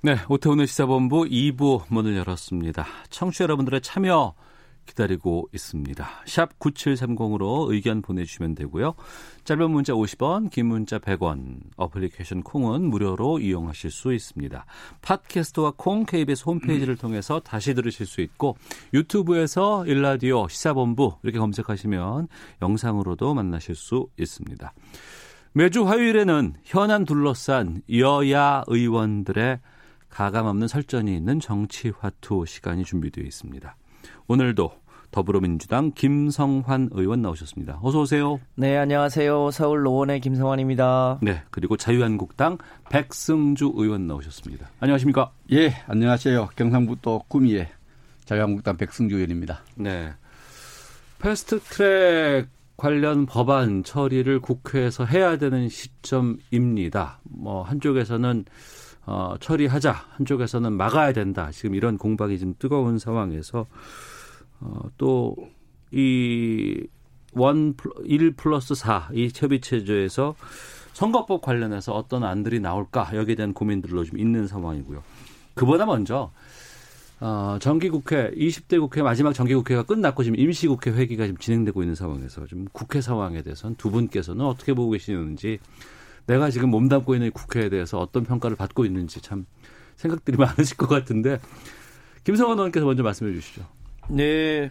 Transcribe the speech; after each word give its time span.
네, 0.00 0.16
오태훈의 0.28 0.68
시사본부 0.68 1.24
2부 1.24 1.82
문을 1.88 2.16
열었습니다. 2.18 2.86
청취자 3.10 3.42
여러분들의 3.42 3.80
참여 3.80 4.32
기다리고 4.86 5.48
있습니다. 5.52 6.08
샵 6.24 6.56
9730으로 6.60 7.72
의견 7.72 8.00
보내주시면 8.00 8.54
되고요. 8.54 8.94
짧은 9.42 9.68
문자 9.72 9.94
50원, 9.94 10.52
긴 10.52 10.66
문자 10.66 11.00
100원, 11.00 11.62
어플리케이션 11.76 12.44
콩은 12.44 12.88
무료로 12.88 13.40
이용하실 13.40 13.90
수 13.90 14.14
있습니다. 14.14 14.66
팟캐스트와 15.02 15.72
콩 15.76 16.06
KBS 16.06 16.44
홈페이지를 16.46 16.96
통해서 16.96 17.40
다시 17.40 17.74
들으실 17.74 18.06
수 18.06 18.20
있고 18.20 18.56
유튜브에서 18.94 19.84
일라디오 19.84 20.46
시사본부 20.46 21.16
이렇게 21.24 21.40
검색하시면 21.40 22.28
영상으로도 22.62 23.34
만나실 23.34 23.74
수 23.74 24.06
있습니다. 24.16 24.72
매주 25.54 25.88
화요일에는 25.88 26.54
현안 26.62 27.04
둘러싼 27.04 27.82
여야 27.90 28.62
의원들의 28.68 29.58
가감 30.10 30.46
없는 30.46 30.68
설전이 30.68 31.14
있는 31.14 31.40
정치화투 31.40 32.44
시간이 32.46 32.84
준비되어 32.84 33.24
있습니다. 33.24 33.76
오늘도 34.26 34.72
더불어민주당 35.10 35.92
김성환 35.92 36.90
의원 36.92 37.22
나오셨습니다. 37.22 37.80
어서 37.82 38.00
오세요. 38.00 38.38
네, 38.56 38.76
안녕하세요. 38.76 39.50
서울 39.52 39.82
노원의 39.82 40.20
김성환입니다. 40.20 41.18
네, 41.22 41.42
그리고 41.50 41.76
자유한국당 41.76 42.58
백승주 42.90 43.72
의원 43.76 44.06
나오셨습니다. 44.06 44.68
안녕하십니까? 44.80 45.30
예, 45.52 45.72
안녕하세요. 45.86 46.50
경상북도 46.56 47.24
구미의 47.28 47.68
자유한국당 48.24 48.76
백승주 48.76 49.16
의원입니다. 49.16 49.60
네. 49.76 50.12
패스트트랙 51.20 52.48
관련 52.76 53.26
법안 53.26 53.82
처리를 53.82 54.40
국회에서 54.40 55.04
해야 55.04 55.36
되는 55.36 55.68
시점입니다. 55.68 57.18
뭐 57.24 57.62
한쪽에서는 57.62 58.44
어, 59.10 59.36
처리하자, 59.40 59.92
한쪽에서는 60.16 60.70
막아야 60.74 61.14
된다. 61.14 61.50
지금 61.50 61.74
이런 61.74 61.96
공방이 61.96 62.38
좀 62.38 62.54
뜨거운 62.58 62.98
상황에서 62.98 63.66
어, 64.60 64.82
또이 64.98 66.86
원, 67.32 67.74
1 68.04 68.32
플러스 68.32 68.74
4, 68.74 69.08
이 69.14 69.30
협의 69.34 69.62
체제에서 69.62 70.34
선거법 70.92 71.40
관련해서 71.40 71.94
어떤 71.94 72.22
안들이 72.22 72.60
나올까 72.60 73.12
여기에 73.14 73.36
대한 73.36 73.54
고민들로 73.54 74.04
좀 74.04 74.18
있는 74.18 74.46
상황이고요. 74.46 75.02
그보다 75.54 75.86
먼저 75.86 76.30
어, 77.20 77.56
정기국회 77.62 78.32
20대 78.32 78.78
국회 78.78 79.00
마지막 79.00 79.32
정기국회가 79.32 79.84
끝났고 79.84 80.22
지금 80.22 80.38
임시국회 80.38 80.90
회기가 80.90 81.24
지금 81.24 81.38
진행되고 81.38 81.82
있는 81.82 81.94
상황에서 81.94 82.46
좀 82.46 82.66
국회 82.72 83.00
상황에 83.00 83.40
대해서는 83.40 83.76
두 83.76 83.90
분께서는 83.90 84.44
어떻게 84.44 84.74
보고 84.74 84.90
계시는지 84.90 85.60
내가 86.28 86.50
지금 86.50 86.68
몸담고 86.70 87.14
있는 87.14 87.30
국회에 87.32 87.70
대해서 87.70 87.98
어떤 87.98 88.22
평가를 88.22 88.56
받고 88.56 88.84
있는지 88.84 89.20
참 89.20 89.46
생각들이 89.96 90.36
많으실 90.38 90.76
것 90.76 90.86
같은데 90.86 91.40
김성원 92.22 92.58
의원께서 92.58 92.86
먼저 92.86 93.02
말씀해 93.02 93.32
주시죠. 93.32 93.62
네. 94.10 94.70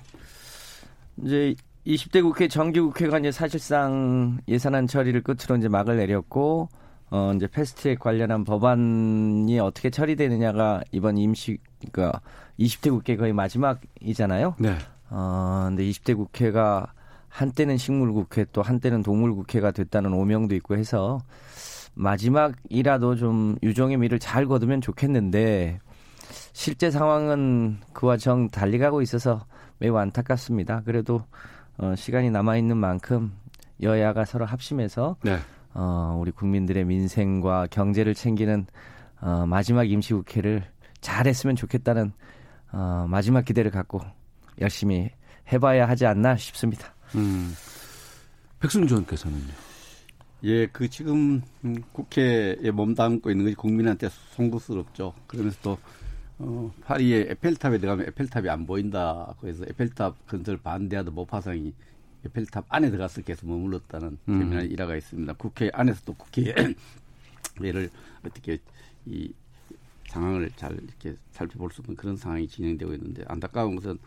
이제 1.23 1.55
20대 1.85 2.21
국회 2.21 2.47
정기국회가 2.47 3.17
이제 3.19 3.31
사실상 3.31 4.39
예산안 4.47 4.85
처리를 4.85 5.23
끝으로 5.23 5.57
이제 5.57 5.67
막을 5.67 5.97
내렸고 5.97 6.69
어 7.09 7.31
이제 7.35 7.47
패스트트랙 7.47 7.99
관련한 7.99 8.43
법안이 8.43 9.59
어떻게 9.59 9.89
처리되느냐가 9.89 10.81
이번 10.91 11.17
임시 11.17 11.57
그러니까 11.79 12.21
20대 12.59 12.91
국회 12.91 13.15
거의 13.15 13.33
마지막이잖아요. 13.33 14.55
네. 14.59 14.77
어 15.09 15.65
근데 15.69 15.85
20대 15.85 16.15
국회가 16.15 16.93
한때는 17.37 17.77
식물국회 17.77 18.47
또 18.51 18.63
한때는 18.63 19.03
동물국회가 19.03 19.69
됐다는 19.69 20.11
오명도 20.11 20.55
있고 20.55 20.75
해서 20.75 21.19
마지막이라도 21.93 23.15
좀 23.15 23.55
유종의 23.61 23.97
미를 23.97 24.17
잘 24.17 24.47
거두면 24.47 24.81
좋겠는데 24.81 25.79
실제 26.53 26.89
상황은 26.89 27.77
그와 27.93 28.17
정 28.17 28.49
달리 28.49 28.79
가고 28.79 29.03
있어서 29.03 29.45
매우 29.77 29.95
안타깝습니다. 29.97 30.81
그래도 30.83 31.21
어, 31.77 31.93
시간이 31.95 32.31
남아 32.31 32.57
있는 32.57 32.75
만큼 32.75 33.31
여야가 33.83 34.25
서로 34.25 34.45
합심해서 34.45 35.17
네. 35.21 35.37
어, 35.75 36.17
우리 36.19 36.31
국민들의 36.31 36.85
민생과 36.85 37.67
경제를 37.69 38.15
챙기는 38.15 38.65
어, 39.21 39.45
마지막 39.45 39.87
임시국회를 39.87 40.63
잘했으면 41.01 41.55
좋겠다는 41.55 42.13
어, 42.71 43.05
마지막 43.07 43.45
기대를 43.45 43.69
갖고 43.69 44.01
열심히 44.59 45.11
해봐야 45.51 45.87
하지 45.87 46.07
않나 46.07 46.35
싶습니다. 46.35 46.96
음. 47.15 47.53
백승주 48.59 48.95
의원께서는요. 48.95 49.53
예, 50.43 50.67
그 50.67 50.87
지금 50.89 51.41
국회에 51.93 52.71
몸담고 52.71 53.31
있는 53.31 53.45
것이 53.45 53.55
국민한테 53.55 54.09
송구스럽죠. 54.35 55.13
그러면서 55.25 55.57
또 55.61 55.77
어, 56.39 56.71
파리의 56.81 57.27
에펠탑에 57.31 57.79
들어가면 57.79 58.07
에펠탑이 58.07 58.49
안 58.49 58.65
보인다. 58.67 59.33
그래서 59.41 59.63
에펠탑 59.67 60.27
건설 60.27 60.57
반대하던 60.57 61.13
모파상이 61.13 61.73
에펠탑 62.25 62.65
안에 62.69 62.91
들어가서 62.91 63.21
계속 63.21 63.47
머물렀다는 63.49 64.17
음. 64.29 64.39
재미난 64.39 64.69
일화가 64.69 64.95
있습니다. 64.95 65.33
국회 65.33 65.71
안에서 65.73 66.01
또 66.05 66.13
국회를 66.13 66.75
어떻게 68.23 68.59
이 69.05 69.31
상황을 70.09 70.51
잘 70.55 70.73
이렇게 70.73 71.15
살펴볼 71.31 71.71
수 71.71 71.81
없는 71.81 71.95
그런 71.95 72.15
상황이 72.15 72.47
진행되고 72.47 72.93
있는데 72.93 73.23
안타까운 73.27 73.75
것은 73.75 73.97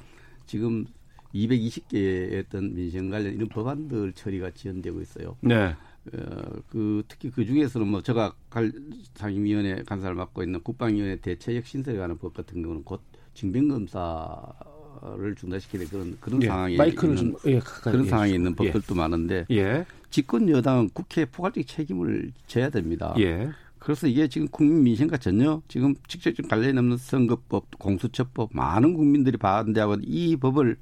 지금 0.47 0.87
220개의 1.35 2.47
어떤 2.47 2.75
민생 2.75 3.11
관련 3.11 3.35
이런 3.35 3.49
법안들 3.49 4.13
처리가 4.13 4.51
지연되고 4.53 5.01
있어요. 5.01 5.37
네. 5.41 5.75
어, 6.15 6.53
그 6.69 7.03
특히 7.09 7.31
그 7.31 7.45
중에서는 7.45 7.87
뭐 7.87 8.03
제가 8.03 8.35
갈 8.49 8.73
상임위원회 9.15 9.83
간사를 9.85 10.15
맡고 10.15 10.43
있는 10.43 10.61
국방위원회 10.63 11.17
대체역 11.17 11.67
신설에 11.67 11.99
관한 11.99 12.17
법 12.19 12.35
같은 12.35 12.63
경우는 12.63 12.85
곧 12.85 13.01
징병검사를 13.35 15.35
중단시키는 15.37 15.89
그런 15.89 16.17
그런 16.21 16.43
예, 16.43 16.47
상황이 16.47 16.77
마이크를 16.77 17.19
있는 17.19 17.37
좀 17.39 17.53
예, 17.53 17.61
그런 17.61 18.05
해 18.05 18.09
상황이. 18.09 18.35
있는 18.35 18.55
법들도 18.55 18.95
많은데 18.95 19.45
예. 19.51 19.85
집권 20.11 20.49
여당은 20.49 20.91
국회에 20.95 21.27
포괄적 21.27 21.67
책임을 21.67 22.33
져야 22.47 22.71
됩니다. 22.71 23.15
예. 23.19 23.51
그래서 23.79 24.07
이게 24.07 24.29
지금 24.29 24.49
국민 24.49 24.83
민생과 24.85 25.19
전혀 25.19 25.63
지금 25.69 25.95
직접적 26.07 26.49
관련이 26.49 26.79
없는 26.79 26.97
선거법, 26.99 27.79
공수처법 27.79 28.51
많은 28.53 28.95
국민들이 28.95 29.37
반대하고 29.39 29.97
이 30.03 30.37
법을 30.37 30.77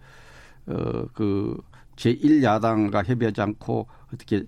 어그 0.69 1.61
제1야당과 1.97 3.07
협의하지 3.07 3.41
않고 3.41 3.87
어떻게 4.13 4.45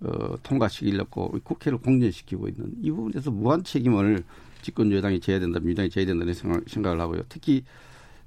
어 0.00 0.36
통과시키려고 0.42 1.38
국회를 1.44 1.78
공전시키고 1.78 2.48
있는 2.48 2.74
이 2.82 2.90
부분에서 2.90 3.30
무한 3.30 3.62
책임을 3.62 4.24
집권 4.62 4.92
여당이 4.92 5.20
져야 5.20 5.38
된다, 5.38 5.58
민주당이 5.60 5.90
져야 5.90 6.04
된다는 6.06 6.34
생각, 6.34 6.68
생각을 6.68 7.00
하고요. 7.00 7.22
특히 7.28 7.64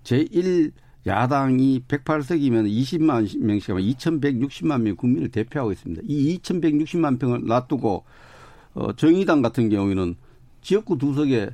제1 0.04 0.72
야당이 1.06 1.84
108석이면 1.88 2.70
20만 2.70 3.38
명씩 3.40 3.70
하면 3.70 3.84
2,160만 3.84 4.82
명 4.82 4.96
국민을 4.96 5.30
대표하고 5.30 5.72
있습니다. 5.72 6.04
이 6.06 6.38
2,160만 6.40 7.20
평을 7.20 7.46
놔두고 7.46 8.06
어, 8.76 8.94
정의당 8.94 9.42
같은 9.42 9.70
경우에는 9.70 10.16
지역구 10.62 10.98
두 10.98 11.14
석에 11.14 11.50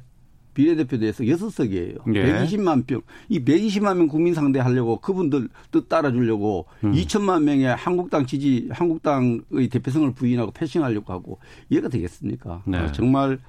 비례대표 0.60 1.00
대에서 1.00 1.26
여섯 1.30 1.50
석이에요. 1.52 1.96
예. 2.16 2.26
120만 2.26 2.86
평. 2.86 3.02
이 3.30 3.40
120만 3.40 3.96
명 3.96 4.08
국민 4.08 4.34
상대하려고 4.34 4.98
그분들 4.98 5.48
뜻 5.72 5.88
따라주려고 5.88 6.66
음. 6.84 6.92
2천만 6.92 7.44
명의 7.44 7.74
한국당 7.74 8.26
지지, 8.26 8.68
한국당의 8.70 9.70
대표성을 9.72 10.12
부인하고 10.12 10.52
패싱하려고 10.52 11.14
하고 11.14 11.40
이해가 11.70 11.88
되겠습니까? 11.88 12.64
네. 12.66 12.78
어, 12.78 12.92
정말 12.92 13.40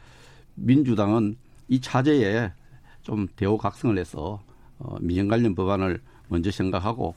민주당은 0.54 1.36
이 1.66 1.80
차제에 1.80 2.52
좀 3.02 3.26
대호각성을 3.34 3.98
해서 3.98 4.40
어, 4.78 4.94
민영 5.00 5.26
관련 5.26 5.56
법안을 5.56 6.00
먼저 6.28 6.52
생각하고 6.52 7.16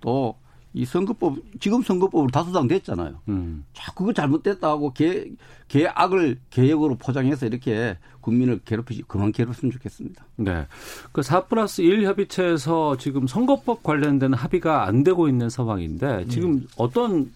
또 0.00 0.36
이 0.76 0.84
선거법 0.84 1.36
지금 1.60 1.82
선거법으로 1.82 2.30
다수당 2.30 2.66
됐잖아요. 2.66 3.20
음. 3.28 3.64
자꾸 3.72 4.04
그거 4.04 4.12
잘못됐다 4.12 4.68
하고 4.68 4.92
개, 4.92 5.30
개악을 5.68 6.38
개혁으로 6.50 6.96
포장해서 6.96 7.46
이렇게 7.46 7.96
국민을 8.20 8.60
괴롭히지 8.64 9.04
그만 9.06 9.30
괴롭혔으면 9.30 9.70
좋겠습니다. 9.70 10.24
네. 10.36 10.66
그4 11.12 11.48
플러스 11.48 11.80
1 11.80 12.04
협의체에서 12.04 12.96
지금 12.96 13.28
선거법 13.28 13.84
관련된 13.84 14.34
합의가 14.34 14.84
안 14.86 15.04
되고 15.04 15.28
있는 15.28 15.48
상황인데 15.48 16.26
지금 16.26 16.66
어떤 16.76 17.30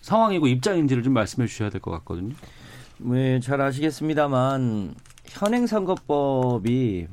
상황이고 0.00 0.48
입장인지를 0.48 1.04
좀 1.04 1.12
말씀해 1.12 1.46
주셔야 1.46 1.70
될 1.70 1.80
것 1.80 1.92
같거든요. 1.92 2.34
네, 2.98 3.38
잘 3.38 3.60
아시겠습니다만 3.60 4.94
현행 5.26 5.68
선거법이 5.68 7.06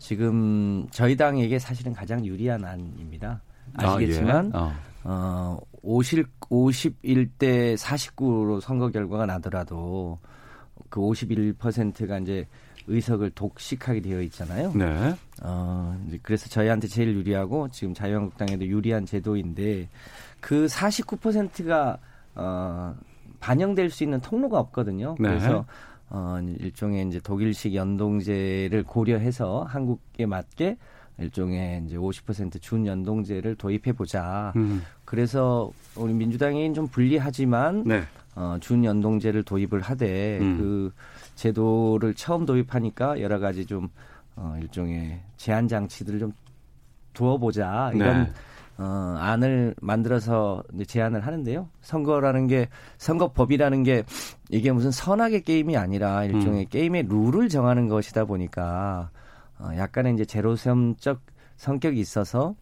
지금 0.00 0.86
저희 0.90 1.16
당에게 1.16 1.60
사실은 1.60 1.92
가장 1.92 2.26
유리한 2.26 2.64
안입니다. 2.64 3.40
아시겠지만 3.74 4.50
아, 4.54 4.58
예. 4.58 4.60
어. 4.60 4.85
어, 5.08 5.56
50, 5.82 6.40
51대 6.40 7.76
49로 7.76 8.60
선거 8.60 8.90
결과가 8.90 9.24
나더라도 9.24 10.18
그 10.90 11.00
51%가 11.00 12.18
이제 12.18 12.44
의석을 12.88 13.30
독식하게 13.30 14.00
되어 14.00 14.20
있잖아요. 14.22 14.72
네. 14.74 15.14
어, 15.42 15.96
그래서 16.22 16.48
저희한테 16.48 16.88
제일 16.88 17.14
유리하고 17.14 17.68
지금 17.68 17.94
자유한국당에도 17.94 18.66
유리한 18.66 19.06
제도인데 19.06 19.88
그 20.40 20.66
49%가 20.66 21.98
어, 22.34 22.94
반영될 23.38 23.90
수 23.90 24.02
있는 24.02 24.20
통로가 24.20 24.58
없거든요. 24.58 25.14
네. 25.20 25.28
그래서 25.28 25.64
어, 26.10 26.38
일종의 26.58 27.06
이제 27.06 27.20
독일식 27.20 27.74
연동제를 27.74 28.82
고려해서 28.84 29.62
한국에 29.68 30.26
맞게 30.26 30.76
일종의 31.18 31.82
이제 31.86 31.96
50% 31.96 32.60
준연동제를 32.60 33.54
도입해 33.56 33.92
보자. 33.92 34.52
음. 34.56 34.82
그래서 35.04 35.70
우리 35.96 36.12
민주당이 36.12 36.74
좀 36.74 36.88
불리하지만 36.88 37.84
네. 37.84 38.02
어, 38.34 38.58
준연동제를 38.60 39.42
도입을 39.44 39.80
하되 39.80 40.38
음. 40.40 40.58
그 40.58 40.92
제도를 41.36 42.14
처음 42.14 42.44
도입하니까 42.44 43.20
여러 43.20 43.38
가지 43.38 43.64
좀 43.64 43.88
어, 44.36 44.56
일종의 44.60 45.20
제한 45.38 45.68
장치들을 45.68 46.18
좀 46.18 46.32
두어보자 47.14 47.92
이런 47.94 48.24
네. 48.24 48.32
어, 48.78 49.16
안을 49.18 49.74
만들어서 49.80 50.62
이제 50.74 50.84
제안을 50.84 51.26
하는데요. 51.26 51.68
선거라는 51.80 52.46
게 52.46 52.68
선거법이라는 52.98 53.82
게 53.84 54.04
이게 54.50 54.70
무슨 54.70 54.90
선악의 54.90 55.42
게임이 55.42 55.78
아니라 55.78 56.24
일종의 56.24 56.64
음. 56.64 56.68
게임의 56.68 57.04
룰을 57.08 57.48
정하는 57.48 57.88
것이다 57.88 58.26
보니까 58.26 59.10
어, 59.58 59.70
약간의 59.76 60.14
이제 60.14 60.24
제로섬적 60.24 61.20
성격이 61.56 61.98
있어서 61.98 62.54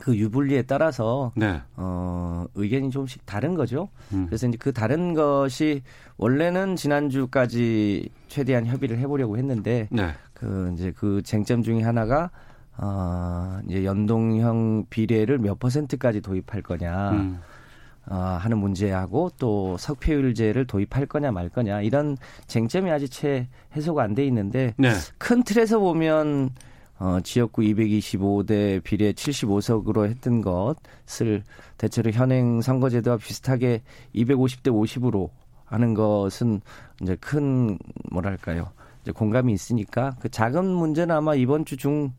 그 0.00 0.16
유불리에 0.16 0.62
따라서 0.62 1.32
네. 1.34 1.60
어, 1.76 2.46
의견이 2.54 2.90
조금씩 2.90 3.26
다른 3.26 3.54
거죠. 3.54 3.88
음. 4.12 4.26
그래서 4.26 4.46
이제 4.46 4.56
그 4.58 4.72
다른 4.72 5.14
것이 5.14 5.82
원래는 6.16 6.76
지난주까지 6.76 8.08
최대한 8.28 8.66
협의를 8.66 8.98
해보려고 8.98 9.36
했는데 9.36 9.88
네. 9.90 10.12
그 10.32 10.70
이제 10.74 10.92
그 10.96 11.22
쟁점 11.22 11.62
중에 11.62 11.82
하나가 11.82 12.30
어, 12.76 13.60
이제 13.68 13.84
연동형 13.84 14.86
비례를 14.90 15.38
몇 15.38 15.58
퍼센트까지 15.58 16.20
도입할 16.20 16.62
거냐 16.62 17.10
음. 17.10 17.40
어, 18.10 18.16
하는 18.16 18.58
문제하고 18.58 19.30
또 19.38 19.76
석패율제를 19.78 20.66
도입할 20.66 21.06
거냐 21.06 21.30
말 21.30 21.48
거냐 21.48 21.80
이런 21.82 22.16
쟁점이 22.48 22.90
아직 22.90 23.08
채 23.08 23.48
해소가 23.76 24.02
안 24.02 24.14
돼 24.14 24.26
있는데 24.26 24.74
네. 24.76 24.90
큰 25.16 25.44
틀에서 25.44 25.78
보면 25.78 26.50
어, 26.98 27.20
지역구 27.22 27.62
225대 27.62 28.82
비례 28.82 29.12
75석으로 29.12 30.06
했던 30.08 30.42
것을 30.42 31.44
대체로 31.78 32.10
현행 32.10 32.60
선거제도와 32.60 33.16
비슷하게 33.16 33.82
250대 34.14 34.64
50으로 34.70 35.30
하는 35.64 35.94
것은 35.94 36.60
이제 37.00 37.16
큰 37.20 37.78
뭐랄까요 38.10 38.72
이제 39.02 39.12
공감이 39.12 39.52
있으니까 39.52 40.16
그 40.20 40.28
작은 40.28 40.64
문제는 40.66 41.14
아마 41.14 41.36
이번 41.36 41.64
주 41.64 41.76
중 41.76 42.12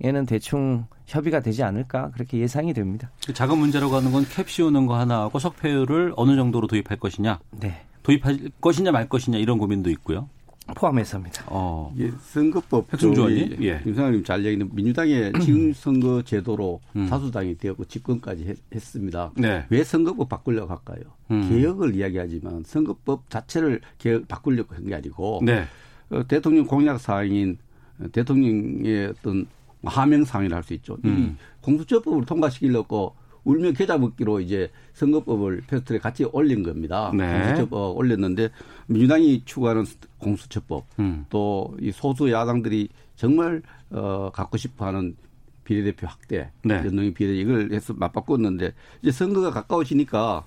에는 0.00 0.26
대충 0.26 0.86
협의가 1.06 1.40
되지 1.40 1.62
않을까 1.64 2.10
그렇게 2.12 2.38
예상이 2.38 2.72
됩니다. 2.72 3.10
그 3.26 3.34
작은 3.34 3.58
문제라고 3.58 3.96
하는 3.96 4.12
건 4.12 4.24
캡 4.24 4.44
씌우는 4.46 4.86
거 4.86 4.96
하나하고 4.98 5.38
석패율을 5.38 6.12
어느 6.16 6.36
정도로 6.36 6.66
도입할 6.68 6.98
것이냐, 6.98 7.40
네 7.60 7.82
도입할 8.04 8.38
것이냐 8.60 8.92
말 8.92 9.08
것이냐 9.08 9.38
이런 9.38 9.58
고민도 9.58 9.90
있고요. 9.90 10.28
포함해서입니다. 10.76 11.44
어. 11.46 11.94
예, 11.98 12.10
선거법 12.20 12.90
쪽이 12.98 13.18
의원님? 13.18 13.56
예. 13.62 13.80
김상현님 13.84 14.22
잘 14.22 14.44
얘기는 14.44 14.68
민주당의 14.70 15.32
지금 15.40 15.72
선거 15.72 16.20
제도로 16.22 16.80
음. 16.94 17.06
다수당이 17.08 17.56
되었고 17.56 17.86
집권까지 17.86 18.54
했, 18.74 18.80
습니다 18.82 19.32
네. 19.34 19.64
왜 19.70 19.82
선거법 19.82 20.28
바꾸려고 20.28 20.70
할까요? 20.70 21.00
음. 21.30 21.48
개혁을 21.48 21.94
이야기하지만 21.96 22.64
선거법 22.66 23.30
자체를 23.30 23.80
개혁 23.96 24.28
바꾸려고 24.28 24.74
한 24.74 24.84
게 24.84 24.94
아니고 24.94 25.40
네. 25.42 25.64
어, 26.10 26.22
대통령 26.28 26.66
공약 26.66 27.00
사항인 27.00 27.56
어, 28.00 28.04
대통령의 28.12 29.06
어떤 29.06 29.46
하명 29.84 30.24
사항이라 30.24 30.56
할수 30.56 30.74
있죠. 30.74 30.96
이 31.04 31.08
음. 31.08 31.38
공수처법을 31.60 32.24
통과시키려고 32.24 33.14
울며 33.44 33.72
겨자 33.72 33.96
먹기로 33.96 34.40
이제 34.40 34.70
선거법을 34.94 35.62
패스트에 35.66 35.98
같이 35.98 36.24
올린 36.32 36.62
겁니다. 36.62 37.10
네. 37.14 37.40
공수처법 37.40 37.96
올렸는데 37.96 38.50
민주당이 38.88 39.42
추구하는 39.44 39.84
공수처법 40.18 40.84
음. 40.98 41.24
또이 41.30 41.92
소수 41.92 42.30
야당들이 42.30 42.88
정말 43.16 43.62
어 43.90 44.30
갖고 44.32 44.56
싶어하는 44.56 45.16
비례대표 45.64 46.06
확대, 46.06 46.50
네. 46.64 46.76
연동형 46.76 47.12
비례 47.14 47.34
이걸 47.34 47.72
해서 47.72 47.92
맞바꿨는데 47.94 48.72
이제 49.02 49.12
선거가 49.12 49.50
가까워지니까 49.50 50.44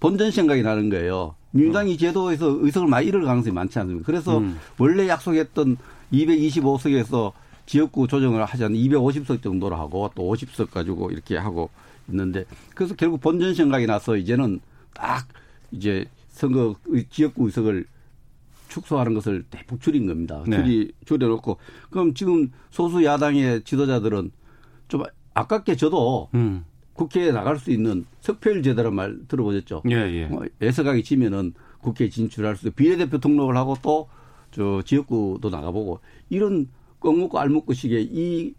본전 0.00 0.30
생각이 0.30 0.62
나는 0.62 0.90
거예요. 0.90 1.34
민주당이 1.52 1.96
제도에서 1.96 2.58
의석을 2.60 2.88
많이 2.88 3.06
잃을 3.08 3.24
가능성이 3.24 3.54
많지 3.54 3.78
않습니까? 3.78 4.06
그래서 4.06 4.38
음. 4.38 4.58
원래 4.78 5.08
약속했던 5.08 5.76
225석에서 6.12 7.32
지역구 7.68 8.08
조정을 8.08 8.42
하지 8.46 8.64
않는 8.64 8.78
250석 8.80 9.42
정도로 9.42 9.76
하고 9.76 10.10
또 10.14 10.22
50석 10.32 10.70
가지고 10.70 11.10
이렇게 11.10 11.36
하고 11.36 11.68
있는데 12.08 12.46
그래서 12.74 12.94
결국 12.96 13.20
본전 13.20 13.54
생각이 13.54 13.86
나서 13.86 14.16
이제는 14.16 14.60
딱 14.94 15.28
이제 15.70 16.06
선거 16.30 16.74
의- 16.86 17.04
지역구 17.10 17.44
의석을 17.44 17.84
축소하는 18.68 19.12
것을 19.14 19.44
대폭 19.50 19.82
줄인 19.82 20.06
겁니다. 20.06 20.42
네. 20.46 20.56
줄이 20.56 20.92
줄여놓고 21.04 21.58
그럼 21.90 22.14
지금 22.14 22.50
소수 22.70 23.04
야당의 23.04 23.64
지도자들은 23.64 24.30
좀 24.88 25.02
아깝게 25.34 25.76
저도 25.76 26.30
음. 26.34 26.64
국회에 26.94 27.30
나갈 27.32 27.58
수 27.58 27.70
있는 27.70 28.06
석패율 28.22 28.62
제도란 28.62 28.94
말 28.94 29.18
들어보셨죠? 29.28 29.82
예, 29.90 29.94
예. 29.94 30.26
뭐 30.26 30.44
애석하게 30.62 31.02
지면은 31.02 31.52
국회에 31.80 32.08
진출할 32.08 32.56
수 32.56 32.70
비례대표 32.70 33.18
등록을 33.18 33.56
하고 33.58 33.76
또 33.82 34.08
저 34.50 34.80
지역구도 34.82 35.50
나가보고 35.50 36.00
이런 36.30 36.68
껌먹고 37.00 37.38
알먹고식의 37.38 38.04
이 38.12 38.54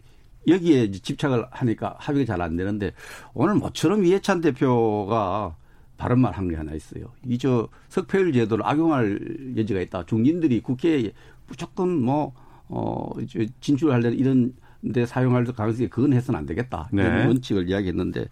여기에 0.48 0.90
집착을 0.92 1.46
하니까 1.50 1.96
합의가 1.98 2.32
잘 2.34 2.40
안 2.42 2.56
되는데 2.56 2.92
오늘 3.34 3.54
모처럼 3.56 4.04
이해찬 4.06 4.40
대표가 4.40 5.56
바른 5.98 6.18
말 6.20 6.32
한 6.34 6.48
게 6.48 6.56
하나 6.56 6.72
있어요. 6.72 7.12
이 7.26 7.36
저 7.38 7.68
석패율 7.90 8.32
제도를 8.32 8.64
악용할 8.66 9.54
여지가 9.58 9.80
있다. 9.82 10.06
중진들이 10.06 10.60
국회에 10.62 11.12
무조건 11.46 12.00
뭐, 12.02 12.32
어, 12.68 13.10
이제 13.20 13.46
진출하려는 13.60 14.16
이런 14.18 14.54
데 14.94 15.04
사용할 15.04 15.44
가능성이 15.44 15.88
그건 15.88 16.14
해서는 16.14 16.38
안 16.40 16.46
되겠다. 16.46 16.88
이런 16.92 17.16
네. 17.18 17.26
원칙을 17.26 17.68
이야기했는데 17.68 18.26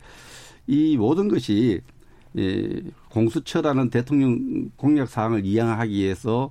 이 0.66 0.96
모든 0.96 1.28
것이 1.28 1.80
예, 2.38 2.82
공수처라는 3.10 3.90
대통령 3.90 4.70
공약 4.76 5.08
사항을 5.08 5.44
이행하기 5.44 5.92
위해서 5.92 6.50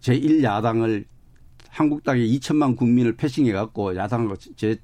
제1야당을 0.00 1.04
한국당의 1.70 2.36
2천만 2.38 2.76
국민을 2.76 3.16
패싱해 3.16 3.52
갖고 3.52 3.96
야당하고 3.96 4.36
제, 4.56 4.76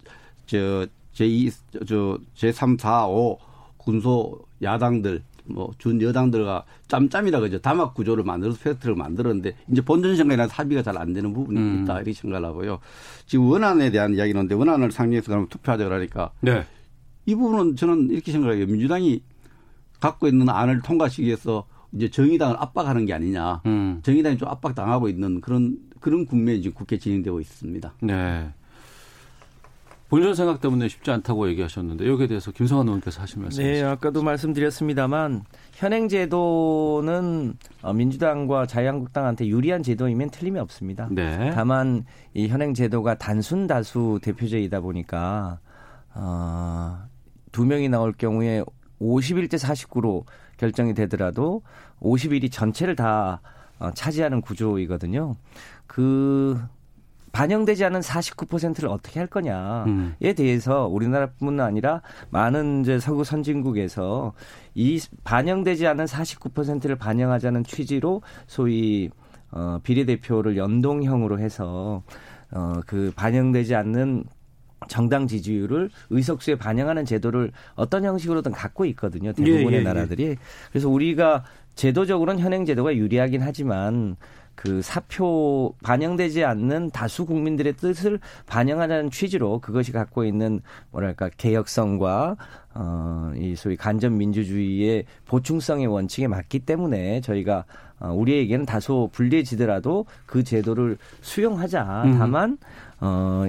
저, 0.47 0.87
제2, 1.15 1.53
저, 1.87 2.19
제3, 2.37 2.79
4, 2.81 3.07
5 3.07 3.39
군소 3.77 4.41
야당들 4.63 5.23
뭐 5.49 5.71
준 5.79 6.01
여당들과 6.03 6.65
짬짬이라 6.89 7.39
그죠 7.39 7.61
담합 7.61 7.95
구조를 7.95 8.25
만들어서 8.25 8.59
패스트를 8.59 8.97
만들었는데 8.97 9.55
이제 9.71 9.81
본전 9.81 10.17
생각이 10.17 10.37
나서 10.37 10.53
합의가 10.55 10.83
잘 10.83 10.97
안 10.99 11.13
되는 11.13 11.33
부분이 11.33 11.59
음. 11.59 11.83
있다 11.83 11.97
이렇게 11.99 12.13
생각을 12.15 12.49
하고요. 12.49 12.81
지금 13.27 13.49
원안에 13.49 13.91
대한 13.91 14.15
이야기는 14.15 14.49
데 14.49 14.55
원안을 14.57 14.91
상정해서 14.91 15.27
그러면 15.27 15.49
투표하자 15.49 15.85
그러니까 15.85 16.33
네. 16.41 16.65
이 17.27 17.35
부분은 17.37 17.77
저는 17.77 18.11
이렇게 18.11 18.33
생각해요. 18.33 18.67
민주당이 18.67 19.23
갖고 20.01 20.27
있는 20.27 20.49
안을 20.49 20.83
통과시키기 20.83 21.27
위해서 21.27 21.67
이제 21.93 22.11
정의당을 22.11 22.57
압박하는 22.59 23.07
게 23.07 23.15
아니냐. 23.15 23.63
음. 23.67 24.01
정의당이 24.03 24.39
좀 24.39 24.49
압박당하고 24.49 25.09
있는 25.09 25.41
그런 25.41 25.77
그런 26.07 26.25
국면이 26.25 26.63
지금 26.63 26.73
국회 26.77 26.97
진행되고 26.97 27.41
있습니다. 27.41 27.95
네. 28.03 28.49
본전 30.09 30.37
생각 30.37 30.61
때문에 30.61 30.87
쉽지 30.87 31.11
않다고 31.11 31.49
얘기하셨는데 31.49 32.07
여기에 32.07 32.29
대해서 32.29 32.53
김성환 32.53 32.87
의원께서 32.87 33.23
하신 33.23 33.43
말씀 33.43 33.65
네? 33.65 33.83
아까도 33.83 34.23
말씀드렸습니다만 34.23 35.43
현행 35.73 36.09
제도는 36.09 37.55
어, 37.83 37.93
민주당과 37.93 38.67
자유한국당한테 38.67 39.49
유리한 39.49 39.83
제도이면 39.83 40.31
틀림이 40.31 40.61
없습니다. 40.61 41.09
네. 41.11 41.51
다만 41.53 42.05
이 42.35 42.47
현행 42.47 42.73
제도가 42.73 43.19
단순 43.19 43.67
다수 43.67 44.21
대표제이다 44.23 44.79
보니까 44.83 45.59
어, 46.15 47.01
두 47.51 47.65
명이 47.65 47.89
나올 47.89 48.13
경우에 48.13 48.63
51대 49.01 49.59
49로 49.59 50.23
결정이 50.57 50.95
되더라도 50.95 51.63
51이 52.01 52.53
전체를 52.53 52.95
다 52.95 53.41
어, 53.79 53.91
차지하는 53.91 54.41
구조이거든요. 54.41 55.37
그 55.87 56.61
반영되지 57.33 57.85
않은 57.85 58.01
49%를 58.01 58.89
어떻게 58.89 59.21
할 59.21 59.27
거냐에 59.27 59.85
음. 59.87 60.15
대해서 60.19 60.87
우리나라뿐만 60.87 61.67
아니라 61.67 62.01
많은 62.31 62.81
이제 62.81 62.99
서구 62.99 63.25
선진국에서 63.25 64.33
이 64.75 64.99
반영되지 65.23 65.87
않은 65.87 66.07
49%를 66.07 66.97
반영하자는 66.97 67.65
취지로 67.65 68.23
소위 68.47 69.11
어, 69.51 69.79
비례대표를 69.83 70.57
연동형으로 70.57 71.39
해서 71.39 72.03
어, 72.53 72.81
그 72.87 73.13
반영되지 73.15 73.75
않는 73.75 74.25
정당 74.89 75.27
지지율을 75.27 75.91
의석수에 76.11 76.57
반영하는 76.57 77.05
제도를 77.05 77.53
어떤 77.75 78.05
형식으로든 78.05 78.53
갖고 78.53 78.85
있거든요. 78.87 79.33
대부분의 79.33 79.73
예, 79.73 79.79
예, 79.79 79.83
나라들이. 79.83 80.37
그래서 80.71 80.89
우리가 80.89 81.45
제도적으로는 81.75 82.43
현행 82.43 82.65
제도가 82.65 82.97
유리하긴 82.97 83.43
하지만 83.43 84.17
그 84.57 84.83
사표 84.83 85.75
반영되지 85.85 86.45
않는 86.45 86.91
다수 86.91 87.27
국민들의 87.27 87.75
뜻을 87.75 88.19
반영하자는 88.47 89.11
취지로 89.11 89.61
그것이 89.61 89.93
갖고 89.93 90.25
있는 90.25 90.61
뭐랄까 90.91 91.29
개혁성과 91.37 92.37
어이 92.75 93.55
소위 93.55 93.77
간접 93.77 94.13
민주주의의 94.13 95.05
보충성의 95.27 95.87
원칙에 95.87 96.27
맞기 96.27 96.61
때문에 96.61 97.21
저희가 97.21 97.65
어 98.01 98.13
우리에게는 98.13 98.67
다소 98.67 99.11
불리해지더라도 99.13 100.07
그 100.27 100.43
제도를 100.43 100.99
수용하자. 101.21 102.03
음. 102.07 102.19
다만 102.19 102.59
어 103.01 103.47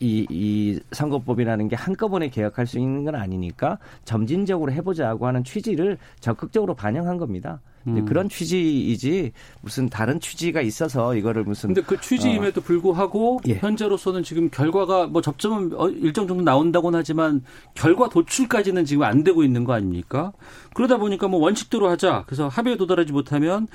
이, 0.00 0.26
이 0.30 0.80
선거법이라는 0.92 1.68
게 1.68 1.76
한꺼번에 1.76 2.28
개혁할 2.28 2.66
수 2.66 2.78
있는 2.78 3.04
건 3.04 3.16
아니니까 3.16 3.78
점진적으로 4.04 4.72
해보자고 4.72 5.26
하는 5.26 5.44
취지를 5.44 5.98
적극적으로 6.20 6.74
반영한 6.74 7.18
겁니다. 7.18 7.60
음. 7.86 8.04
그런 8.04 8.28
취지이지 8.28 9.32
무슨 9.60 9.88
다른 9.88 10.20
취지가 10.20 10.60
있어서 10.60 11.14
이거를 11.14 11.44
무슨 11.44 11.74
근데 11.74 11.82
그 11.82 12.00
취지임에도 12.00 12.60
불구하고 12.60 13.40
예. 13.48 13.54
현재로서는 13.54 14.22
지금 14.22 14.50
결과가 14.50 15.06
뭐 15.06 15.22
접점은 15.22 15.72
어, 15.74 15.88
일정 15.88 16.26
정도 16.26 16.42
나온다고는 16.42 16.98
하지만 16.98 17.42
결과 17.74 18.08
도출까지는 18.08 18.84
지금 18.84 19.04
안 19.04 19.24
되고 19.24 19.42
있는 19.42 19.64
거 19.64 19.72
아닙니까? 19.72 20.32
그러다 20.74 20.98
보니까 20.98 21.28
뭐 21.28 21.40
원칙대로 21.40 21.88
하자. 21.88 22.24
그래서 22.26 22.48
합의에 22.48 22.76
도달하지 22.76 23.12
못하면 23.12 23.68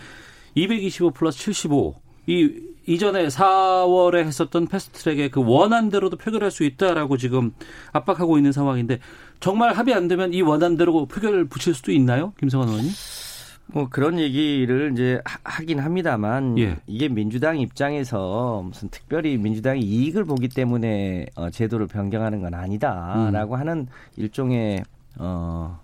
225 0.56 1.12
플러스 1.12 1.40
75. 1.40 1.96
이 2.28 2.50
이전에 2.86 3.28
4월에 3.28 4.26
했었던 4.26 4.68
패스트트랙의 4.68 5.32
그 5.32 5.42
원안대로도 5.44 6.18
표결할 6.18 6.52
수 6.52 6.64
있다라고 6.64 7.18
지금 7.18 7.52
압박하고 7.92 8.38
있는 8.38 8.52
상황인데 8.52 9.00
정말 9.40 9.74
합의 9.74 9.94
안 9.94 10.08
되면 10.08 10.34
이 10.34 10.42
원안대로 10.42 11.06
표결을 11.06 11.46
붙일 11.46 11.74
수도 11.74 11.92
있나요, 11.92 12.34
김성환 12.40 12.68
의원님? 12.70 12.92
뭐 13.68 13.88
그런 13.90 14.20
얘기를 14.20 14.92
이제 14.92 15.20
하- 15.26 15.40
하긴 15.44 15.80
합니다만 15.80 16.58
예. 16.60 16.78
이게 16.86 17.08
민주당 17.08 17.60
입장에서 17.60 18.64
무슨 18.66 18.90
특별히 18.90 19.38
민주당이 19.38 19.82
이익을 19.82 20.26
보기 20.26 20.50
때문에 20.50 21.26
어, 21.36 21.50
제도를 21.50 21.88
변경하는 21.88 22.42
건 22.42 22.54
아니다라고 22.54 23.56
하는 23.56 23.88
일종의 24.16 24.84
어, 25.18 25.80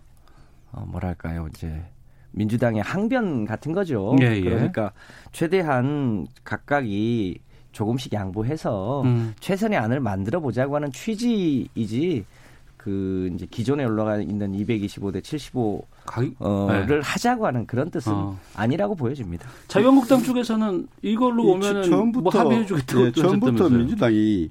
어 0.71 0.85
뭐랄까요 0.87 1.47
이제 1.49 1.83
민주당의 2.31 2.83
항변 2.83 3.45
같은 3.45 3.71
거죠. 3.71 4.15
예, 4.21 4.35
예. 4.35 4.41
그러니까 4.41 4.91
최대한 5.31 6.27
각각이 6.43 7.39
조금씩 7.71 8.13
양보해서 8.13 9.01
음. 9.03 9.33
최선의 9.39 9.77
안을 9.77 9.99
만들어 9.99 10.39
보자고 10.39 10.75
하는 10.75 10.91
취지이지 10.91 12.25
그 12.79 13.29
이제 13.35 13.45
기존에 13.51 13.83
올라가 13.83 14.17
있는 14.21 14.53
225대 14.53 15.21
75 15.21 15.85
가기- 16.05 16.33
어를 16.39 17.01
하자고 17.01 17.45
하는 17.45 17.67
그런 17.67 17.91
뜻은 17.91 18.09
네. 18.13 18.17
어. 18.17 18.39
아니라고 18.55 18.95
보여집니다. 18.95 19.49
자유한국당 19.67 20.23
쪽에서는 20.23 20.87
이걸로 21.01 21.43
이 21.43 21.51
오면은 21.51 21.83
처음부터 21.83 22.21
뭐 22.21 22.31
합의해 22.31 22.65
주겠다고 22.65 23.05
예, 23.07 23.11
처음부터 23.11 23.51
하셨다면서요. 23.51 23.77
민주당이 23.79 24.49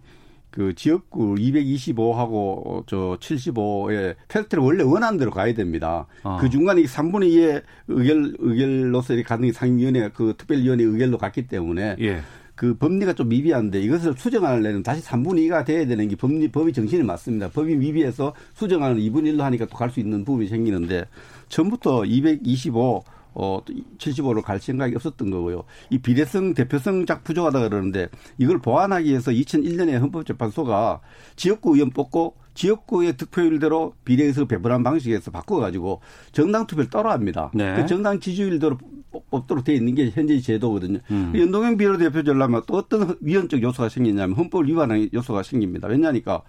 그 0.50 0.75
지역구 0.75 1.37
225하고 1.37 2.85
저 2.87 3.16
75의 3.18 4.16
펠트를 4.28 4.62
원래 4.62 4.82
원안대로 4.85 5.30
가야 5.30 5.54
됩니다. 5.54 6.06
아. 6.23 6.37
그 6.38 6.50
중간에 6.50 6.82
3분의 6.82 7.30
2의 7.30 7.62
의결 7.88 8.35
의결로서 8.40 9.14
게 9.14 9.25
상임위원회 9.52 10.11
그 10.12 10.35
특별위원회 10.37 10.85
의결로 10.85 11.16
갔기 11.16 11.47
때문에 11.47 11.97
예. 12.00 12.20
그 12.59 12.75
법리가 12.77 13.12
좀 13.12 13.29
미비한데 13.29 13.81
이것을 13.83 14.15
수정하려면 14.19 14.83
다시 14.83 15.00
3분의 15.05 15.47
2가 15.49 15.65
돼야 15.65 15.87
되는 15.87 16.09
게 16.09 16.17
법리, 16.17 16.49
법의 16.49 16.73
정신이 16.73 17.05
맞습니다. 17.05 17.50
법이 17.50 17.77
미비해서 17.77 18.35
수정하는 18.55 18.97
2분의 18.99 19.37
1로 19.37 19.43
하니까 19.43 19.67
또 19.67 19.77
갈 19.79 19.91
수 19.91 20.00
있는 20.00 20.25
부분이 20.25 20.49
생기는데 20.49 21.05
처음부터 21.49 22.05
225, 22.05 23.05
어, 23.35 23.61
75로 23.99 24.43
갈 24.43 24.59
생각이 24.59 24.97
없었던 24.97 25.31
거고요. 25.31 25.62
이 25.91 25.99
비례성, 25.99 26.55
대표성 26.55 27.07
작 27.07 27.23
부족하다 27.23 27.69
그러는데 27.69 28.09
이걸 28.38 28.59
보완하기 28.59 29.09
위해서 29.09 29.31
2001년에 29.31 30.00
헌법재판소가 30.00 31.00
지역구 31.37 31.75
의원 31.77 31.91
뽑고 31.91 32.35
지역구의 32.59 33.17
득표율대로 33.17 33.95
비례의석을 34.05 34.49
배분한 34.49 34.83
방식에서 34.83 35.31
바꿔가지고 35.31 36.00
정당 36.33 36.67
투표를 36.67 36.91
따라합니다. 36.91 37.53
네. 37.55 37.77
그 37.77 37.87
정당 37.87 38.19
지지율대로 38.19 38.77
뽑- 39.12 39.31
뽑도록 39.31 39.62
돼 39.62 39.75
있는 39.77 39.95
게 39.95 40.11
현재 40.11 40.38
제도거든요. 40.41 40.99
음. 41.12 41.33
연동형 41.37 41.77
비례대표제라면 41.77 42.62
또 42.67 42.75
어떤 42.77 43.17
위헌적 43.21 43.62
요소가 43.62 43.88
생기냐면 43.88 44.35
헌법을 44.37 44.67
위반하는 44.67 45.09
요소가 45.15 45.45
생깁니다. 45.45 45.87
왜냐하니까 45.87 46.43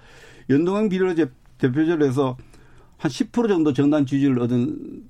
연동형 0.49 0.89
비례대표제로해서 0.89 2.37
한 2.97 3.11
10% 3.11 3.47
정도 3.47 3.71
정당 3.73 4.03
지지율을 4.07 4.41
얻은 4.41 5.03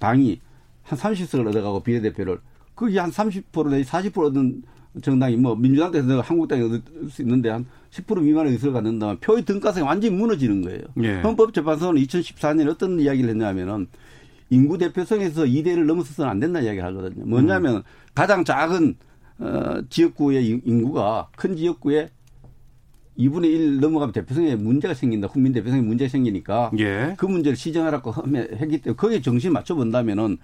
당이 0.00 0.40
한 0.82 0.98
30석을 0.98 1.46
얻어가고 1.46 1.80
비례대표를 1.84 2.40
거기 2.74 2.96
한30% 2.96 3.70
내지 3.70 3.88
40% 3.88 4.18
얻은 4.26 4.62
정당이 5.00 5.36
뭐 5.36 5.54
민주당에서 5.54 6.20
한국당이 6.20 6.62
얻을 6.64 6.82
수 7.08 7.22
있는데 7.22 7.50
한 7.50 7.64
10% 7.90 8.22
미만의 8.22 8.52
의석을 8.52 8.74
갖는다면 8.74 9.18
표의 9.20 9.44
등가성이 9.44 9.86
완전히 9.86 10.14
무너지는 10.14 10.62
거예요. 10.62 10.80
예. 11.02 11.20
헌법재판소는 11.20 12.02
2014년에 12.02 12.68
어떤 12.70 13.00
이야기를 13.00 13.30
했냐면은 13.30 13.86
인구 14.50 14.78
대표성에서 14.78 15.44
2대를 15.44 15.84
넘어서서는 15.84 16.30
안 16.30 16.40
된다는 16.40 16.66
이야기를 16.66 16.86
하거든요. 16.88 17.24
뭐냐면 17.26 17.76
음. 17.76 17.82
가장 18.14 18.44
작은 18.44 18.94
어, 19.40 19.80
지역구의 19.88 20.46
인- 20.48 20.62
인구가 20.64 21.28
큰 21.36 21.56
지역구에 21.56 22.10
2분의 23.18 23.44
1 23.46 23.80
넘어가면 23.80 24.12
대표성에 24.12 24.56
문제가 24.56 24.94
생긴다. 24.94 25.28
국민 25.28 25.52
대표성에 25.52 25.80
문제가 25.82 26.08
생기니까 26.08 26.70
예. 26.78 27.14
그 27.18 27.26
문제를 27.26 27.56
시정하라고 27.56 28.12
했기 28.36 28.78
때문에 28.80 28.96
거기에 28.96 29.20
정신 29.22 29.52
맞춰 29.52 29.74
본다면은 29.74 30.38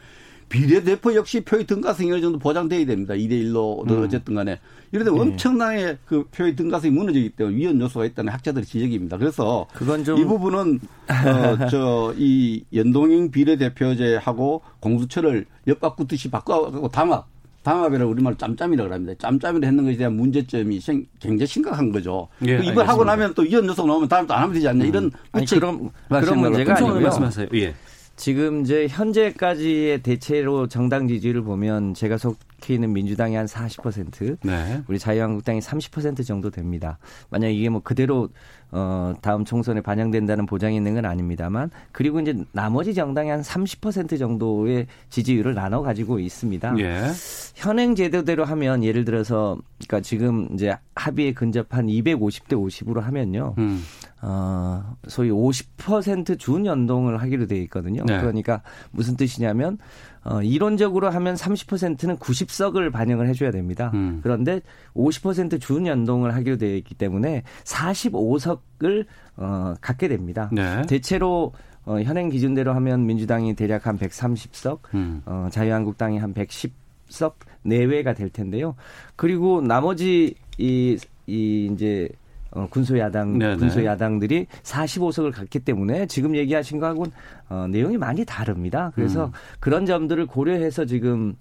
비례대표 0.48 1.14
역시 1.14 1.40
표의 1.40 1.66
등가성이 1.66 2.12
어느 2.12 2.20
정도 2.20 2.38
보장돼야 2.38 2.86
됩니다. 2.86 3.14
2대 3.14 3.30
1로든 3.32 3.90
음. 3.90 4.04
어쨌든 4.04 4.34
간에. 4.34 4.60
이런데 4.92 5.10
엄청나게 5.10 5.98
그 6.04 6.24
표의 6.30 6.54
등가성이 6.54 6.92
무너지기 6.94 7.30
때문에 7.30 7.56
위헌 7.56 7.80
요소가 7.80 8.04
있다는 8.04 8.32
학자들의 8.32 8.64
지적입니다. 8.64 9.16
그래서 9.18 9.66
그건 9.74 10.04
좀 10.04 10.18
이 10.20 10.24
부분은 10.24 10.78
어, 11.08 11.66
저 11.68 12.14
이 12.16 12.62
연동형 12.72 13.30
비례대표제하고 13.32 14.62
공수처를 14.80 15.46
엿바꾸듯이 15.66 16.30
바꿔가고 16.30 16.88
담합 16.88 17.26
담합이라고 17.64 18.10
우리말 18.12 18.36
짬짬이라고 18.36 18.92
합니다. 18.92 19.14
짬짬이를 19.18 19.66
했는 19.66 19.84
것에 19.84 19.96
대한 19.96 20.14
문제점이 20.16 20.80
생- 20.80 21.06
굉장히 21.18 21.46
심각한 21.46 21.90
거죠. 21.90 22.28
예, 22.42 22.58
그 22.58 22.62
이걸 22.62 22.86
하고 22.86 23.02
알겠습니다. 23.02 23.04
나면 23.16 23.34
또 23.34 23.42
위헌 23.42 23.66
요소가 23.66 23.88
나오면 23.88 24.08
다음 24.08 24.26
또 24.26 24.34
안 24.34 24.42
하면 24.42 24.54
되지 24.54 24.68
않냐 24.68 24.84
이런 24.84 25.10
아니, 25.32 25.42
우측 25.44 25.58
그럼- 25.60 25.90
그런 26.08 26.38
문제가 26.40 26.74
하고 26.74 26.84
아니고요. 26.86 27.02
말씀하세요. 27.04 27.48
예. 27.54 27.74
지금 28.16 28.62
이제 28.62 28.87
현재까지의 28.88 30.02
대체로 30.02 30.68
정당 30.68 31.09
지지를 31.09 31.42
보면 31.42 31.94
제가 31.94 32.16
속 32.16 32.38
해 32.71 32.75
있는 32.75 32.92
민주당이 32.92 33.35
한 33.35 33.47
40%, 33.47 34.38
네. 34.42 34.83
우리 34.88 34.99
자유한국당이 34.99 35.61
30% 35.61 36.26
정도 36.26 36.50
됩니다. 36.50 36.99
만약 37.30 37.49
이게 37.49 37.68
뭐 37.68 37.80
그대로 37.83 38.28
어 38.71 39.14
다음 39.21 39.44
총선에 39.44 39.80
반영된다는 39.80 40.47
보장이 40.47 40.76
있는 40.76 40.94
건 40.94 41.04
아닙니다만 41.04 41.71
그리고 41.92 42.21
이제 42.21 42.35
나머지 42.52 42.92
정당이 42.92 43.30
한 43.30 43.40
30% 43.40 44.18
정도의 44.18 44.87
지지율을 45.11 45.54
나눠 45.54 45.83
가지고 45.83 46.18
있습니다. 46.18 46.78
예. 46.78 47.11
현행 47.54 47.94
제도대로 47.94 48.44
하면 48.44 48.83
예를 48.83 49.04
들어서 49.04 49.56
그러니까 49.78 50.00
지금 50.00 50.49
이제 50.54 50.76
합의에 50.97 51.33
근접한 51.33 51.87
250대 51.87 52.54
50으로 52.54 53.00
하면요. 53.00 53.54
음. 53.59 53.83
어, 54.26 54.97
소위 55.06 55.30
50% 55.30 56.38
준연동을 56.38 57.21
하기로 57.21 57.47
돼 57.47 57.59
있거든요. 57.62 58.04
네. 58.06 58.18
그러니까 58.18 58.62
무슨 58.90 59.16
뜻이냐면 59.16 59.78
어, 60.25 60.43
이론적으로 60.43 61.11
하면 61.11 61.35
30%는 61.35 62.16
90석을 62.16 62.90
반영을 62.90 63.28
해줘야 63.28 63.50
됩니다. 63.50 63.90
음. 63.95 64.21
그런데 64.23 64.61
50% 64.95 65.61
준연동을 65.61 66.35
하기로 66.35 66.57
되어 66.57 66.75
있기 66.76 66.95
때문에 66.95 67.43
45석을 67.64 69.07
어, 69.37 69.75
갖게 69.81 70.09
됩니다. 70.09 70.49
네. 70.52 70.83
대체로 70.87 71.52
어, 71.85 72.00
현행 72.00 72.31
기준대로 72.31 72.73
하면 72.75 73.04
민주당이 73.04 73.54
대략 73.54 73.87
한 73.87 73.99
130석, 73.99 74.78
음. 74.95 75.23
어, 75.26 75.49
자유한국당이 75.50 76.19
한 76.19 76.33
110석 76.33 77.35
내외가 77.62 78.14
될 78.14 78.31
텐데요. 78.31 78.75
그리고 79.16 79.61
나머지 79.61 80.35
이, 80.57 80.99
이 81.26 81.71
이제 81.71 82.09
어, 82.54 82.66
군소 82.70 82.99
야당, 82.99 83.38
네네. 83.38 83.56
군소 83.56 83.84
야당들이 83.84 84.46
45석을 84.62 85.32
갖기 85.32 85.61
때문에 85.61 86.06
지금 86.06 86.37
얘기하신 86.37 86.78
거하고는 86.78 87.12
어, 87.49 87.66
내용이 87.68 87.99
많이 87.99 88.25
다릅니다. 88.25 88.92
그래서 88.94 89.26
음. 89.26 89.32
그런 89.61 89.87
점들을 89.87 90.26
고려해서 90.26 90.87
지금 90.87 91.37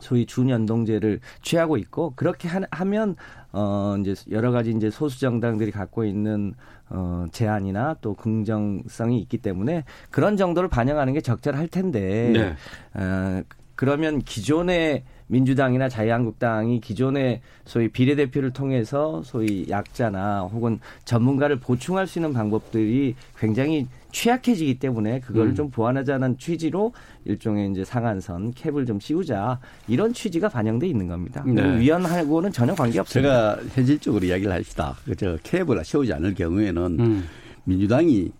소위 0.00 0.26
준연동제를 0.26 1.20
취하고 1.42 1.76
있고 1.76 2.12
그렇게 2.16 2.48
하, 2.48 2.60
하면 2.70 3.16
어 3.52 3.96
이제 4.00 4.14
여러 4.30 4.50
가지 4.50 4.70
이제 4.70 4.88
소수 4.90 5.20
정당들이 5.20 5.72
갖고 5.72 6.04
있는 6.04 6.54
어 6.88 7.26
제안이나 7.32 7.96
또 8.00 8.14
긍정성이 8.14 9.20
있기 9.20 9.38
때문에 9.38 9.84
그런 10.10 10.36
정도를 10.36 10.68
반영하는 10.68 11.12
게 11.12 11.20
적절할 11.20 11.68
텐데 11.68 12.30
네. 12.32 13.00
어 13.00 13.42
그러면 13.80 14.20
기존의 14.20 15.04
민주당이나 15.28 15.88
자유한국당이 15.88 16.82
기존의 16.82 17.40
소위 17.64 17.88
비례대표를 17.88 18.50
통해서 18.50 19.22
소위 19.24 19.64
약자나 19.70 20.42
혹은 20.52 20.80
전문가를 21.06 21.60
보충할 21.60 22.06
수 22.06 22.18
있는 22.18 22.34
방법들이 22.34 23.14
굉장히 23.38 23.86
취약해지기 24.12 24.80
때문에 24.80 25.20
그걸 25.20 25.46
음. 25.46 25.54
좀 25.54 25.70
보완하자는 25.70 26.36
취지로 26.36 26.92
일종의 27.24 27.70
이제 27.70 27.82
상한선 27.82 28.52
캡을 28.52 28.84
좀 28.84 29.00
씌우자 29.00 29.58
이런 29.88 30.12
취지가 30.12 30.50
반영돼 30.50 30.86
있는 30.86 31.08
겁니다. 31.08 31.42
네. 31.46 31.78
위원하고는 31.78 32.52
전혀 32.52 32.74
관계 32.74 32.98
없습니다. 32.98 33.56
제가 33.56 33.62
현실적으로 33.72 34.26
이야기를 34.26 34.52
합시다. 34.52 34.94
그저 35.06 35.38
캡을 35.42 35.82
세우지 35.82 36.12
않을 36.12 36.34
경우에는 36.34 37.00
음. 37.00 37.24
민주당이 37.64 38.30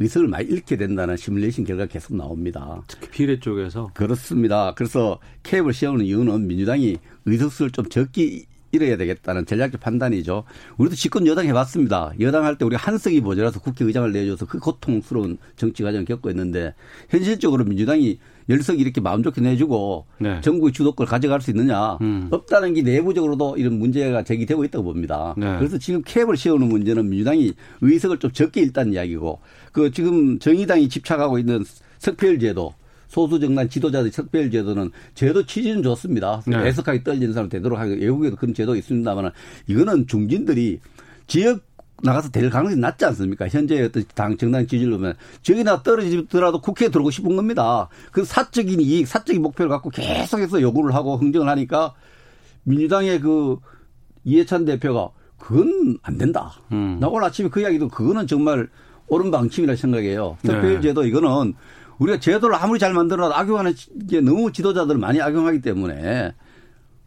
의석을 0.00 0.28
많이 0.28 0.48
잃게 0.48 0.76
된다는 0.76 1.16
시뮬레이션 1.16 1.64
결과가 1.64 1.86
계속 1.92 2.16
나옵니다. 2.16 2.82
특히 2.88 3.08
비례 3.10 3.38
쪽에서 3.38 3.90
그렇습니다. 3.94 4.72
그래서 4.74 5.20
캡을 5.44 5.72
세우는 5.72 6.06
이유는 6.06 6.46
민주당이 6.46 6.96
의석수를 7.26 7.70
좀 7.70 7.84
적게 7.88 8.44
잃어야 8.72 8.96
되겠다는 8.96 9.46
전략적 9.46 9.80
판단이죠. 9.80 10.44
우리도 10.78 10.94
집권 10.96 11.26
여당 11.26 11.46
해봤습니다. 11.46 12.12
여당 12.20 12.44
할 12.44 12.56
때 12.56 12.64
우리가 12.64 12.80
한석이 12.80 13.20
모자라서 13.20 13.60
국회의장을 13.60 14.10
내줘서 14.12 14.46
그 14.46 14.58
고통스러운 14.58 15.38
정치 15.56 15.82
과정을 15.82 16.04
겪고 16.06 16.30
있는데 16.30 16.74
현실적으로 17.08 17.64
민주당이 17.64 18.18
열석 18.50 18.80
이렇게 18.80 19.00
마음 19.00 19.22
좋게 19.22 19.40
내주고 19.40 20.06
네. 20.18 20.40
전국의 20.40 20.72
주도권을 20.72 21.08
가져갈 21.08 21.40
수 21.40 21.50
있느냐 21.50 21.96
음. 22.00 22.28
없다는 22.30 22.74
게 22.74 22.82
내부적으로도 22.82 23.56
이런 23.56 23.78
문제가 23.78 24.22
제기되고 24.24 24.64
있다고 24.64 24.84
봅니다. 24.84 25.34
네. 25.38 25.56
그래서 25.58 25.78
지금 25.78 26.02
캡을 26.04 26.36
세우는 26.36 26.68
문제는 26.68 27.08
민주당이 27.08 27.54
의석을 27.80 28.18
좀 28.18 28.32
적게 28.32 28.60
일단 28.60 28.92
이야기고 28.92 29.38
그 29.72 29.90
지금 29.92 30.38
정의당이 30.38 30.88
집착하고 30.88 31.38
있는 31.38 31.64
석패율제도 31.98 32.74
소수 33.06 33.40
정당 33.40 33.68
지도자들의 33.68 34.12
석패율제도는 34.12 34.90
제도 35.14 35.44
취지는 35.46 35.82
좋습니다. 35.82 36.42
네. 36.46 36.56
애석하게 36.66 37.02
떨리는 37.02 37.32
사람 37.32 37.48
되도록 37.48 37.78
하고 37.78 37.90
외국에도 37.90 38.36
그런 38.36 38.54
제도가 38.54 38.76
있습니다만 38.78 39.30
이거는 39.66 40.06
중진들이 40.06 40.80
지역 41.26 41.62
나가서 42.02 42.30
될 42.30 42.50
가능성이 42.50 42.80
낮지 42.80 43.04
않습니까? 43.06 43.48
현재 43.48 43.82
어떤 43.82 44.04
당 44.14 44.36
정당 44.36 44.66
지지를 44.66 44.92
보면 44.92 45.14
지역이 45.42 45.64
나 45.64 45.82
떨어지더라도 45.82 46.60
국회에 46.60 46.88
들어오고 46.88 47.10
싶은 47.10 47.36
겁니다. 47.36 47.88
그 48.12 48.24
사적인 48.24 48.80
이익, 48.80 49.06
사적인 49.06 49.42
목표를 49.42 49.68
갖고 49.68 49.90
계속해서 49.90 50.60
요구를 50.62 50.94
하고 50.94 51.16
흥정을 51.16 51.48
하니까 51.48 51.94
민주당의 52.64 53.20
그 53.20 53.58
이해찬 54.24 54.64
대표가 54.64 55.10
그건 55.38 55.98
안 56.02 56.18
된다. 56.18 56.52
음. 56.72 56.98
나 57.00 57.08
오늘 57.08 57.26
아침에 57.26 57.48
그 57.48 57.60
이야기도 57.60 57.88
그거는 57.88 58.26
정말 58.26 58.68
옳은 59.08 59.30
방침이라 59.30 59.76
생각해요. 59.76 60.36
네. 60.42 60.52
특별제도 60.52 61.04
이거는 61.04 61.54
우리가 61.98 62.20
제도를 62.20 62.56
아무리 62.56 62.78
잘 62.78 62.94
만들어도 62.94 63.34
악용하는 63.34 63.74
게 64.08 64.20
너무 64.20 64.52
지도자들을 64.52 64.98
많이 64.98 65.20
악용하기 65.20 65.60
때문에 65.60 66.32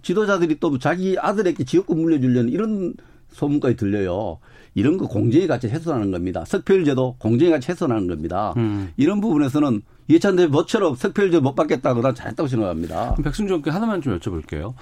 지도자들이 0.03 0.59
또 0.59 0.77
자기 0.77 1.17
아들에게 1.17 1.63
지역구 1.63 1.95
물려주려는 1.95 2.51
이런 2.51 2.93
소문까지 3.33 3.75
들려요. 3.75 4.39
이런 4.75 4.97
거 4.97 5.07
공정의 5.07 5.47
가치 5.47 5.67
훼손하는 5.67 6.11
겁니다. 6.11 6.43
석패율제도 6.45 7.17
공정의 7.19 7.51
가치 7.51 7.71
훼손하는 7.71 8.07
겁니다. 8.07 8.53
음. 8.57 8.91
이런 8.97 9.21
부분에서는 9.21 9.81
이해찬 10.07 10.35
대표 10.35 10.51
뭐처럼 10.51 10.95
석패율제 10.95 11.39
못 11.39 11.55
받겠다고 11.55 12.01
난 12.01 12.13
잘했다고 12.13 12.47
생각합니다. 12.47 13.11
그럼 13.13 13.23
백승준 13.23 13.47
의원께 13.47 13.71
하나만 13.71 14.01
좀 14.01 14.19
여쭤볼게요. 14.19 14.73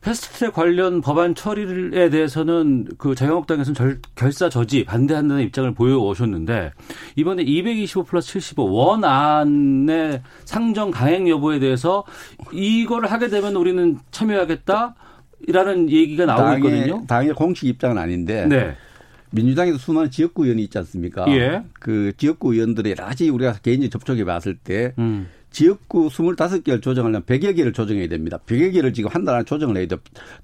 패스트트랙 0.00 0.54
관련 0.54 1.02
법안 1.02 1.34
처리에 1.34 2.08
대해서는 2.08 2.88
그 2.96 3.14
자유한국당에서는 3.14 3.74
절, 3.74 4.00
결사 4.14 4.48
저지 4.48 4.84
반대한다는 4.84 5.42
입장을 5.44 5.74
보여오셨는데 5.74 6.72
이번에 7.16 7.42
225 7.42 8.04
플러스 8.04 8.28
75 8.40 8.64
원안의 8.72 10.22
상정 10.44 10.90
강행 10.92 11.28
여부에 11.28 11.58
대해서 11.58 12.04
이거를 12.52 13.12
하게 13.12 13.28
되면 13.28 13.56
우리는 13.56 13.98
참여하겠다 14.10 14.94
라는 15.48 15.90
얘기가 15.90 16.26
나오고 16.26 16.42
당의, 16.42 16.58
있거든요. 16.78 17.06
당의 17.06 17.32
공식 17.34 17.66
입장은 17.68 17.98
아닌데 17.98 18.46
네. 18.46 18.74
민주당에도 19.30 19.78
수많은 19.78 20.10
지역구 20.10 20.44
의원이 20.44 20.62
있지 20.64 20.76
않습니까? 20.78 21.24
예. 21.28 21.62
그 21.74 22.12
지역구 22.16 22.54
의원들이 22.54 22.90
여러 22.90 23.04
가지 23.04 23.28
우리가 23.30 23.54
개인적 23.62 23.90
접촉해 23.90 24.24
봤을 24.24 24.56
때 24.56 24.92
음. 24.98 25.28
지역구 25.50 26.08
25개를 26.08 26.80
조정하려면 26.82 27.22
100여 27.24 27.56
개를 27.56 27.72
조정해야 27.72 28.08
됩니다. 28.08 28.38
100여 28.46 28.72
개를 28.72 28.92
지금 28.92 29.10
한 29.12 29.24
달 29.24 29.34
안에 29.36 29.44
조정을 29.44 29.76
해야 29.76 29.86
돼. 29.86 29.96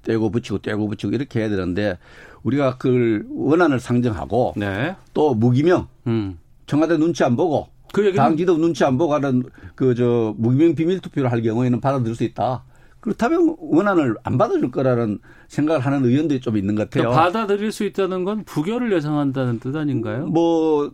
떼고 0.03 0.29
붙이고 0.31 0.59
떼고 0.59 0.87
붙이고 0.87 1.13
이렇게 1.13 1.39
해야 1.41 1.49
되는데 1.49 1.97
우리가 2.43 2.77
그걸 2.77 3.25
원안을 3.29 3.79
상정하고 3.79 4.53
네. 4.57 4.95
또 5.13 5.33
무기명 5.33 5.87
음. 6.07 6.37
청와대 6.65 6.97
눈치 6.97 7.23
안 7.23 7.35
보고 7.37 7.69
그 7.93 8.01
얘기는 8.05 8.17
당 8.21 8.35
지도 8.35 8.57
눈치 8.57 8.83
안 8.83 8.97
보고 8.97 9.13
하는 9.13 9.43
그 9.75 9.95
저 9.95 10.33
무기명 10.37 10.75
비밀 10.75 10.99
투표를 10.99 11.31
할 11.31 11.41
경우에는 11.41 11.79
받아들일 11.81 12.15
수 12.15 12.23
있다. 12.25 12.63
그렇다면 13.07 13.55
원안을 13.59 14.17
안 14.23 14.37
받아줄 14.37 14.69
거라는 14.69 15.19
생각을 15.47 15.85
하는 15.85 16.03
의원들이 16.03 16.41
좀 16.41 16.57
있는 16.57 16.75
것 16.75 16.89
같아요. 16.89 17.09
그러니까 17.09 17.23
받아들일 17.23 17.71
수 17.71 17.85
있다는 17.85 18.25
건 18.25 18.43
부결을 18.43 18.91
예상한다는 18.91 19.61
뜻 19.61 19.77
아닌가요? 19.77 20.25
뭐 20.25 20.91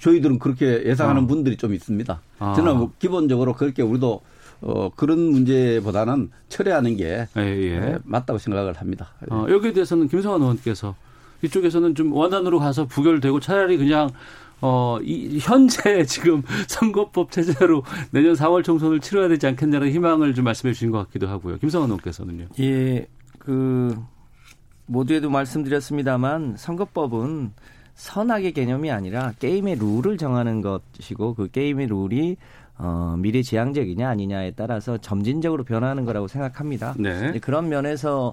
저희들은 0.00 0.38
그렇게 0.38 0.84
예상하는 0.86 1.24
어. 1.24 1.26
분들이 1.26 1.58
좀 1.58 1.74
있습니다. 1.74 2.18
아. 2.38 2.54
저는 2.54 2.78
뭐 2.78 2.92
기본적으로 2.98 3.52
그렇게 3.52 3.82
우리도 3.82 4.22
어 4.62 4.90
그런 4.96 5.18
문제보다는 5.18 6.30
철회하는 6.48 6.96
게 6.96 7.26
예, 7.36 7.42
예. 7.42 7.78
네, 7.78 7.98
맞다고 8.04 8.38
생각을 8.38 8.72
합니다. 8.72 9.10
어, 9.28 9.44
여기에 9.50 9.74
대해서는 9.74 10.08
김성환 10.08 10.40
의원께서 10.40 10.94
이쪽에서는 11.42 11.94
좀 11.94 12.10
원안으로 12.14 12.58
가서 12.58 12.86
부결되고 12.86 13.40
차라리 13.40 13.76
그냥 13.76 14.08
어, 14.66 14.98
이, 15.02 15.38
현재 15.42 16.04
지금 16.08 16.42
선거법 16.66 17.30
체제로 17.30 17.82
내년 18.10 18.32
4월 18.32 18.64
총선을 18.64 19.00
치러야 19.00 19.28
되지 19.28 19.46
않겠냐는 19.48 19.90
희망을 19.90 20.34
좀 20.34 20.46
말씀해 20.46 20.72
주신 20.72 20.90
것 20.90 20.96
같기도 21.00 21.28
하고요. 21.28 21.58
김성환 21.58 21.90
의원께서는요. 21.90 22.46
예, 22.60 23.06
그 23.38 23.94
모두에도 24.86 25.28
말씀드렸습니다만 25.28 26.54
선거법은 26.56 27.52
선악의 27.94 28.52
개념이 28.52 28.90
아니라 28.90 29.34
게임의 29.38 29.76
룰을 29.76 30.16
정하는 30.16 30.62
것이고 30.62 31.34
그 31.34 31.50
게임의 31.50 31.88
룰이 31.88 32.38
어, 32.78 33.16
미래 33.18 33.42
지향적이냐 33.42 34.08
아니냐에 34.08 34.52
따라서 34.52 34.96
점진적으로 34.96 35.64
변화하는 35.64 36.06
거라고 36.06 36.26
생각합니다. 36.26 36.94
네. 36.98 37.38
그런 37.38 37.68
면에서 37.68 38.32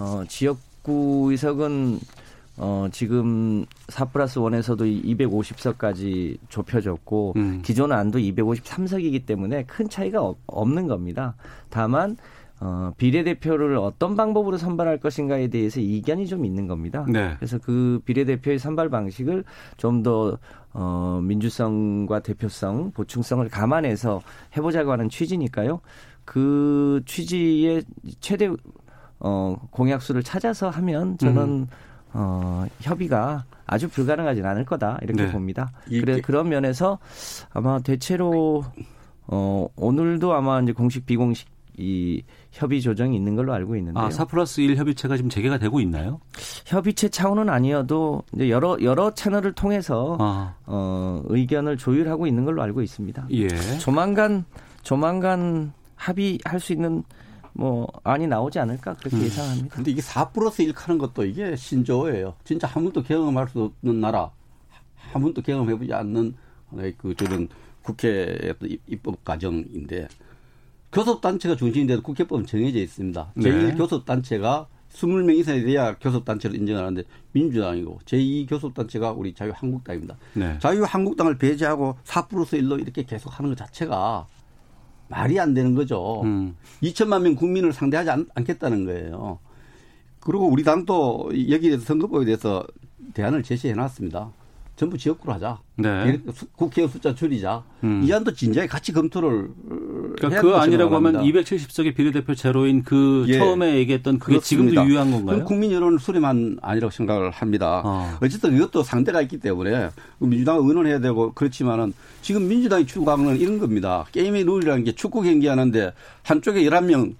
어, 0.00 0.24
지역구 0.26 1.28
의석은 1.30 2.00
어, 2.58 2.88
지금 2.90 3.64
4 3.88 4.06
플러스 4.06 4.40
1에서도 4.40 4.82
250석까지 5.04 6.38
좁혀졌고 6.48 7.34
음. 7.36 7.62
기존 7.64 7.92
안도 7.92 8.18
253석이기 8.18 9.26
때문에 9.26 9.64
큰 9.64 9.88
차이가 9.88 10.22
없- 10.22 10.38
없는 10.46 10.86
겁니다. 10.88 11.34
다만 11.70 12.16
어, 12.60 12.92
비례대표를 12.96 13.76
어떤 13.76 14.16
방법으로 14.16 14.56
선발할 14.56 14.98
것인가에 14.98 15.46
대해서 15.46 15.78
이견이 15.80 16.26
좀 16.26 16.44
있는 16.44 16.66
겁니다. 16.66 17.06
네. 17.08 17.34
그래서 17.38 17.56
그 17.58 18.00
비례대표의 18.04 18.58
선발 18.58 18.88
방식을 18.88 19.44
좀더 19.76 20.38
어, 20.72 21.20
민주성과 21.22 22.18
대표성, 22.20 22.90
보충성을 22.92 23.48
감안해서 23.48 24.20
해보자고 24.56 24.90
하는 24.90 25.08
취지니까요. 25.08 25.80
그 26.24 27.00
취지의 27.06 27.84
최대 28.18 28.50
어, 29.20 29.56
공약수를 29.70 30.22
찾아서 30.24 30.68
하면 30.68 31.16
저는 31.18 31.42
음. 31.42 31.66
어, 32.12 32.64
협의가 32.80 33.44
아주 33.66 33.88
불가능하진 33.88 34.44
않을 34.44 34.64
거다 34.64 34.98
이렇게 35.02 35.26
네. 35.26 35.32
봅니다. 35.32 35.70
그래 35.86 36.20
그런 36.20 36.48
면에서 36.48 36.98
아마 37.52 37.78
대체로 37.80 38.64
어, 39.26 39.68
오늘도 39.76 40.32
아마 40.32 40.60
이제 40.60 40.72
공식 40.72 41.06
비공식 41.06 41.48
이 41.78 42.22
협의 42.50 42.80
조정이 42.80 43.16
있는 43.16 43.36
걸로 43.36 43.52
알고 43.52 43.76
있는데요. 43.76 44.04
아, 44.04 44.10
4 44.10 44.24
플러스 44.24 44.60
1 44.60 44.76
협의체가 44.76 45.16
지금 45.16 45.30
재개가 45.30 45.58
되고 45.58 45.80
있나요? 45.80 46.20
협의체 46.66 47.08
차원은 47.08 47.48
아니어도 47.48 48.24
이제 48.34 48.50
여러 48.50 48.76
여러 48.82 49.14
채널을 49.14 49.52
통해서 49.52 50.16
아, 50.18 50.56
어, 50.66 51.22
의견을 51.26 51.76
조율하고 51.76 52.26
있는 52.26 52.44
걸로 52.44 52.62
알고 52.62 52.82
있습니다. 52.82 53.28
예. 53.30 53.48
조만간 53.78 54.44
조만간 54.82 55.72
합의할 55.94 56.58
수 56.58 56.72
있는 56.72 57.04
뭐 57.58 57.88
안이 58.04 58.28
나오지 58.28 58.60
않을까 58.60 58.94
그렇게 58.94 59.16
음. 59.16 59.22
예상합니다. 59.22 59.74
근데 59.74 59.90
이게 59.90 60.00
4 60.00 60.28
플러스 60.30 60.62
1 60.62 60.72
하는 60.76 60.96
것도 60.96 61.24
이게 61.24 61.56
신조어예요. 61.56 62.34
진짜 62.44 62.68
한 62.68 62.84
번도 62.84 63.02
경험할 63.02 63.48
수 63.48 63.72
없는 63.82 64.00
나라, 64.00 64.30
한 64.94 65.20
번도 65.20 65.42
경험해보지 65.42 65.92
않는 65.92 66.34
하나의 66.70 66.94
그 66.96 67.16
저런 67.16 67.48
입- 68.66 68.80
입법 68.86 69.24
과정인데 69.24 70.06
교섭단체가 70.92 71.56
중심인데도 71.56 72.00
국회법은 72.02 72.46
정해져 72.46 72.78
있습니다. 72.78 73.32
네. 73.34 73.42
제1교섭단체가 73.74 74.66
20명 74.92 75.36
이상이 75.36 75.62
돼야 75.64 75.98
교섭단체로 75.98 76.54
인정하는데 76.54 77.02
민주당이고 77.32 77.98
제2교섭단체가 78.04 79.18
우리 79.18 79.34
자유한국당입니다. 79.34 80.16
네. 80.34 80.56
자유한국당을 80.60 81.38
배제하고 81.38 81.96
4 82.04 82.28
플러스 82.28 82.56
1로 82.56 82.80
이렇게 82.80 83.02
계속 83.02 83.36
하는 83.36 83.50
것 83.50 83.58
자체가 83.58 84.28
말이 85.08 85.38
안 85.40 85.54
되는 85.54 85.74
거죠. 85.74 86.22
음. 86.22 86.54
2천만 86.82 87.22
명 87.22 87.34
국민을 87.34 87.72
상대하지 87.72 88.10
않, 88.10 88.26
않겠다는 88.34 88.84
거예요. 88.84 89.38
그리고 90.20 90.46
우리 90.46 90.62
당도 90.62 91.30
여기에 91.32 91.70
대해서 91.70 91.84
선거법에 91.84 92.24
대해서 92.24 92.66
대안을 93.14 93.42
제시해 93.42 93.74
놨습니다. 93.74 94.30
전부 94.76 94.96
지역구로 94.96 95.32
하자. 95.34 95.60
네. 95.76 96.20
국회의원 96.54 96.92
숫자 96.92 97.14
줄이자. 97.14 97.64
음. 97.82 98.02
이 98.04 98.12
안도 98.12 98.32
진지하게 98.32 98.68
같이 98.68 98.92
검토를 98.92 99.50
그러니까 100.18 100.42
그 100.42 100.54
아니라고 100.56 100.94
하면 100.96 101.22
270석의 101.22 101.94
비례대표 101.94 102.34
제로인 102.34 102.82
그 102.84 103.24
예. 103.28 103.38
처음에 103.38 103.76
얘기했던 103.76 104.18
그게 104.18 104.34
그렇습니다. 104.36 104.72
지금도 104.82 104.90
유효한 104.90 105.10
건가요? 105.10 105.44
국민 105.44 105.72
여론 105.72 105.98
수리만 105.98 106.58
아니라고 106.60 106.90
생각을 106.90 107.30
합니다. 107.30 107.82
어. 107.84 108.18
어쨌든 108.22 108.54
이것도 108.56 108.82
상대가 108.82 109.20
있기 109.22 109.38
때문에 109.38 109.90
민주당 110.18 110.56
의논해야 110.58 110.98
되고 111.00 111.32
그렇지만은 111.32 111.92
지금 112.22 112.48
민주당이 112.48 112.86
추구하는 112.86 113.38
이런 113.38 113.58
겁니다. 113.58 114.04
게임의 114.12 114.44
룰이라는 114.44 114.84
게 114.84 114.92
축구 114.92 115.22
경기하는데 115.22 115.92
한쪽에 116.22 116.62
11명 116.64 117.14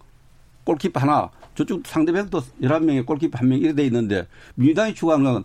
골키퍼 0.64 1.00
하나 1.00 1.30
저쪽 1.54 1.86
상대방도 1.86 2.40
11명의 2.62 3.04
골키퍼 3.06 3.38
한 3.38 3.48
명 3.48 3.58
이렇게 3.58 3.74
돼 3.74 3.84
있는데 3.86 4.26
민주당이 4.56 4.94
추구하는 4.94 5.24
건 5.32 5.44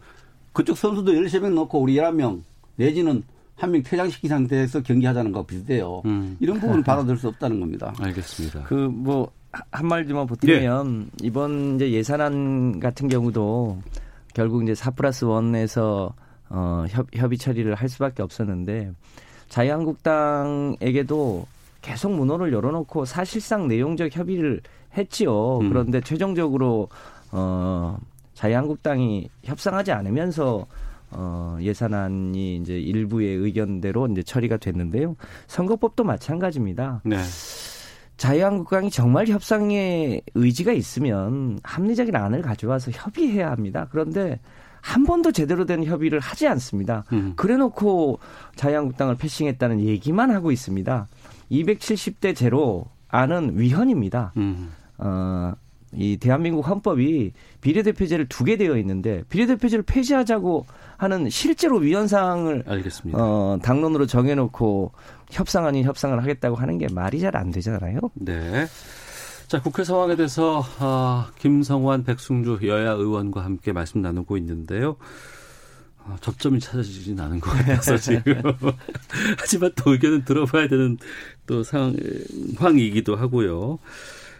그쪽 0.51 0.77
선수도 0.77 1.13
13명 1.13 1.53
넣고 1.53 1.79
우리 1.79 1.95
11명 1.95 2.41
내지는 2.75 3.23
한명 3.63 3.81
퇴장시킨 3.83 4.29
상태에서 4.29 4.81
경기하자는 4.81 5.31
거 5.31 5.45
비슷해요. 5.45 6.01
음. 6.05 6.37
이런 6.39 6.59
부분을 6.59 6.83
받아들일 6.83 7.17
수 7.17 7.27
없다는 7.29 7.59
겁니다. 7.59 7.93
알겠습니다. 7.99 8.63
그 8.63 8.75
뭐 8.89 9.27
한 9.71 9.87
말지만 9.87 10.25
보태면 10.25 10.99
네. 10.99 11.07
이번 11.21 11.75
이제 11.75 11.91
예산안 11.91 12.79
같은 12.79 13.07
경우도 13.07 13.81
결국 14.33 14.63
이제 14.63 14.73
4 14.73 14.91
플러스 14.91 15.25
1에서 15.25 16.11
어, 16.49 16.85
협, 16.89 17.07
협의 17.13 17.37
처리를 17.37 17.75
할 17.75 17.87
수밖에 17.87 18.23
없었는데 18.23 18.91
자유한국당에게도 19.49 21.45
계속 21.81 22.13
문호를 22.13 22.51
열어놓고 22.53 23.05
사실상 23.05 23.67
내용적 23.67 24.15
협의를 24.15 24.61
했지요. 24.97 25.59
음. 25.59 25.69
그런데 25.69 26.01
최종적으로 26.01 26.87
어, 27.31 27.97
자유한국당이 28.33 29.29
협상하지 29.43 29.91
않으면서 29.91 30.65
어, 31.15 31.57
예산안이 31.61 32.57
이제 32.57 32.79
일부의 32.79 33.35
의견대로 33.35 34.07
이제 34.07 34.23
처리가 34.23 34.57
됐는데요. 34.57 35.15
선거법도 35.47 36.03
마찬가지입니다. 36.03 37.01
네. 37.05 37.17
자유한국당이 38.17 38.89
정말 38.89 39.27
협상에 39.27 40.21
의지가 40.35 40.71
있으면 40.73 41.59
합리적인 41.63 42.15
안을 42.15 42.41
가져와서 42.41 42.91
협의해야 42.91 43.51
합니다. 43.51 43.87
그런데 43.91 44.39
한 44.81 45.03
번도 45.03 45.31
제대로 45.31 45.65
된 45.65 45.83
협의를 45.83 46.19
하지 46.19 46.47
않습니다. 46.47 47.05
음. 47.13 47.33
그래 47.35 47.55
놓고 47.55 48.19
자유한국당을 48.55 49.15
패싱했다는 49.15 49.81
얘기만 49.81 50.29
하고 50.31 50.51
있습니다. 50.51 51.07
270대 51.51 52.35
제로 52.35 52.85
안은 53.07 53.59
위헌입니다. 53.59 54.33
음. 54.37 54.71
어, 54.97 55.53
이 55.95 56.17
대한민국 56.17 56.67
헌법이 56.67 57.31
비례대표제를 57.61 58.27
두게 58.27 58.57
되어 58.57 58.77
있는데 58.77 59.23
비례대표제를 59.29 59.83
폐지하자고 59.83 60.65
하는 61.03 61.29
실제로 61.29 61.77
위헌사항을 61.77 62.63
알겠습니다. 62.67 63.17
어, 63.21 63.59
당론으로 63.61 64.07
정해놓고 64.07 64.91
협상 65.31 65.65
아닌 65.65 65.83
협상을 65.83 66.17
하겠다고 66.21 66.55
하는 66.55 66.77
게 66.77 66.87
말이 66.91 67.19
잘 67.19 67.35
안 67.35 67.51
되잖아요. 67.51 67.99
네. 68.15 68.65
자, 69.47 69.61
국회 69.61 69.83
상황에 69.83 70.15
대해서 70.15 70.63
아, 70.79 71.29
김성환, 71.39 72.03
백승주 72.05 72.59
여야 72.67 72.91
의원과 72.91 73.43
함께 73.43 73.71
말씀 73.71 74.01
나누고 74.01 74.37
있는데요. 74.37 74.95
아, 76.05 76.15
접점이 76.21 76.59
찾아지진 76.59 77.19
않은 77.19 77.39
것 77.39 77.51
같아서 77.51 77.95
지금. 77.97 78.23
하지만 79.39 79.71
또 79.75 79.91
의견은 79.93 80.25
들어봐야 80.25 80.67
되는 80.67 80.97
또 81.45 81.63
상황이기도 81.63 83.15
하고요. 83.15 83.79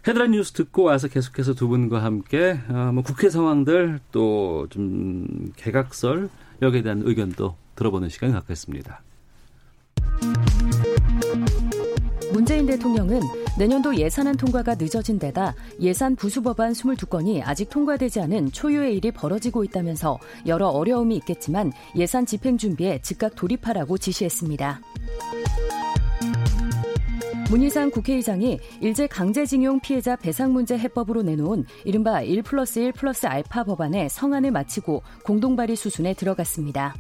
헤드라인 0.08 0.32
뉴스 0.32 0.52
듣고 0.52 0.84
와서 0.84 1.08
계속해서 1.08 1.54
두 1.54 1.68
분과 1.70 2.04
함께 2.04 2.60
어, 2.70 2.92
뭐 2.94 3.04
국회 3.04 3.30
상황들 3.30 4.00
또 4.12 4.68
좀 4.70 5.52
개각설 5.56 6.30
여기에 6.62 6.84
대한 6.84 7.02
의견도 7.04 7.56
들어보는 7.76 8.10
시간을 8.10 8.36
갖겠습니다. 8.36 9.02
문재인 12.34 12.66
대통령은 12.66 13.22
내년도 13.60 13.96
예산안 13.96 14.38
통과가 14.38 14.76
늦어진 14.76 15.20
데다 15.20 15.54
예산 15.80 16.16
부수 16.16 16.42
법안 16.42 16.74
22건이 16.74 17.42
아직 17.46 17.70
통과되지 17.70 18.22
않은 18.22 18.52
초유의 18.52 18.98
일이 18.98 19.12
벌어지고 19.12 19.64
있다면서 19.64 20.20
여러 20.48 20.70
어려움이 20.70 21.16
있겠지만 21.18 21.72
예산 21.96 22.26
집행 22.26 22.58
준비에 22.58 23.00
즉각 23.04 23.36
돌입하라고 23.36 24.00
지시했습니다. 24.00 24.82
문희상 27.54 27.92
국회의장이 27.92 28.58
일제 28.82 29.06
강제징용 29.06 29.80
피해자 29.82 30.16
배상 30.16 30.54
문제 30.54 30.76
해법으로 30.76 31.22
내놓은 31.22 31.66
이른바 31.86 32.20
1 32.24 32.42
플러스 32.42 32.80
1 32.80 32.94
플러스 32.94 33.28
알파 33.28 33.64
법안의 33.64 34.10
성안을 34.10 34.50
마치고 34.50 35.04
공동발의 35.24 35.76
수순에 35.76 36.16
들어갔습니다. 36.16 36.96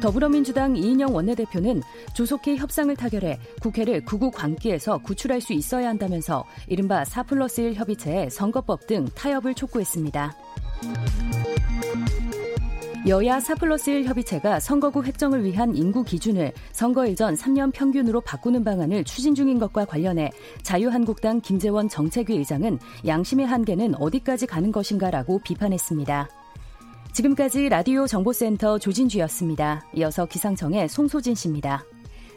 더불어민주당 0.00 0.78
이인영 0.78 1.14
원내대표는 1.14 1.82
조속히 2.14 2.56
협상을 2.56 2.94
타결해 2.96 3.38
국회를 3.60 4.06
극우 4.06 4.30
광기에서 4.30 4.96
구출할 4.98 5.42
수 5.42 5.52
있어야 5.52 5.90
한다면서 5.90 6.46
이른바 6.68 7.04
4 7.04 7.24
플러스 7.24 7.60
1 7.60 7.74
협의체에 7.74 8.30
선거법 8.30 8.86
등 8.86 9.06
타협을 9.14 9.52
촉구했습니다. 9.52 10.34
여야 13.06 13.38
4 13.38 13.54
플러스 13.54 13.90
1 13.90 14.04
협의체가 14.04 14.58
선거구 14.58 15.04
획정을 15.04 15.44
위한 15.44 15.76
인구 15.76 16.02
기준을 16.02 16.52
선거 16.72 17.06
일 17.06 17.14
전 17.16 17.34
3년 17.34 17.72
평균으로 17.72 18.20
바꾸는 18.20 18.62
방안을 18.64 19.04
추진 19.04 19.34
중인 19.34 19.58
것과 19.58 19.84
관련해 19.84 20.30
자유한국당 20.62 21.40
김재원 21.40 21.88
정책위 21.88 22.36
의장은 22.36 22.78
양심의 23.06 23.46
한계는 23.46 23.94
어디까지 23.94 24.46
가는 24.46 24.70
것인가라고 24.72 25.40
비판했습니다. 25.44 26.28
지금까지 27.12 27.70
라디오 27.70 28.06
정보센터 28.06 28.78
조진주였습니다. 28.78 29.86
이어서 29.94 30.26
기상청의 30.26 30.88
송소진 30.88 31.34
씨입니다. 31.34 31.84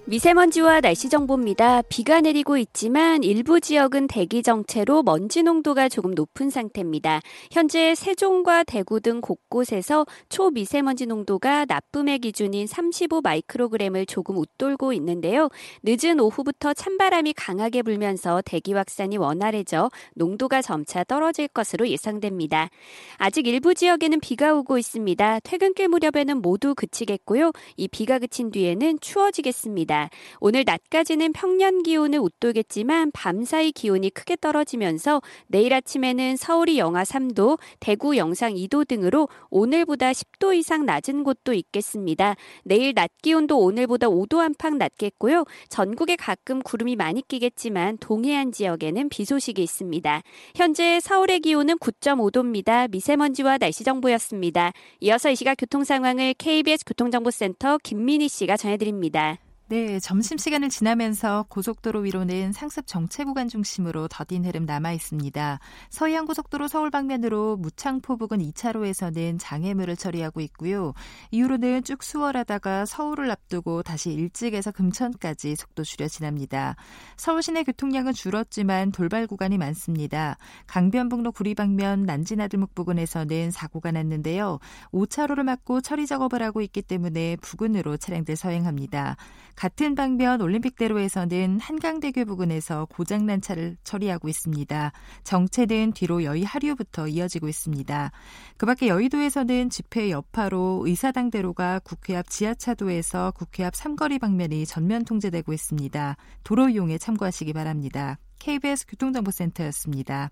미세먼지와 0.09 0.81
날씨 0.81 1.07
정보입니다. 1.07 1.83
비가 1.83 2.19
내리고 2.19 2.57
있지만 2.57 3.21
일부 3.21 3.61
지역은 3.61 4.07
대기 4.07 4.41
정체로 4.41 5.03
먼지 5.03 5.43
농도가 5.43 5.87
조금 5.87 6.15
높은 6.15 6.49
상태입니다. 6.49 7.21
현재 7.51 7.93
세종과 7.93 8.63
대구 8.63 9.01
등 9.01 9.21
곳곳에서 9.21 10.07
초미세먼지 10.29 11.05
농도가 11.05 11.65
나쁨의 11.65 12.17
기준인 12.19 12.65
35 12.65 13.21
마이크로그램을 13.21 14.07
조금 14.07 14.37
웃돌고 14.37 14.93
있는데요. 14.93 15.49
늦은 15.83 16.19
오후부터 16.19 16.73
찬바람이 16.73 17.33
강하게 17.33 17.83
불면서 17.83 18.41
대기 18.43 18.73
확산이 18.73 19.15
원활해져 19.17 19.91
농도가 20.15 20.63
점차 20.63 21.03
떨어질 21.03 21.47
것으로 21.47 21.87
예상됩니다. 21.87 22.69
아직 23.17 23.45
일부 23.45 23.75
지역에는 23.75 24.21
비가 24.21 24.55
오고 24.55 24.79
있습니다. 24.79 25.41
퇴근길 25.41 25.87
무렵에는 25.87 26.41
모두 26.41 26.73
그치겠고요. 26.73 27.51
이 27.77 27.87
비가 27.87 28.17
그친 28.17 28.49
뒤에는 28.49 28.97
추워지겠습니다. 29.01 29.98
오늘 30.39 30.63
낮까지는 30.65 31.33
평년 31.33 31.83
기온을 31.83 32.19
웃돌겠지만 32.19 33.11
밤사이 33.11 33.71
기온이 33.71 34.09
크게 34.09 34.37
떨어지면서 34.37 35.21
내일 35.47 35.73
아침에는 35.73 36.37
서울이 36.37 36.77
영하 36.77 37.03
3도, 37.03 37.59
대구 37.79 38.17
영상 38.17 38.53
2도 38.53 38.87
등으로 38.87 39.27
오늘보다 39.49 40.11
10도 40.11 40.55
이상 40.55 40.85
낮은 40.85 41.23
곳도 41.23 41.53
있겠습니다. 41.53 42.35
내일 42.63 42.93
낮 42.93 43.09
기온도 43.21 43.59
오늘보다 43.59 44.07
5도 44.07 44.39
안팎 44.39 44.75
낮겠고요. 44.75 45.45
전국에 45.69 46.15
가끔 46.15 46.61
구름이 46.61 46.95
많이 46.95 47.21
끼겠지만 47.27 47.97
동해안 47.99 48.51
지역에는 48.51 49.09
비 49.09 49.25
소식이 49.25 49.61
있습니다. 49.61 50.21
현재 50.55 50.99
서울의 50.99 51.39
기온은 51.41 51.77
9.5도입니다. 51.77 52.89
미세먼지와 52.91 53.57
날씨 53.57 53.83
정보였습니다. 53.83 54.71
이어서 55.01 55.29
이 55.29 55.35
시각 55.35 55.55
교통 55.55 55.83
상황을 55.83 56.33
KBS 56.35 56.85
교통정보센터 56.85 57.79
김민희 57.83 58.27
씨가 58.27 58.57
전해드립니다. 58.57 59.37
네, 59.69 59.99
점심시간을 59.99 60.69
지나면서 60.69 61.45
고속도로 61.47 61.99
위로는 61.99 62.53
상습 62.53 62.87
정체 62.87 63.23
구간 63.23 63.47
중심으로 63.47 64.07
더딘 64.07 64.43
흐름 64.43 64.65
남아 64.65 64.93
있습니다. 64.93 65.59
서해안고속도로 65.91 66.67
서울 66.67 66.89
방면으로 66.89 67.55
무창포 67.57 68.17
부근 68.17 68.39
2차로에서는 68.39 69.37
장애물을 69.39 69.95
처리하고 69.95 70.41
있고요. 70.41 70.95
이후로는 71.29 71.83
쭉 71.83 72.01
수월하다가 72.01 72.87
서울을 72.87 73.29
앞두고 73.29 73.83
다시 73.83 74.09
일찍에서 74.09 74.71
금천까지 74.71 75.55
속도 75.55 75.83
줄여 75.83 76.07
지납니다. 76.07 76.75
서울 77.15 77.43
시내 77.43 77.63
교통량은 77.63 78.13
줄었지만 78.13 78.91
돌발 78.91 79.27
구간이 79.27 79.59
많습니다. 79.59 80.37
강변북로 80.65 81.31
구리 81.31 81.53
방면 81.53 82.07
난지나들목 82.07 82.73
부근에서는 82.73 83.51
사고가 83.51 83.91
났는데요. 83.91 84.57
5차로를 84.91 85.43
막고 85.43 85.81
처리 85.81 86.07
작업을 86.07 86.41
하고 86.41 86.61
있기 86.61 86.81
때문에 86.81 87.35
부근으로 87.35 87.97
차량들 87.97 88.35
서행합니다. 88.35 89.15
같은 89.59 89.93
방면 89.93 90.39
올림픽대로에서는 90.39 91.59
한강대교 91.59 92.23
부근에서 92.23 92.85
고장난 92.85 93.41
차를 93.41 93.75
처리하고 93.83 94.29
있습니다. 94.29 94.93
정체는 95.25 95.91
뒤로 95.91 96.23
여의 96.23 96.45
하류부터 96.45 97.09
이어지고 97.09 97.49
있습니다. 97.49 98.11
그 98.55 98.65
밖에 98.65 98.87
여의도에서는 98.87 99.69
집회 99.69 100.11
여파로 100.11 100.83
의사당대로가 100.85 101.79
국회 101.79 102.15
앞 102.15 102.29
지하차도에서 102.29 103.31
국회 103.31 103.65
앞 103.65 103.75
삼거리 103.75 104.19
방면이 104.19 104.65
전면 104.65 105.03
통제되고 105.03 105.51
있습니다. 105.51 106.15
도로 106.45 106.69
이용에 106.69 106.97
참고하시기 106.97 107.51
바랍니다. 107.51 108.17
KBS 108.39 108.85
교통정보센터였습니다. 108.87 110.31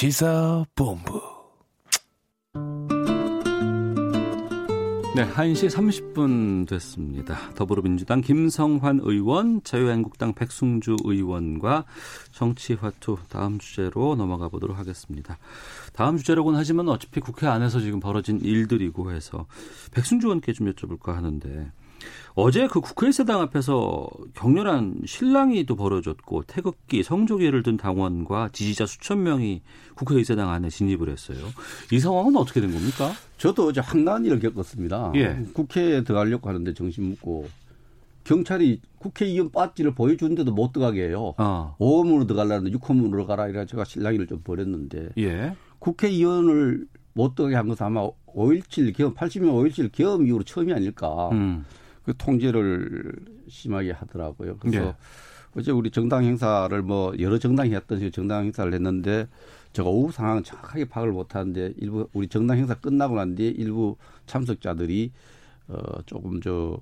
시사본부. 0.00 1.20
네, 5.14 5.28
1시 5.28 5.68
30분 5.68 6.66
됐습니다. 6.66 7.36
더불어민주당 7.54 8.22
김성환 8.22 9.00
의원, 9.02 9.62
자유한국당 9.62 10.32
백승주 10.32 10.96
의원과 11.04 11.84
정치화투 12.32 13.18
다음 13.28 13.58
주제로 13.58 14.14
넘어가 14.14 14.48
보도록 14.48 14.78
하겠습니다. 14.78 15.36
다음 15.92 16.16
주제라고는 16.16 16.58
하지만 16.58 16.88
어차피 16.88 17.20
국회 17.20 17.46
안에서 17.46 17.80
지금 17.80 18.00
벌어진 18.00 18.40
일들이고 18.40 19.12
해서 19.12 19.44
백승주 19.90 20.28
의원께 20.28 20.54
좀 20.54 20.72
여쭤볼까 20.72 21.12
하는데 21.12 21.72
어제 22.34 22.66
그 22.66 22.80
국회의사당 22.80 23.40
앞에서 23.40 24.08
격렬한 24.34 25.02
실랑이도 25.04 25.76
벌어졌고 25.76 26.44
태극기, 26.44 27.02
성조기를 27.02 27.62
든 27.62 27.76
당원과 27.76 28.50
지지자 28.52 28.86
수천 28.86 29.22
명이 29.22 29.62
국회의사당 29.94 30.50
안에 30.50 30.70
진입을 30.70 31.08
했어요. 31.08 31.38
이 31.92 31.98
상황은 31.98 32.36
어떻게 32.36 32.60
된 32.60 32.72
겁니까? 32.72 33.12
저도 33.38 33.66
어제 33.66 33.80
황당한 33.80 34.24
일을 34.24 34.40
겪었습니다. 34.40 35.12
예. 35.16 35.44
국회에 35.52 36.04
들어가려고 36.04 36.48
하는데 36.48 36.72
정신 36.74 37.04
묻고 37.10 37.48
경찰이 38.24 38.80
국회의원 38.98 39.50
빠지를 39.50 39.94
보여주는데도 39.94 40.52
못 40.52 40.72
들어가게 40.72 41.08
해요. 41.08 41.34
어. 41.38 41.74
5호문으로 41.78 42.28
들어가려는데 42.28 42.76
6호문으로 42.78 43.26
가라 43.26 43.48
이래 43.48 43.66
제가 43.66 43.84
실랑이를 43.84 44.26
좀 44.26 44.40
벌였는데 44.42 45.10
예. 45.18 45.56
국회의원을 45.78 46.86
못 47.12 47.34
들어가게 47.34 47.56
한 47.56 47.68
것은 47.68 47.86
아마 47.86 48.08
5.17 48.26 48.94
계엄 48.94 49.14
80년 49.14 49.52
5.17 49.52 49.92
계엄 49.92 50.26
이후로 50.26 50.44
처음이 50.44 50.72
아닐까. 50.72 51.30
음. 51.32 51.64
그 52.04 52.16
통제를 52.16 53.14
심하게 53.48 53.92
하더라고요. 53.92 54.56
그래서 54.58 54.80
네. 54.80 54.94
어제 55.56 55.72
우리 55.72 55.90
정당 55.90 56.24
행사를 56.24 56.80
뭐 56.82 57.12
여러 57.18 57.38
정당이 57.38 57.74
했던 57.74 58.10
정당 58.12 58.44
행사를 58.44 58.72
했는데 58.72 59.28
제가 59.72 59.88
오후 59.88 60.12
상황 60.12 60.42
정확하게 60.42 60.86
파악을 60.86 61.12
못하는데 61.12 61.74
일부 61.76 62.08
우리 62.12 62.28
정당 62.28 62.58
행사 62.58 62.74
끝나고 62.74 63.16
난 63.16 63.34
뒤에 63.34 63.50
일부 63.50 63.96
참석자들이 64.26 65.12
어 65.68 66.02
조금 66.06 66.40
저 66.40 66.80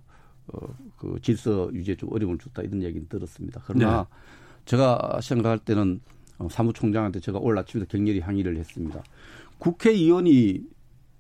어 0.53 0.89
그 0.97 1.19
질서 1.23 1.71
유지에 1.73 1.97
좀 1.97 2.13
어려움을 2.13 2.39
줬다 2.39 2.63
이런 2.63 2.83
얘기는 2.83 3.07
들었습니다. 3.09 3.63
그러나 3.67 4.03
네. 4.03 4.17
제가 4.65 5.21
생각할 5.23 5.59
때는 5.59 6.01
어, 6.39 6.49
사무총장한테 6.51 7.21
제가 7.21 7.39
오늘 7.39 7.59
아침에도 7.59 7.89
격렬히 7.89 8.21
항의를 8.21 8.57
했습니다. 8.57 9.03
국회의원이 9.59 10.63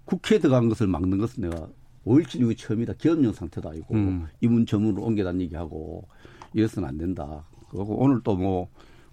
국회에 0.04 0.38
들어간 0.38 0.68
것을 0.68 0.86
막는 0.86 1.18
것은 1.18 1.42
내가 1.48 1.68
5.17 2.08 2.40
이후 2.40 2.54
처음이다. 2.54 2.94
기업령 2.94 3.32
상태도 3.32 3.68
아니고 3.68 3.94
음. 3.94 4.26
이문 4.40 4.66
저문으로 4.66 5.02
옮겨다는 5.02 5.40
얘기하고 5.42 6.08
이래서는 6.54 6.88
안 6.88 6.98
된다. 6.98 7.44
그리고 7.70 8.02
오늘 8.02 8.20
또 8.22 8.34
뭐 8.36 8.68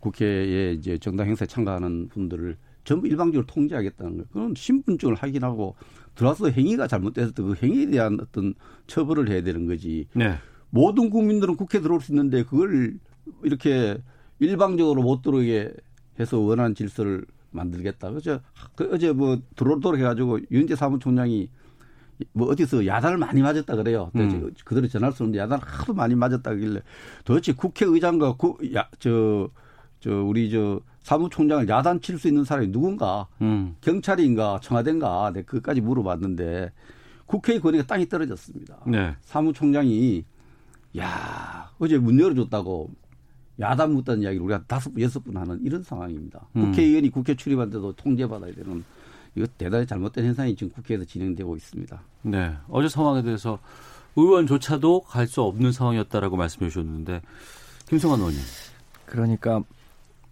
국회에 0.05 0.73
이제 0.73 0.97
정당 0.99 1.27
행사에 1.27 1.47
참가하는 1.47 2.09
분들을 2.09 2.57
전부 2.83 3.07
일방적으로 3.07 3.47
통제하겠다는 3.47 4.11
거예요. 4.13 4.25
그건 4.31 4.53
신분증을 4.55 5.15
확인하고 5.15 5.75
들어와서 6.13 6.49
행위가 6.49 6.87
잘못돼서 6.87 7.31
그 7.33 7.55
행위에 7.61 7.87
대한 7.87 8.19
어떤 8.21 8.53
처벌을 8.85 9.29
해야 9.29 9.41
되는 9.41 9.65
거지. 9.65 10.07
네. 10.13 10.35
모든 10.69 11.09
국민들은 11.09 11.55
국회에 11.55 11.81
들어올 11.81 12.01
수 12.01 12.11
있는데 12.11 12.43
그걸 12.43 12.99
이렇게 13.43 13.97
일방적으로 14.39 15.01
못 15.01 15.23
들어오게 15.23 15.73
해서 16.19 16.37
원하는 16.37 16.75
질서를 16.75 17.25
만들겠다. 17.49 18.11
그죠? 18.11 18.41
그 18.75 18.89
어제 18.93 19.11
뭐 19.11 19.39
들어오도록 19.55 19.99
해가지고 19.99 20.39
윤재 20.51 20.75
사무총장이 20.75 21.49
뭐 22.31 22.47
어디서 22.49 22.85
야단을 22.85 23.17
많이 23.17 23.41
맞았다 23.41 23.75
그래요. 23.75 24.11
음. 24.15 24.51
그대로 24.63 24.87
전할 24.87 25.11
수 25.11 25.23
없는데 25.23 25.39
야단을 25.39 25.63
하도 25.65 25.93
많이 25.93 26.15
맞았다길래 26.15 26.81
도대체 27.25 27.53
국회의장과 27.53 28.35
구, 28.37 28.57
야, 28.73 28.87
저, 28.99 29.49
저 29.99 30.23
우리 30.23 30.49
저 30.49 30.79
사무총장을 31.03 31.67
야단 31.67 32.01
칠 32.01 32.17
수 32.17 32.27
있는 32.27 32.43
사람이 32.43 32.71
누군가 32.71 33.27
음. 33.41 33.75
경찰인가 33.81 34.59
청와대인가 34.61 35.31
네, 35.33 35.43
그까지 35.43 35.81
물어봤는데 35.81 36.71
국회의 37.25 37.59
권위가 37.59 37.85
땅이 37.85 38.07
떨어졌습니다. 38.07 38.77
네. 38.87 39.15
사무총장이 39.21 40.23
야 40.97 41.69
어제 41.79 41.97
문 41.97 42.19
열어줬다고 42.19 42.91
야단 43.59 43.93
묻다는 43.93 44.23
이야기를 44.23 44.45
우리가 44.45 44.63
다섯 44.67 44.91
여섯 44.99 45.23
분 45.23 45.37
하는 45.37 45.59
이런 45.63 45.83
상황입니다. 45.83 46.47
음. 46.55 46.65
국회의원이 46.65 47.09
국회 47.09 47.35
출입한데도 47.35 47.93
통제받아야 47.93 48.53
되는 48.53 48.83
이거 49.35 49.45
대단히 49.57 49.85
잘못된 49.85 50.25
현상이 50.25 50.55
지금 50.55 50.71
국회에서 50.73 51.03
진행되고 51.05 51.55
있습니다. 51.55 52.01
네. 52.23 52.55
어제 52.69 52.87
상황에 52.89 53.21
대해서 53.21 53.59
의원조차도 54.15 55.01
갈 55.01 55.27
수 55.27 55.41
없는 55.41 55.71
상황이었다라고 55.71 56.37
말씀해 56.37 56.69
주셨는데 56.69 57.21
김성환 57.89 58.19
의원님. 58.19 58.39
그러니까 59.05 59.61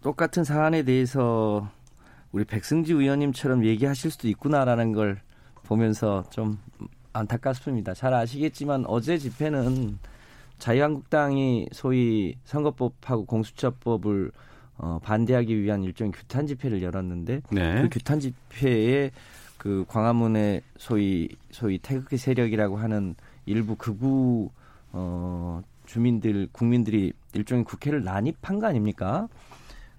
똑같은 0.01 0.43
사안에 0.43 0.83
대해서 0.83 1.69
우리 2.31 2.45
백승지 2.45 2.93
의원님처럼 2.93 3.65
얘기하실 3.65 4.11
수도 4.11 4.27
있구나라는 4.27 4.93
걸 4.93 5.21
보면서 5.63 6.23
좀 6.29 6.57
안타깝습니다. 7.13 7.93
잘 7.93 8.13
아시겠지만 8.13 8.85
어제 8.87 9.17
집회는 9.17 9.99
자유한국당이 10.59 11.67
소위 11.71 12.35
선거법하고 12.45 13.25
공수처법을 13.25 14.31
어, 14.77 14.99
반대하기 15.03 15.61
위한 15.61 15.83
일종의 15.83 16.11
규탄 16.13 16.47
집회를 16.47 16.81
열었는데 16.81 17.41
네. 17.51 17.81
그 17.81 17.89
규탄 17.89 18.19
집회에 18.19 19.11
그 19.57 19.85
광화문의 19.87 20.61
소위 20.77 21.29
소위 21.51 21.77
태극기 21.77 22.17
세력이라고 22.17 22.77
하는 22.77 23.15
일부 23.45 23.75
극우 23.75 24.49
어 24.91 25.61
주민들 25.85 26.47
국민들이 26.51 27.13
일종의 27.33 27.63
국회를 27.63 28.03
난입한 28.03 28.59
거 28.59 28.67
아닙니까? 28.67 29.27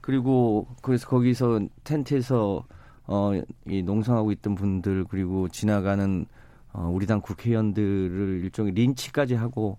그리고 0.00 0.66
그래서 0.82 1.08
거기서 1.08 1.60
텐트에서 1.84 2.64
어 3.06 3.32
이 3.66 3.82
농성하고 3.82 4.32
있던 4.32 4.54
분들 4.54 5.04
그리고 5.08 5.48
지나가는 5.48 6.26
어 6.72 6.90
우리 6.92 7.06
당 7.06 7.20
국회의원들을 7.20 8.40
일종의 8.44 8.72
린치까지 8.74 9.34
하고 9.34 9.78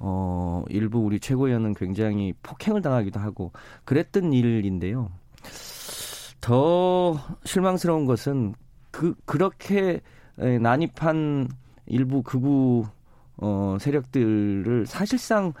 어, 0.00 0.64
일부 0.68 0.98
우리 0.98 1.20
최고위원은 1.20 1.74
굉장히 1.74 2.32
폭행을 2.42 2.82
당하기도 2.82 3.20
하고 3.20 3.52
그랬던 3.84 4.32
일인데요. 4.32 5.10
더 6.40 7.18
실망스러운 7.44 8.06
것은 8.06 8.54
그 8.90 9.14
그렇게 9.26 10.00
난입한 10.36 11.48
일부 11.86 12.22
극우 12.22 12.84
어, 13.36 13.76
세력들을 13.78 14.86
사실상 14.86 15.52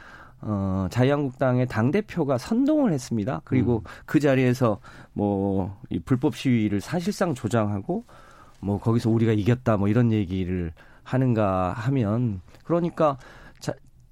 어, 0.42 0.88
자유한국당의 0.90 1.66
당 1.66 1.90
대표가 1.90 2.38
선동을 2.38 2.92
했습니다. 2.92 3.42
그리고 3.44 3.78
음. 3.78 3.84
그 4.06 4.20
자리에서 4.20 4.80
뭐 5.12 5.80
이 5.90 5.98
불법 5.98 6.36
시위를 6.36 6.80
사실상 6.80 7.34
조장하고 7.34 8.04
뭐 8.60 8.78
거기서 8.78 9.10
우리가 9.10 9.32
이겼다 9.32 9.76
뭐 9.76 9.88
이런 9.88 10.12
얘기를 10.12 10.72
하는가 11.02 11.72
하면 11.72 12.40
그러니까 12.64 13.18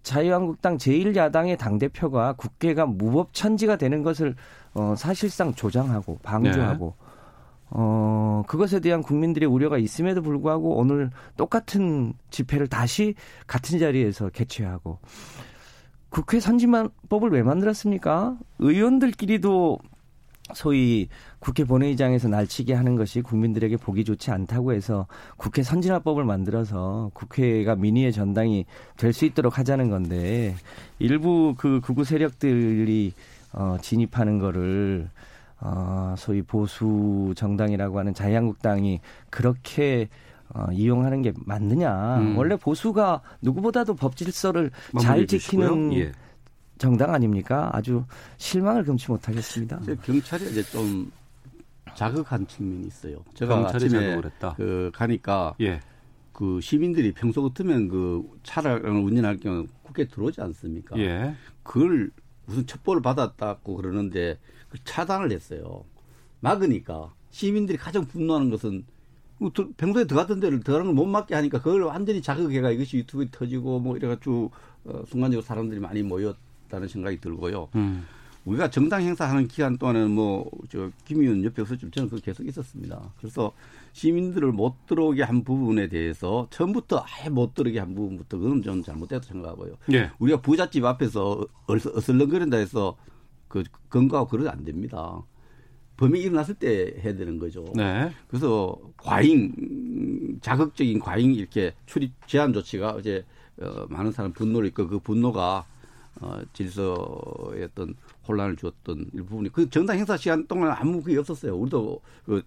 자유한국당 0.02 0.76
제1야당의 0.78 1.58
당대표가 1.58 2.34
국회가 2.34 2.86
무법천지가 2.86 3.76
되는 3.76 4.02
것을 4.02 4.34
어, 4.74 4.94
사실상 4.96 5.54
조장하고 5.54 6.18
방조하고 6.22 6.94
네. 6.98 7.08
어, 7.70 8.42
그것에 8.46 8.80
대한 8.80 9.02
국민들의 9.02 9.48
우려가 9.48 9.76
있음에도 9.78 10.22
불구하고 10.22 10.76
오늘 10.76 11.10
똑같은 11.36 12.14
집회를 12.30 12.68
다시 12.68 13.14
같은 13.46 13.78
자리에서 13.78 14.30
개최하고 14.30 14.98
국회 16.08 16.40
선진법을 16.40 17.30
왜 17.30 17.42
만들었습니까? 17.42 18.38
의원들끼리도 18.60 19.78
소위 20.54 21.08
국회 21.38 21.64
본회의장에서 21.64 22.28
날치게 22.28 22.74
하는 22.74 22.96
것이 22.96 23.20
국민들에게 23.20 23.76
보기 23.76 24.04
좋지 24.04 24.30
않다고 24.30 24.72
해서 24.72 25.06
국회 25.36 25.62
선진화법을 25.62 26.24
만들어서 26.24 27.10
국회가 27.14 27.74
민의의 27.76 28.12
전당이 28.12 28.64
될 28.96 29.12
수 29.12 29.24
있도록 29.24 29.58
하자는 29.58 29.90
건데 29.90 30.54
일부 30.98 31.54
그 31.58 31.80
극우 31.82 32.04
세력들이 32.04 33.12
어 33.52 33.76
진입하는 33.82 34.38
거를 34.38 35.08
어 35.60 36.14
소위 36.16 36.42
보수 36.42 37.32
정당이라고 37.36 37.98
하는 37.98 38.14
자유한국당이 38.14 39.00
그렇게 39.30 40.08
어, 40.54 40.66
이용하는 40.72 41.20
게 41.22 41.32
맞느냐. 41.44 42.18
음. 42.18 42.38
원래 42.38 42.56
보수가 42.56 43.20
누구보다도 43.42 43.94
법 43.94 44.16
질서를 44.16 44.70
잘 45.00 45.26
지키는 45.26 45.92
예. 45.94 46.12
정당 46.78 47.12
아닙니까? 47.12 47.70
아주 47.72 48.04
실망을 48.36 48.84
금치 48.84 49.10
못하겠습니다. 49.10 49.80
경찰이 50.02 50.50
이제 50.50 50.62
좀 50.62 51.10
자극한 51.94 52.46
측면이 52.46 52.86
있어요. 52.86 53.24
제가 53.34 53.54
아침에 53.68 54.20
그 54.56 54.90
가니까 54.94 55.54
예. 55.60 55.80
그 56.32 56.60
시민들이 56.60 57.12
평소 57.12 57.42
같으면 57.42 57.88
그 57.88 58.22
차를 58.44 58.86
운전할 58.88 59.38
경우 59.38 59.66
국회 59.82 60.06
들어오지 60.06 60.40
않습니까? 60.40 60.96
예. 60.98 61.34
그걸 61.64 62.10
무슨 62.46 62.66
첩보를 62.66 63.02
받았다고 63.02 63.76
그러는데 63.76 64.38
그 64.68 64.78
차단을 64.84 65.32
했어요. 65.32 65.84
막으니까 66.40 67.12
시민들이 67.30 67.76
가장 67.76 68.06
분노하는 68.06 68.50
것은 68.50 68.84
뭐 69.38 69.50
평소에 69.76 70.04
들어갔던 70.04 70.40
데를 70.40 70.60
들어가는 70.60 70.86
걸 70.86 70.94
못 70.94 71.06
막게 71.10 71.34
하니까 71.34 71.58
그걸 71.60 71.82
완전히 71.82 72.22
자극해가 72.22 72.70
이것이 72.70 72.98
유튜브에 72.98 73.28
터지고 73.30 73.80
뭐 73.80 73.96
이래가지고 73.96 74.50
어, 74.84 75.02
순간적으로 75.06 75.42
사람들이 75.44 75.80
많이 75.80 76.02
모였. 76.02 76.36
같다는 76.68 76.88
생각이 76.88 77.20
들고요. 77.20 77.68
음. 77.74 78.06
우리가 78.44 78.70
정당 78.70 79.02
행사하는 79.02 79.46
기간 79.48 79.76
동안에는 79.76 80.10
뭐 80.10 80.48
저 80.70 80.90
김 81.04 81.20
의원 81.20 81.44
옆에 81.44 81.60
없었지만 81.62 81.90
저는 81.92 82.08
그 82.08 82.20
계속 82.20 82.46
있었습니다. 82.46 83.12
그래서 83.18 83.52
시민들을 83.92 84.52
못 84.52 84.86
들어오게 84.86 85.22
한 85.22 85.42
부분에 85.44 85.88
대해서 85.88 86.46
처음부터 86.50 87.04
아예 87.06 87.28
못 87.28 87.54
들어오게 87.54 87.78
한 87.78 87.94
부분부터 87.94 88.38
그건 88.38 88.62
좀 88.62 88.82
잘못됐다고 88.82 89.24
생각하고요. 89.24 89.74
예. 89.92 90.10
우리가 90.18 90.40
부잣집 90.40 90.84
앞에서 90.84 91.44
어슬렁거린다 91.66 92.56
해서 92.58 92.96
그 93.48 93.64
건강하고 93.90 94.28
그러면 94.30 94.52
안 94.52 94.64
됩니다. 94.64 95.20
범이 95.96 96.20
일어났을 96.20 96.54
때 96.54 96.94
해야 97.02 97.14
되는 97.16 97.38
거죠. 97.38 97.64
네. 97.74 98.10
그래서 98.28 98.78
과잉 98.96 100.38
자극적인 100.40 101.00
과잉 101.00 101.34
이렇게 101.34 101.74
출입 101.86 102.12
제한 102.26 102.52
조치가 102.52 102.90
어제 102.90 103.24
어, 103.60 103.86
많은 103.88 104.12
사람 104.12 104.32
분노를 104.32 104.68
있고 104.68 104.86
그 104.86 105.00
분노가 105.00 105.64
어, 106.20 106.40
질서의 106.52 107.64
어떤 107.64 107.94
혼란을 108.26 108.56
주었던 108.56 109.06
일부분이 109.12 109.50
그 109.52 109.68
정당 109.70 109.98
행사 109.98 110.16
시간 110.16 110.46
동안 110.46 110.72
아무 110.76 111.02
그게 111.02 111.18
없었어요. 111.18 111.54
우리도 111.56 112.00
그 112.26 112.42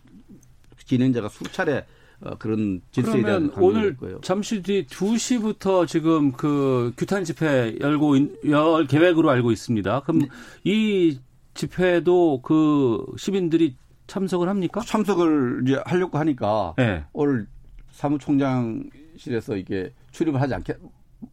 진행자가 0.86 1.30
수차례 1.30 1.86
어, 2.22 2.36
그런 2.38 2.82
질서에 2.92 3.24
대한 3.24 3.52
오늘 3.58 3.92
있고요. 3.94 4.20
잠시 4.22 4.62
뒤 4.62 4.86
2시부터 4.86 5.88
지금 5.88 6.32
그 6.34 6.94
규탄 6.98 7.24
집회 7.24 7.78
열고 7.80 8.16
있- 8.18 8.46
열 8.50 8.86
계획으로 8.86 9.30
알고 9.32 9.52
있습니다. 9.52 10.02
그럼 10.02 10.20
네. 10.20 10.28
이 10.64 11.20
집회도 11.54 12.42
그 12.44 13.06
시민들이 13.18 13.76
참석을 14.08 14.50
합니까? 14.50 14.82
참석을 14.82 15.64
이제 15.66 15.82
하려고 15.86 16.18
하니까 16.20 16.74
네. 16.78 17.04
오늘 17.14 17.48
사무총장실에서 17.92 19.58
이게 19.58 19.94
출입을 20.12 20.40
하지 20.42 20.54
않게 20.54 20.76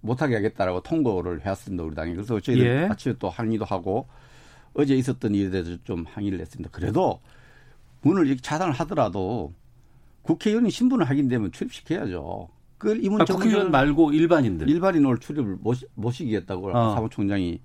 못하게 0.01 0.35
하겠다라고 0.37 0.83
통보를 0.83 1.45
해왔습니다 1.45 1.83
우리 1.85 1.95
당이 1.95 2.15
그래서 2.15 2.39
저희들 2.41 2.67
예. 2.67 2.87
아침에 2.91 3.15
또 3.19 3.29
항의도 3.31 3.65
하고 3.65 4.07
어제 4.75 4.95
있었던 4.95 5.35
일에 5.35 5.51
대해서 5.51 5.77
좀 5.85 6.05
항의를 6.09 6.41
했습니다. 6.41 6.69
그래도 6.73 7.21
문을 8.03 8.27
이렇게 8.27 8.41
차단을 8.43 8.73
하더라도 8.75 9.53
국회의원이 10.23 10.71
신분을 10.71 11.09
확인되면 11.09 11.53
출입시켜야죠. 11.53 12.49
그걸 12.77 13.03
이문 13.03 13.21
아, 13.23 13.25
국회의원 13.25 13.71
말고 13.71 14.13
일반인들. 14.13 14.69
일반인 14.69 15.05
올 15.07 15.19
출입을 15.19 15.57
못, 15.61 15.75
시- 15.75 15.87
못 15.95 16.13
시키겠다고 16.13 16.71
어. 16.77 16.95
사무총장이 16.95 17.59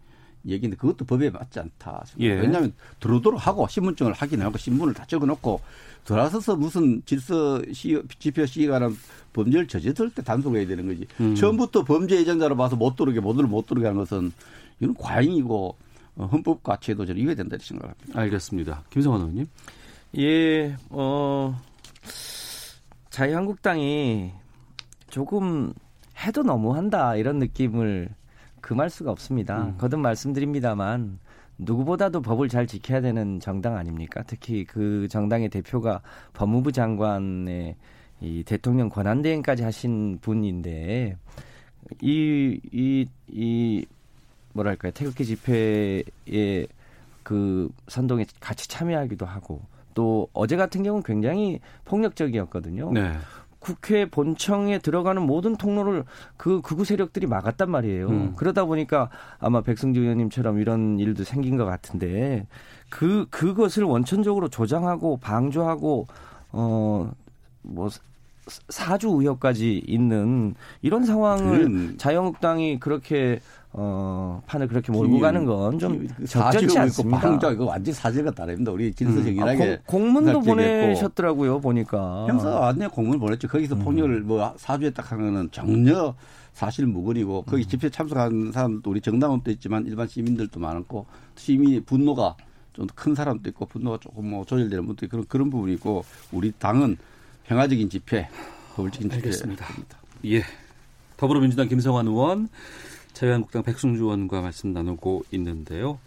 얘기인데 0.45 0.75
그것도 0.75 1.05
법에 1.05 1.29
맞지 1.29 1.59
않다. 1.59 2.03
예. 2.19 2.33
왜냐하면 2.33 2.73
들어오도록 2.99 3.45
하고 3.45 3.67
신분증을 3.67 4.13
확인하고 4.13 4.57
신분을 4.57 4.93
다 4.93 5.05
적어놓고 5.05 5.61
들어서서 6.05 6.55
무슨 6.55 7.01
질서 7.05 7.61
시, 7.71 8.01
집회 8.19 8.45
시위가는 8.45 8.95
범죄를 9.33 9.67
저질렀을 9.67 10.11
때 10.11 10.21
단속해야 10.21 10.67
되는 10.67 10.87
거지. 10.87 11.07
음. 11.19 11.35
처음부터 11.35 11.83
범죄 11.83 12.17
예정자로 12.17 12.55
봐서 12.55 12.75
못 12.75 12.95
들어오게 12.95 13.19
모두를 13.19 13.49
못 13.49 13.65
들어오게 13.65 13.87
하는 13.87 13.99
것은 14.01 14.31
이건 14.79 14.95
과잉이고 14.95 15.75
어, 16.15 16.25
헌법 16.31 16.61
가치에 16.63 16.95
도 16.95 17.05
저는 17.05 17.21
이해야 17.21 17.35
된다 17.35 17.57
생각합니다. 17.59 18.19
알겠습니다. 18.19 18.83
김성환 18.89 19.21
의원님. 19.21 19.47
예, 20.19 20.75
어, 20.89 21.59
자유한국당이 23.09 24.31
조금 25.09 25.73
해도 26.23 26.43
너무한다 26.43 27.15
이런 27.15 27.39
느낌을 27.39 28.09
금할 28.61 28.89
수가 28.89 29.11
없습니다. 29.11 29.65
음. 29.65 29.77
거듭 29.77 29.99
말씀드립니다만 29.99 31.19
누구보다도 31.65 32.21
법을 32.21 32.49
잘 32.49 32.67
지켜야 32.67 33.01
되는 33.01 33.39
정당 33.39 33.75
아닙니까? 33.77 34.23
특히 34.27 34.63
그 34.65 35.07
정당의 35.09 35.49
대표가 35.49 36.01
법무부 36.33 36.71
장관의 36.71 37.75
이 38.21 38.43
대통령 38.45 38.89
권한대행까지 38.89 39.63
하신 39.63 40.19
분인데 40.21 41.17
이 42.01 42.59
이 42.71 43.05
이 43.29 43.85
뭐랄까요 44.53 44.91
태극기 44.91 45.25
집회에 45.25 46.03
그 47.23 47.69
선동에 47.87 48.25
같이 48.39 48.67
참여하기도 48.67 49.25
하고 49.25 49.61
또 49.93 50.27
어제 50.33 50.55
같은 50.55 50.83
경우는 50.83 51.03
굉장히 51.03 51.59
폭력적이었거든요. 51.85 52.91
네. 52.93 53.13
국회 53.63 54.05
본청에 54.09 54.79
들어가는 54.79 55.21
모든 55.21 55.55
통로를 55.55 56.03
그 56.35 56.59
극우 56.61 56.83
세력들이 56.83 57.27
막았단 57.27 57.71
말이에요. 57.71 58.07
음. 58.09 58.33
그러다 58.35 58.65
보니까 58.65 59.09
아마 59.39 59.61
백승주 59.61 60.01
의원님처럼 60.01 60.59
이런 60.59 60.99
일도 60.99 61.23
생긴 61.23 61.55
것 61.55 61.63
같은데 61.63 62.45
그 62.89 63.25
그것을 63.29 63.85
원천적으로 63.85 64.49
조장하고 64.49 65.15
방조하고 65.17 66.07
어뭐 66.51 67.89
사주 68.67 69.07
의혹까지 69.07 69.81
있는 69.87 70.55
이런 70.81 71.05
상황을 71.05 71.57
그건- 71.59 71.97
자유한국당이 71.97 72.79
그렇게 72.81 73.39
어 73.75 74.41
판을 74.45 74.67
그렇게 74.67 74.91
몰고 74.91 75.19
가는 75.19 75.45
건 75.45 75.79
좀 75.79 76.07
적절치 76.27 76.77
않습니다. 76.77 77.19
방자 77.19 77.51
이거 77.51 77.65
완전 77.65 77.93
사실과 77.93 78.29
다릅니다. 78.31 78.71
우리 78.71 78.93
질서 78.93 79.19
음. 79.19 79.39
아, 79.41 79.55
공, 79.55 79.77
공문도. 79.85 80.41
보내셨더라고요 80.41 81.59
보니까. 81.59 82.27
형사가 82.27 82.59
완전 82.59 82.89
공문을 82.91 83.19
보냈죠. 83.19 83.47
거기서 83.47 83.75
폭력을 83.75 84.21
뭐 84.21 84.53
사주에 84.57 84.91
딱 84.91 85.11
하는 85.11 85.49
전혀 85.51 86.13
사실 86.53 86.85
무근이고 86.85 87.43
거기 87.43 87.65
집회 87.65 87.89
참석한 87.89 88.51
사람도 88.51 88.89
우리 88.91 89.01
정당원도 89.01 89.49
있지만 89.51 89.87
일반 89.87 90.07
시민들도 90.07 90.59
많았고 90.59 91.05
시민의 91.35 91.79
분노가 91.81 92.35
좀 92.73 92.87
큰 92.95 93.15
사람도 93.15 93.49
있고 93.49 93.65
분노가 93.65 93.97
조금 93.99 94.29
뭐 94.29 94.45
조절되는 94.45 94.85
분도 94.85 95.05
있고 95.05 95.11
그런 95.17 95.25
그런 95.27 95.49
부분이 95.49 95.73
있고 95.73 96.03
우리 96.31 96.51
당은 96.51 96.97
평화적인 97.45 97.89
집회, 97.89 98.29
법을지킨 98.75 99.09
집회. 99.09 99.15
알겠습니다. 99.17 99.65
예. 100.25 100.43
더불어민주당 101.17 101.67
김성환 101.67 102.07
의원, 102.07 102.49
자유한국당 103.13 103.63
백승주 103.63 104.03
의원과 104.03 104.41
말씀 104.41 104.73
나누고 104.73 105.23
있는데요. 105.31 105.99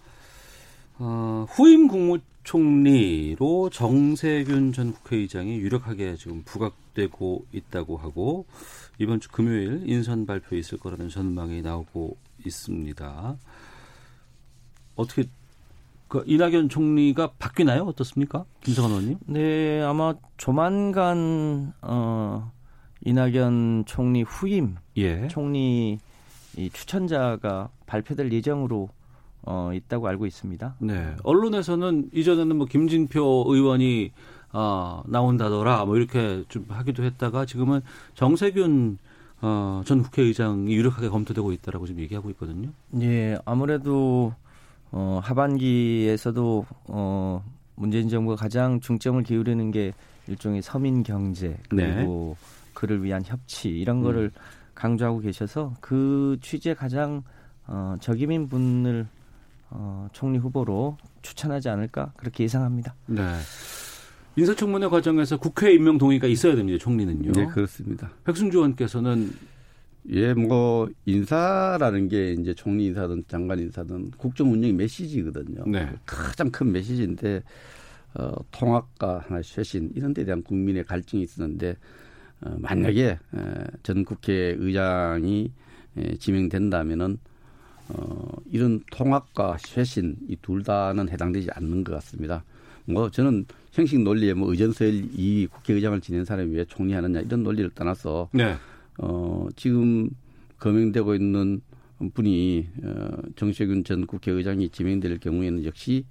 어, 0.99 1.47
후임 1.49 1.88
국무총리로 1.88 3.71
정세균 3.71 4.73
전 4.73 4.92
국회의장이 4.92 5.59
유력하게 5.59 6.16
지금 6.16 6.42
부각되고 6.45 7.47
있다고 7.53 7.97
하고 7.97 8.47
이번 8.99 9.21
주 9.21 9.31
금요일 9.31 9.83
인선 9.87 10.27
발표 10.27 10.57
있을 10.57 10.79
거라는 10.79 11.09
전망이 11.09 11.62
나오고 11.62 12.16
있습니다. 12.45 13.37
어떻게 14.97 15.25
그 16.09 16.23
이낙연 16.27 16.69
총리가 16.69 17.33
바뀌나요? 17.38 17.83
어떻습니까? 17.83 18.45
김성환 18.62 18.90
의원님? 18.92 19.19
네, 19.27 19.83
아마 19.83 20.14
조만간 20.37 21.73
어 21.83 22.53
이낙연 23.05 23.85
총리 23.87 24.23
후임 24.23 24.77
예. 24.97 25.29
총리 25.29 25.99
이 26.57 26.71
추천자가 26.71 27.69
발표될 27.87 28.33
예정으로 28.33 28.88
어 29.42 29.71
있다고 29.73 30.09
알고 30.09 30.27
있습니다. 30.27 30.77
네. 30.81 31.14
언론에서는 31.23 32.11
이전에는 32.12 32.57
뭐 32.57 32.66
김진표 32.66 33.45
의원이 33.49 34.12
어, 34.53 35.03
나온다더라 35.07 35.85
뭐 35.85 35.97
이렇게 35.97 36.42
좀 36.49 36.64
하기도 36.69 37.05
했다가 37.05 37.47
지금은 37.47 37.83
정세균 38.14 38.99
어, 39.42 39.83
전 39.85 40.03
국회의장이 40.03 40.75
유력하게 40.75 41.09
검토되고 41.09 41.53
있다라고 41.53 41.87
지금 41.87 42.01
얘기하고 42.03 42.31
있거든요. 42.31 42.71
예, 43.01 43.38
아무래도 43.45 44.33
어 44.92 45.21
하반기에서도 45.23 46.66
어 46.87 47.45
문재인 47.75 48.09
정부가 48.09 48.37
가장 48.37 48.81
중점을 48.81 49.23
기울이는 49.25 49.71
게 49.71 49.92
일종의 50.27 50.62
서민 50.62 51.03
경제 51.03 51.57
그리고 51.69 52.37
그를 52.73 53.03
위한 53.05 53.23
협치 53.25 53.69
이런 53.69 54.03
거를 54.03 54.31
강조하고 54.77 55.19
계셔서 55.19 55.75
그 55.81 56.37
취지에 56.41 56.75
가장 56.75 57.25
어 57.67 57.97
적임인 58.01 58.49
분을 58.49 59.09
어 59.71 60.09
총리 60.12 60.39
후보로 60.39 60.97
추천하지 61.23 61.69
않을까 61.69 62.12
그렇게 62.17 62.45
예상합니다. 62.45 62.95
네. 63.07 63.23
인사청문회 64.37 64.89
과정에서 64.89 65.39
국회 65.39 65.73
임명 65.73 65.99
동의가 65.99 66.29
있어야 66.29 66.55
됩니다. 66.55 66.79
총리는요. 66.79 67.33
네, 67.33 67.47
그렇습니다. 67.47 68.11
백승주 68.25 68.59
의원께서는 68.59 69.33
예, 70.11 70.35
뭐 70.35 70.89
인사라는 71.07 72.09
게 72.09 72.33
이제 72.35 72.55
총리 72.55 72.87
인사든 72.87 73.25
장관 73.27 73.59
인사든 73.59 74.13
국정 74.13 74.53
운영의 74.53 74.75
메시지거든요. 74.75 75.65
네. 75.67 75.90
가장 76.05 76.50
큰 76.50 76.71
메시지인데 76.71 77.42
어, 78.15 78.33
통합과 78.50 79.25
하나의 79.27 79.42
쇄신 79.42 79.92
이런 79.94 80.15
데 80.15 80.25
대한 80.25 80.42
국민의 80.42 80.85
갈증이 80.85 81.23
있었는데 81.23 81.71
어, 81.71 81.75
만약에 82.41 83.03
에, 83.11 83.19
전 83.83 84.05
국회의장이 84.05 85.51
에, 85.97 86.17
지명된다면은 86.17 87.19
어, 87.89 88.29
이런 88.51 88.81
통합과 88.91 89.57
쇄신 89.59 90.17
이 90.29 90.37
둘 90.43 90.63
다는 90.63 91.09
해당되지 91.09 91.49
않는 91.53 91.85
것 91.85 91.93
같습니다. 91.95 92.45
뭐 92.85 93.11
저는 93.11 93.47
형식 93.73 94.01
논리에 94.01 94.35
뭐 94.35 94.51
의전서일 94.51 95.11
이 95.15 95.47
국회의장을 95.51 96.01
지낸 96.01 96.25
사람이 96.25 96.55
왜 96.55 96.65
총리하느냐 96.65 97.21
이런 97.21 97.43
논리를 97.43 97.69
떠나서 97.71 98.29
네. 98.33 98.55
어, 98.99 99.49
지금 99.57 100.09
거명되고 100.59 101.15
있는 101.15 101.61
분이 102.15 102.69
어, 102.85 103.09
정세균 103.37 103.85
전 103.85 104.07
국회의장이 104.07 104.69
지명될 104.69 105.19
경우에는 105.19 105.65
역시 105.65 106.05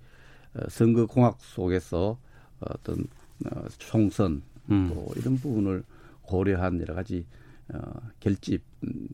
어, 0.54 0.62
선거 0.70 1.06
공학 1.06 1.38
속에서 1.40 2.18
어떤 2.60 3.06
어, 3.46 3.66
총선 3.78 4.42
음. 4.72 4.92
또 4.94 5.08
이런 5.18 5.38
부분을 5.38 5.84
고려한 6.26 6.80
여러 6.82 6.94
가지 6.94 7.26
어, 7.74 7.80
결집 8.20 8.62
음, 8.84 9.08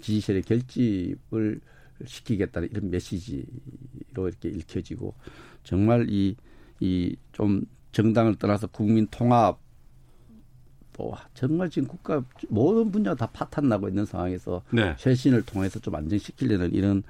지지세의 0.00 0.42
결집을 0.42 1.60
시키겠다는 2.04 2.68
이런 2.70 2.90
메시지로 2.90 4.28
이렇게 4.28 4.48
읽혀지고 4.48 5.14
정말 5.62 6.06
이 6.10 6.36
이 6.80 7.16
좀 7.32 7.62
정당을 7.92 8.36
떠나서 8.36 8.66
국민 8.66 9.06
통합 9.06 9.58
또 10.92 11.12
정말 11.34 11.70
지금 11.70 11.88
국가 11.88 12.22
모든 12.48 12.90
분야 12.90 13.14
다 13.14 13.26
파탄 13.26 13.68
나고 13.68 13.88
있는 13.88 14.04
상황에서 14.04 14.62
네. 14.72 14.94
쇄신을 14.98 15.42
통해서 15.42 15.78
좀 15.80 15.94
안정시키려는 15.94 16.72
이런 16.72 17.02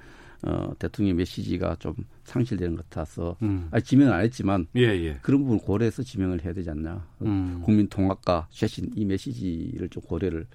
어, 0.43 0.73
대통령 0.79 1.17
메시지가 1.17 1.77
좀 1.79 1.95
상실되는 2.25 2.75
것 2.75 2.89
같아서 2.89 3.37
음. 3.41 3.67
아니, 3.71 3.83
지명은 3.83 4.11
안 4.11 4.21
했지만 4.21 4.67
예, 4.75 4.81
예. 4.81 5.17
그런 5.21 5.43
부분 5.43 5.59
고려해서 5.59 6.03
지명을 6.03 6.43
해야 6.43 6.53
되지 6.53 6.69
않나 6.69 7.05
음. 7.21 7.61
국민 7.63 7.87
통합과 7.87 8.47
쇄신 8.51 8.91
이 8.95 9.05
메시지를 9.05 9.89
좀 9.89 10.03
고려를 10.03 10.45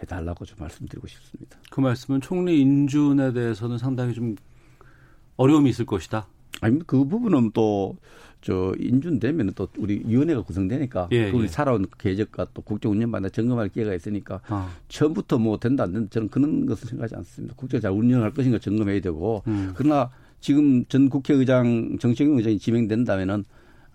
해달라고 0.00 0.44
좀 0.44 0.58
말씀드리고 0.60 1.06
싶습니다. 1.08 1.58
그 1.70 1.80
말씀은 1.80 2.20
총리 2.20 2.60
인준에 2.60 3.32
대해서는 3.32 3.78
상당히 3.78 4.14
좀 4.14 4.36
어려움이 5.36 5.70
있을 5.70 5.86
것이다. 5.86 6.28
아니 6.60 6.78
그 6.86 7.04
부분은 7.04 7.50
또 7.52 7.96
저 8.40 8.72
인준되면 8.78 9.52
또 9.54 9.68
우리 9.78 10.02
위원회가 10.04 10.42
구성되니까 10.42 11.08
예, 11.12 11.30
우리 11.30 11.44
예. 11.44 11.48
살아온 11.48 11.86
계획과 11.98 12.48
또 12.54 12.62
국정 12.62 12.92
운영반에 12.92 13.30
점검할 13.30 13.68
기회가 13.68 13.94
있으니까 13.94 14.40
아. 14.48 14.70
처음부터 14.88 15.38
뭐 15.38 15.58
된다 15.58 15.84
안 15.84 15.92
된다 15.92 16.08
저는 16.10 16.28
그런 16.28 16.66
것을 16.66 16.88
생각하지 16.88 17.16
않습니다. 17.16 17.54
국정 17.56 17.80
잘 17.80 17.90
운영할 17.90 18.32
것인가 18.32 18.58
점검해야 18.58 19.00
되고 19.00 19.42
음. 19.48 19.72
그러나 19.74 20.10
지금 20.40 20.84
전 20.86 21.08
국회의장 21.08 21.98
정책용 21.98 22.36
의장이 22.36 22.58
지명된다면은 22.58 23.44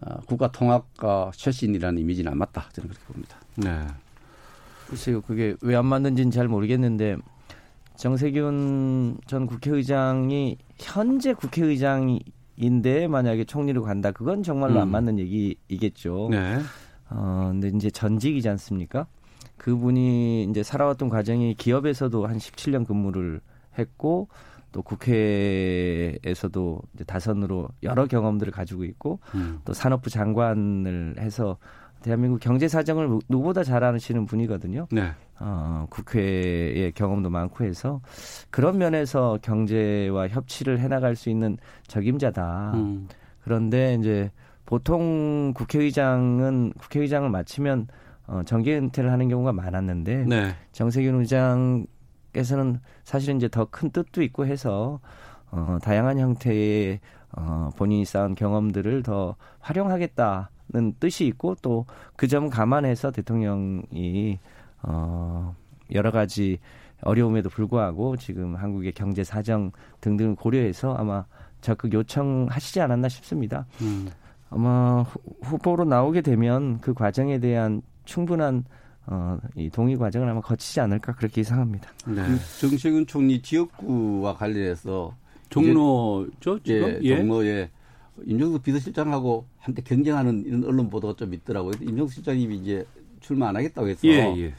어, 0.02 0.18
국가 0.28 0.52
통합과 0.52 1.32
쇄신이라는 1.34 2.02
이미지는 2.02 2.32
안 2.32 2.38
맞다 2.38 2.68
저는 2.74 2.90
그렇게 2.90 3.06
봅니다. 3.08 3.38
네. 3.56 3.88
글쎄요, 4.88 5.22
그게 5.22 5.56
왜 5.62 5.76
안 5.76 5.86
맞는지는 5.86 6.30
잘 6.32 6.48
모르겠는데 6.48 7.16
정세균 7.96 9.18
전 9.28 9.46
국회의장이 9.48 10.58
현재 10.80 11.34
국회의장인데 11.34 13.08
만약에 13.08 13.46
총리로 13.46 13.84
간다, 13.84 14.12
그건 14.12 14.44
정말로 14.44 14.76
음. 14.76 14.82
안 14.82 14.90
맞는 14.90 15.20
얘기이겠죠. 15.20 16.28
네. 16.32 16.60
어, 17.10 17.50
근데 17.52 17.70
이제 17.76 17.90
전직이지 17.90 18.50
않습니까? 18.50 19.08
그분이 19.58 20.46
이제 20.50 20.64
살아왔던 20.64 21.10
과정이 21.10 21.54
기업에서도 21.56 22.26
한 22.28 22.38
17년 22.38 22.86
근무를 22.86 23.40
했고 23.78 24.28
또 24.74 24.82
국회에서도 24.82 26.22
이제 26.94 27.04
다선으로 27.06 27.70
여러 27.84 28.06
경험들을 28.08 28.52
가지고 28.52 28.84
있고 28.84 29.20
음. 29.36 29.62
또 29.64 29.72
산업부 29.72 30.10
장관을 30.10 31.16
해서 31.20 31.58
대한민국 32.02 32.40
경제 32.40 32.68
사정을 32.68 33.20
누구보다 33.30 33.64
잘 33.64 33.84
아시는 33.86 34.26
분이거든요. 34.26 34.88
네. 34.92 35.12
어, 35.40 35.86
국회의 35.90 36.92
경험도 36.92 37.30
많고 37.30 37.64
해서 37.64 38.02
그런 38.50 38.78
면에서 38.78 39.40
경제와 39.42 40.28
협치를 40.28 40.80
해나갈 40.80 41.16
수 41.16 41.30
있는 41.30 41.58
적임자다. 41.88 42.74
음. 42.74 43.08
그런데 43.44 43.96
이제 44.00 44.32
보통 44.66 45.54
국회의장은 45.56 46.74
국회의장을 46.78 47.30
마치면 47.30 47.88
어, 48.26 48.42
정계 48.46 48.78
은퇴를 48.78 49.12
하는 49.12 49.30
경우가 49.30 49.54
많았는데 49.54 50.26
네. 50.28 50.56
정세균 50.72 51.20
의장 51.20 51.86
께서는 52.34 52.80
사실은 53.04 53.38
이제 53.38 53.48
더 53.48 53.66
큰 53.66 53.90
뜻도 53.92 54.22
있고 54.24 54.46
해서 54.46 55.00
어, 55.52 55.78
다양한 55.82 56.20
형태의 56.20 57.00
어, 57.32 57.70
본인이 57.78 58.06
쌓은 58.06 58.36
경험들을 58.36 59.04
더 59.04 59.36
활용하겠다. 59.60 60.50
는 60.74 60.96
뜻이 61.00 61.28
있고 61.28 61.56
또 61.62 61.86
그 62.16 62.28
점 62.28 62.50
감안해서 62.50 63.12
대통령이 63.12 64.40
어 64.82 65.56
여러 65.92 66.10
가지 66.10 66.58
어려움에도 67.02 67.50
불구하고 67.50 68.16
지금 68.18 68.56
한국의 68.56 68.94
경제 68.94 69.24
사정 69.24 69.72
등등을 70.02 70.36
고려해서 70.36 70.96
아마 70.96 71.26
적극 71.62 71.94
요청하시지 71.94 72.80
않았나 72.82 73.10
싶습니다. 73.10 73.66
음. 73.82 74.10
아마 74.50 75.04
후보로 75.44 75.84
나오게 75.84 76.22
되면 76.22 76.80
그 76.80 76.94
과정에 76.94 77.40
대한 77.40 77.82
충분한 78.06 78.64
어, 79.06 79.38
이 79.56 79.70
동의 79.70 79.98
과정을 79.98 80.30
아마 80.30 80.42
거치지 80.42 80.80
않을까 80.80 81.14
그렇게 81.16 81.42
예상합니다. 81.42 81.90
네. 82.08 82.24
그 82.24 82.60
정세균 82.60 83.06
총리 83.06 83.42
지역구와 83.42 84.36
관련해서 84.36 85.16
종로죠 85.50 86.60
지금 86.64 87.00
예, 87.04 87.18
종로에 87.18 87.70
임종석 88.26 88.64
비서실장하고 88.64 89.46
한때 89.60 89.82
경쟁하는 89.82 90.46
이런 90.46 90.64
언론 90.64 90.90
보도가 90.90 91.16
좀 91.16 91.34
있더라고요. 91.34 91.74
임종석 91.82 92.14
실장님이 92.14 92.58
이제 92.58 92.86
출마 93.20 93.50
안 93.50 93.56
하겠다고 93.56 93.88
해서 93.88 94.08
예, 94.08 94.34
예. 94.38 94.54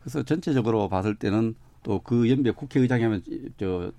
그래서 0.00 0.22
전체적으로 0.22 0.88
봤을 0.88 1.14
때는 1.16 1.54
또 1.82 2.00
그 2.00 2.28
연배 2.30 2.50
국회의장이 2.50 3.02
하면 3.02 3.22
저 3.56 3.92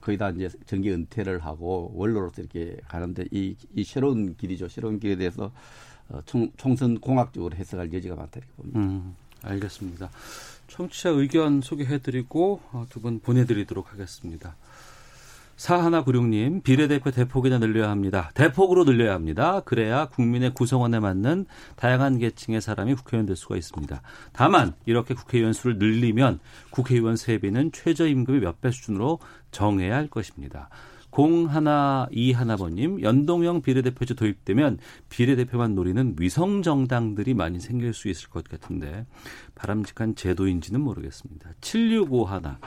거의 0.00 0.16
다 0.16 0.30
이제 0.30 0.48
정기 0.66 0.90
은퇴를 0.90 1.40
하고 1.40 1.92
원로로서 1.94 2.40
이렇게 2.40 2.76
가는데 2.86 3.24
이, 3.30 3.56
이 3.74 3.84
새로운 3.84 4.36
길이죠. 4.36 4.68
새로운 4.68 4.98
길에 4.98 5.16
대해서 5.16 5.50
어, 6.08 6.20
총, 6.24 6.50
총선 6.56 6.98
공학적으로 7.00 7.56
해석할 7.56 7.92
여지가 7.92 8.14
많다 8.14 8.38
이렇게 8.38 8.52
봅니다. 8.54 8.80
음, 8.80 9.14
알겠습니다. 9.42 10.10
청취자 10.68 11.10
의견 11.10 11.60
소개해드리고 11.60 12.60
어, 12.72 12.86
두분 12.88 13.20
보내드리도록 13.20 13.92
하겠습니다. 13.92 14.56
사하나구룡님 15.56 16.60
비례대표 16.60 17.10
대폭이나 17.10 17.58
늘려야 17.58 17.88
합니다. 17.88 18.30
대폭으로 18.34 18.84
늘려야 18.84 19.14
합니다. 19.14 19.60
그래야 19.60 20.06
국민의 20.06 20.52
구성원에 20.52 21.00
맞는 21.00 21.46
다양한 21.76 22.18
계층의 22.18 22.60
사람이 22.60 22.94
국회의원 22.94 23.24
될 23.24 23.36
수가 23.36 23.56
있습니다. 23.56 24.02
다만 24.34 24.74
이렇게 24.84 25.14
국회의원 25.14 25.54
수를 25.54 25.78
늘리면 25.78 26.40
국회의원 26.70 27.16
세비는 27.16 27.72
최저임금의 27.72 28.40
몇 28.42 28.60
배 28.60 28.70
수준으로 28.70 29.18
정해야 29.50 29.94
할 29.96 30.08
것입니다. 30.08 30.68
0121번님, 31.16 33.02
연동형 33.02 33.62
비례대표제 33.62 34.14
도입되면 34.14 34.78
비례대표만 35.08 35.74
노리는 35.74 36.14
위성정당들이 36.18 37.32
많이 37.32 37.58
생길 37.58 37.94
수 37.94 38.08
있을 38.08 38.28
것 38.28 38.46
같은데 38.46 39.06
바람직한 39.54 40.14
제도인지는 40.14 40.80
모르겠습니다. 40.80 41.50
7651, 41.62 42.58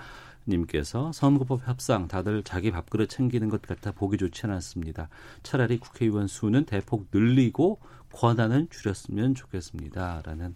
님께서 0.48 1.12
선거법 1.12 1.68
협상 1.68 2.08
다들 2.08 2.42
자기 2.44 2.72
밥그릇 2.72 3.10
챙기는 3.10 3.50
것 3.50 3.62
같아 3.62 3.92
보기 3.92 4.18
좋지 4.18 4.48
않았습니다. 4.48 5.10
차라리 5.44 5.78
국회의원 5.78 6.26
수는 6.26 6.66
대폭 6.66 7.08
늘리고 7.14 7.80
권한은 8.12 8.70
줄였으면 8.72 9.36
좋겠습니다. 9.36 10.24
라는 10.26 10.56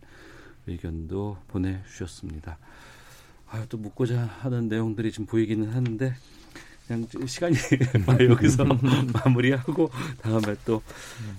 의견도 0.65 1.37
보내주셨습니다. 1.47 2.57
아, 3.49 3.65
또 3.69 3.77
묻고자 3.77 4.19
하는 4.19 4.67
내용들이 4.67 5.11
좀 5.11 5.27
보이기는 5.27 5.69
하는데 5.69 6.15
그냥 6.87 7.07
시간이 7.25 7.55
여기서 8.29 8.65
마무리하고 9.13 9.89
다음에 10.21 10.55
또 10.65 10.81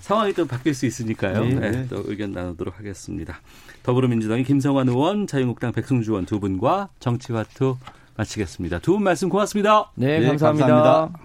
상황이 0.00 0.32
또 0.32 0.46
바뀔 0.46 0.74
수 0.74 0.86
있으니까요. 0.86 1.44
네, 1.44 1.70
네. 1.70 1.86
또 1.88 2.02
의견 2.06 2.32
나누도록 2.32 2.78
하겠습니다. 2.78 3.40
더불어민주당의 3.82 4.44
김성환 4.44 4.88
의원, 4.88 5.26
자유한국당 5.26 5.72
백승주 5.72 6.12
의원 6.12 6.24
두 6.26 6.40
분과 6.40 6.88
정치화투 7.00 7.76
마치겠습니다. 8.16 8.78
두 8.78 8.94
분 8.94 9.02
말씀 9.02 9.28
고맙습니다. 9.28 9.90
네, 9.96 10.20
네 10.20 10.26
감사합니다. 10.28 10.66
감사합니다. 10.66 11.24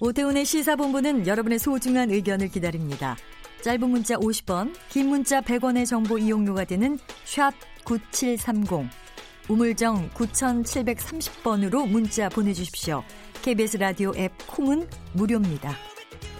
오태훈의 0.00 0.44
시사본부는 0.44 1.26
여러분의 1.28 1.58
소중한 1.60 2.10
의견을 2.10 2.48
기다립니다. 2.48 3.16
짧은 3.62 3.88
문자 3.88 4.16
50원, 4.16 4.74
긴 4.88 5.08
문자 5.08 5.40
100원의 5.40 5.86
정보 5.86 6.18
이용료가 6.18 6.64
되는 6.64 6.98
샵 7.24 7.52
9730, 7.84 8.88
우물정 9.48 10.10
9730번으로 10.10 11.88
문자 11.88 12.28
보내주십시오. 12.28 13.02
KBS 13.42 13.76
라디오 13.78 14.12
앱 14.16 14.32
콩은 14.46 14.88
무료입니다. 15.14 15.74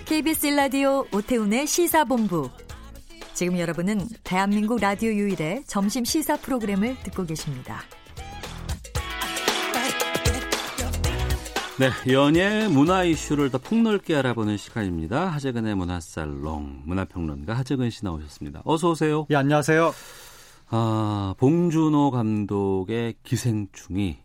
KBS 0.05 0.47
라디오 0.49 1.07
오태훈의 1.12 1.66
시사본부 1.66 2.51
지금 3.34 3.59
여러분은 3.59 4.07
대한민국 4.24 4.80
라디오 4.80 5.11
유일의 5.11 5.64
점심 5.66 6.05
시사 6.05 6.36
프로그램을 6.36 6.97
듣고 7.03 7.24
계십니다. 7.24 7.82
네, 11.78 12.12
연예 12.12 12.68
문화 12.68 13.03
이슈를 13.03 13.51
더 13.51 13.59
폭넓게 13.59 14.14
알아보는 14.14 14.57
시간입니다. 14.57 15.26
하재근의 15.28 15.74
문화살롱 15.74 16.82
문화평론가 16.84 17.55
하재근 17.55 17.90
씨 17.90 18.05
나오셨습니다. 18.05 18.62
어서 18.64 18.90
오세요. 18.90 19.26
예, 19.30 19.36
안녕하세요. 19.36 19.93
아, 20.74 21.34
봉준호 21.36 22.10
감독의 22.12 23.16
기생충이 23.24 24.16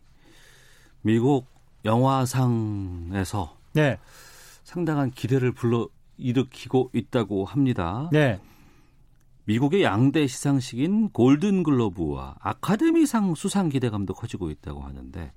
미국 1.02 1.44
영화상에서 1.84 3.54
네. 3.74 3.98
상당한 4.64 5.10
기대를 5.10 5.52
불러 5.52 5.88
일으키고 6.16 6.90
있다고 6.94 7.44
합니다. 7.44 8.08
네. 8.12 8.40
미국의 9.44 9.82
양대 9.82 10.26
시상식인 10.26 11.10
골든글로브와 11.10 12.36
아카데미상 12.40 13.34
수상 13.34 13.68
기대감도 13.68 14.14
커지고 14.14 14.48
있다고 14.48 14.80
하는데 14.80 15.32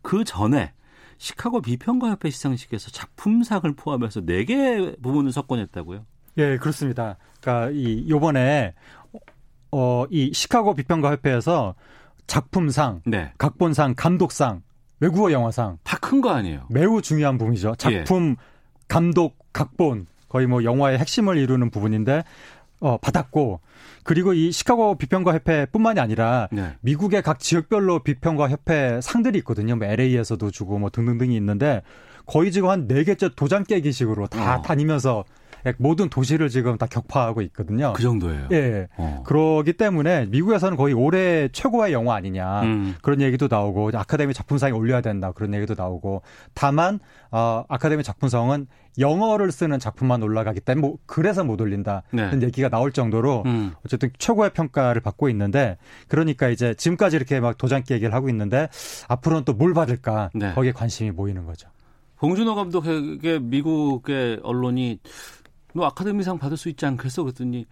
그 0.00 0.22
전에 0.22 0.74
시카고 1.18 1.60
비평가협회 1.60 2.30
시상식에서 2.30 2.92
작품상을 2.92 3.74
포함해서 3.74 4.20
4개 4.20 5.02
부분을 5.02 5.32
석권했다고요? 5.32 6.06
예, 6.38 6.56
그렇습니다. 6.56 7.16
그러니까 7.40 7.70
이 7.72 8.08
요번에 8.08 8.74
어, 9.72 10.04
이 10.10 10.30
시카고 10.32 10.74
비평가 10.74 11.10
협회에서 11.12 11.74
작품상, 12.26 13.00
네. 13.06 13.32
각본상, 13.38 13.94
감독상, 13.96 14.62
외국어 15.00 15.32
영화상 15.32 15.78
다 15.82 15.98
큰 15.98 16.20
거 16.20 16.30
아니에요? 16.30 16.66
매우 16.70 17.02
중요한 17.02 17.38
부분이죠. 17.38 17.74
작품, 17.76 18.30
예. 18.30 18.36
감독, 18.88 19.36
각본 19.52 20.06
거의 20.28 20.46
뭐 20.46 20.62
영화의 20.64 20.98
핵심을 20.98 21.36
이루는 21.38 21.70
부분인데 21.70 22.22
어, 22.80 22.98
받았고 22.98 23.60
그리고 24.02 24.32
이 24.34 24.50
시카고 24.52 24.96
비평가 24.96 25.32
협회뿐만이 25.34 26.00
아니라 26.00 26.48
네. 26.52 26.74
미국의 26.80 27.22
각 27.22 27.38
지역별로 27.38 28.00
비평가 28.00 28.48
협회 28.48 29.00
상들이 29.00 29.38
있거든요. 29.38 29.76
뭐 29.76 29.86
LA에서도 29.86 30.50
주고 30.50 30.78
뭐 30.78 30.90
등등등이 30.90 31.34
있는데 31.36 31.82
거의 32.26 32.50
지금 32.52 32.68
한네 32.70 33.04
개째 33.04 33.30
도장 33.34 33.64
깨기식으로 33.64 34.26
다 34.28 34.56
어. 34.56 34.62
다니면서 34.62 35.24
모든 35.78 36.08
도시를 36.08 36.48
지금 36.48 36.76
다 36.78 36.86
격파하고 36.86 37.42
있거든요. 37.42 37.92
그 37.94 38.02
정도예요. 38.02 38.48
예. 38.52 38.88
어. 38.96 39.22
그러기 39.24 39.74
때문에 39.74 40.26
미국에서는 40.26 40.76
거의 40.76 40.94
올해 40.94 41.48
최고의 41.52 41.92
영화 41.92 42.14
아니냐 42.16 42.62
음. 42.62 42.94
그런 43.02 43.20
얘기도 43.20 43.48
나오고 43.50 43.90
아카데미 43.94 44.34
작품상에 44.34 44.72
올려야 44.72 45.00
된다 45.00 45.32
그런 45.32 45.54
얘기도 45.54 45.74
나오고 45.76 46.22
다만 46.54 46.98
어, 47.30 47.64
아카데미 47.68 48.02
작품상은 48.02 48.66
영어를 48.98 49.50
쓰는 49.52 49.78
작품만 49.78 50.22
올라가기 50.22 50.60
때문에 50.60 50.86
뭐 50.86 50.98
그래서 51.06 51.44
못 51.44 51.60
올린다 51.60 52.02
네. 52.12 52.26
그런 52.26 52.42
얘기가 52.42 52.68
나올 52.68 52.92
정도로 52.92 53.42
음. 53.46 53.72
어쨌든 53.86 54.10
최고의 54.18 54.50
평가를 54.50 55.00
받고 55.00 55.30
있는데 55.30 55.78
그러니까 56.08 56.48
이제 56.48 56.74
지금까지 56.74 57.16
이렇게 57.16 57.40
막 57.40 57.56
도장깨 57.56 57.94
얘기를 57.94 58.12
하고 58.12 58.28
있는데 58.28 58.68
앞으로는 59.08 59.44
또 59.44 59.52
뭘 59.54 59.74
받을까 59.74 60.30
네. 60.34 60.52
거기에 60.54 60.72
관심이 60.72 61.10
모이는 61.12 61.46
거죠. 61.46 61.68
봉준호 62.16 62.54
감독에게 62.54 63.38
미국의 63.40 64.40
언론이 64.42 64.98
너 65.74 65.84
아카데미상 65.84 66.38
받을 66.38 66.56
수 66.56 66.68
있지 66.68 66.84
않겠어? 66.86 67.22
그랬더니 67.22 67.66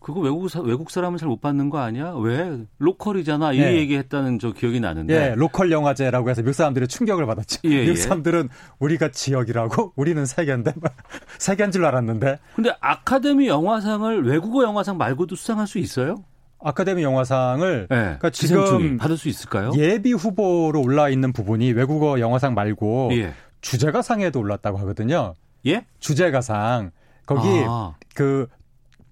그거 0.00 0.20
외국 0.20 0.48
사, 0.48 0.60
외국 0.60 0.90
사람은 0.90 1.18
잘 1.18 1.28
못 1.28 1.40
받는 1.40 1.70
거 1.70 1.78
아니야? 1.78 2.12
왜 2.18 2.58
로컬이잖아 2.78 3.52
이 3.52 3.58
네. 3.58 3.76
얘기했다는 3.76 4.38
저 4.40 4.52
기억이 4.52 4.80
나는데. 4.80 5.14
예, 5.14 5.34
로컬 5.36 5.70
영화제라고 5.70 6.28
해서 6.30 6.42
미국 6.42 6.54
사람들이 6.54 6.88
충격을 6.88 7.24
받았죠. 7.26 7.60
예, 7.64 7.82
미국 7.82 7.90
예. 7.90 7.96
사람들은 7.96 8.48
우리가 8.80 9.10
지역이라고 9.12 9.92
우리는 9.96 10.24
세계인데 10.26 10.72
세계인 11.38 11.70
줄 11.70 11.84
알았는데. 11.84 12.38
근데 12.56 12.74
아카데미 12.80 13.46
영화상을 13.46 14.24
외국어 14.26 14.64
영화상 14.64 14.96
말고도 14.98 15.36
수상할 15.36 15.66
수 15.68 15.78
있어요? 15.78 16.24
아카데미 16.64 17.02
영화상을 17.02 17.86
네, 17.90 17.96
그러니까 17.96 18.30
지금 18.30 18.96
받을 18.96 19.16
수 19.16 19.28
있을까요? 19.28 19.72
예비 19.76 20.12
후보로 20.12 20.80
올라 20.80 21.08
있는 21.08 21.32
부분이 21.32 21.72
외국어 21.72 22.18
영화상 22.20 22.54
말고 22.54 23.10
예. 23.12 23.34
주제가상에도 23.60 24.40
올랐다고 24.40 24.78
하거든요. 24.78 25.34
예? 25.66 25.84
주제가상. 26.00 26.90
거기 27.26 27.48
아. 27.66 27.94
그 28.14 28.46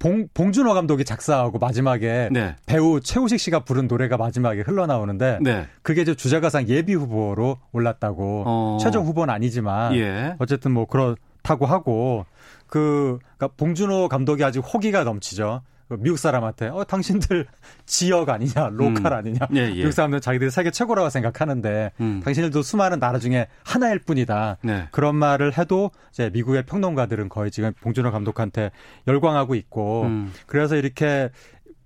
봉, 0.01 0.29
봉준호 0.33 0.73
감독이 0.73 1.05
작사하고 1.05 1.59
마지막에 1.59 2.31
네. 2.33 2.57
배우 2.67 3.01
최우식 3.01 3.39
씨가 3.39 3.61
부른 3.61 3.87
노래가 3.87 4.17
마지막에 4.17 4.63
흘러나오는데 4.63 5.39
네. 5.43 5.69
그게 5.83 6.03
이제 6.03 6.15
주제가상 6.15 6.69
예비 6.69 6.95
후보로 6.95 7.59
올랐다고 7.73 8.45
어. 8.47 8.79
최종 8.81 9.05
후보는 9.05 9.33
아니지만 9.33 9.95
예. 9.97 10.35
어쨌든 10.39 10.73
뭐 10.73 10.87
그렇다고 10.87 11.67
하고 11.67 12.25
그 12.67 13.19
그러니까 13.37 13.49
봉준호 13.59 14.09
감독이 14.09 14.43
아주 14.43 14.61
호기가 14.61 15.05
넘치죠. 15.05 15.61
그 15.91 15.97
미국 15.99 16.19
사람한테 16.19 16.69
어 16.69 16.85
당신들 16.85 17.47
지역 17.85 18.29
아니냐 18.29 18.69
로컬 18.71 19.13
음. 19.13 19.19
아니냐 19.19 19.39
예, 19.55 19.59
예. 19.71 19.75
미국 19.75 19.91
사람들은 19.91 20.21
자기들이 20.21 20.51
세계 20.53 20.71
최고라고 20.71 21.11
생각하는데 21.11 21.91
음. 22.01 22.21
당신들도 22.25 22.63
수많은 22.63 23.01
나라 23.01 23.19
중에 23.19 23.49
하나일 23.65 23.99
뿐이다 23.99 24.59
네. 24.63 24.87
그런 24.93 25.17
말을 25.17 25.59
해도 25.59 25.91
이제 26.13 26.31
미국의 26.33 26.65
평론가들은 26.67 27.29
거의 27.29 27.51
지금 27.51 27.73
봉준호 27.81 28.13
감독한테 28.13 28.71
열광하고 29.09 29.57
있고 29.57 30.05
음. 30.05 30.33
그래서 30.47 30.77
이렇게 30.77 31.31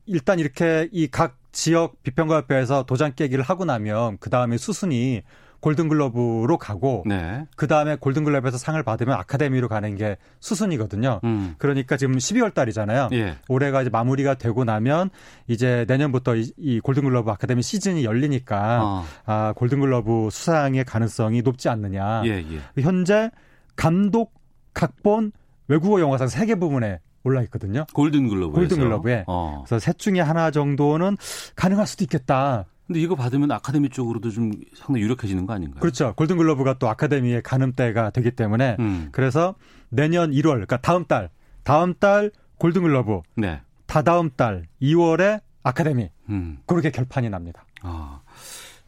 일단 0.06 0.38
이렇게 0.38 0.88
이 0.92 1.08
각 1.10 1.38
지역 1.54 2.02
비평가 2.02 2.36
협회에서 2.38 2.82
도장 2.82 3.12
깨기를 3.14 3.42
하고 3.44 3.64
나면 3.64 4.18
그 4.18 4.28
다음에 4.28 4.58
수순이 4.58 5.22
골든글러브로 5.64 6.58
가고 6.58 7.04
네. 7.06 7.46
그 7.56 7.66
다음에 7.66 7.96
골든글러브에서 7.96 8.58
상을 8.58 8.80
받으면 8.82 9.16
아카데미로 9.16 9.68
가는 9.68 9.96
게 9.96 10.18
수순이거든요. 10.40 11.20
음. 11.24 11.54
그러니까 11.56 11.96
지금 11.96 12.16
12월 12.16 12.52
달이잖아요. 12.52 13.08
예. 13.12 13.38
올해가 13.48 13.80
이제 13.80 13.88
마무리가 13.88 14.34
되고 14.34 14.64
나면 14.64 15.08
이제 15.48 15.86
내년부터 15.88 16.36
이, 16.36 16.52
이 16.58 16.80
골든글러브 16.80 17.30
아카데미 17.30 17.62
시즌이 17.62 18.04
열리니까 18.04 18.80
어. 18.84 19.04
아, 19.24 19.54
골든글러브 19.56 20.28
수상의 20.30 20.84
가능성이 20.84 21.40
높지 21.40 21.70
않느냐. 21.70 22.22
예, 22.26 22.44
예. 22.50 22.82
현재 22.82 23.30
감독, 23.74 24.34
각본, 24.74 25.32
외국어 25.68 25.98
영화상 25.98 26.28
세개 26.28 26.56
부분에 26.56 27.00
올라 27.22 27.40
있거든요. 27.44 27.86
골든글러브. 27.94 28.52
골든글러브에. 28.52 29.24
어. 29.28 29.64
그래서 29.66 29.78
셋 29.82 29.98
중에 29.98 30.20
하나 30.20 30.50
정도는 30.50 31.16
가능할 31.56 31.86
수도 31.86 32.04
있겠다. 32.04 32.66
근데 32.86 33.00
이거 33.00 33.14
받으면 33.14 33.50
아카데미 33.50 33.88
쪽으로도 33.88 34.30
좀 34.30 34.52
상당히 34.74 35.02
유력해지는 35.02 35.46
거 35.46 35.54
아닌가요? 35.54 35.80
그렇죠. 35.80 36.12
골든글러브가 36.16 36.78
또 36.78 36.88
아카데미의 36.88 37.42
가늠대가 37.42 38.10
되기 38.10 38.30
때문에 38.30 38.76
음. 38.78 39.08
그래서 39.12 39.54
내년 39.88 40.32
1월, 40.32 40.50
그러니까 40.52 40.76
다음 40.78 41.04
달, 41.06 41.30
다음 41.62 41.94
달 41.94 42.30
골든글러브, 42.58 43.22
네. 43.36 43.62
다다음 43.86 44.30
달 44.36 44.66
2월에 44.82 45.40
아카데미 45.62 46.10
음. 46.28 46.58
그렇게 46.66 46.90
결판이 46.90 47.30
납니다. 47.30 47.64
아, 47.82 48.20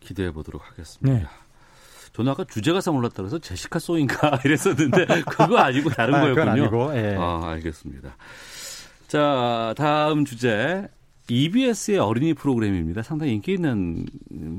기대해 0.01 0.31
보도록 0.31 0.63
하겠습니다. 0.71 1.19
네. 1.19 1.27
저는 2.13 2.33
아까 2.33 2.45
주제가상 2.45 2.97
올랐다 2.97 3.17
그래서 3.17 3.39
제시카 3.39 3.79
소인가 3.79 4.41
이랬었는데 4.45 5.23
그거 5.23 5.59
아니고 5.59 5.91
다른 5.91 6.15
아, 6.15 6.21
거였군요. 6.21 6.51
아니고, 6.51 6.97
예. 6.97 7.17
아, 7.19 7.41
알겠습니다. 7.51 8.17
자, 9.07 9.75
다음 9.77 10.25
주제 10.25 10.89
EBS의 11.29 11.99
어린이 11.99 12.35
프로그램입니다. 12.35 13.03
상당히 13.03 13.33
인기 13.35 13.53
있는 13.55 14.07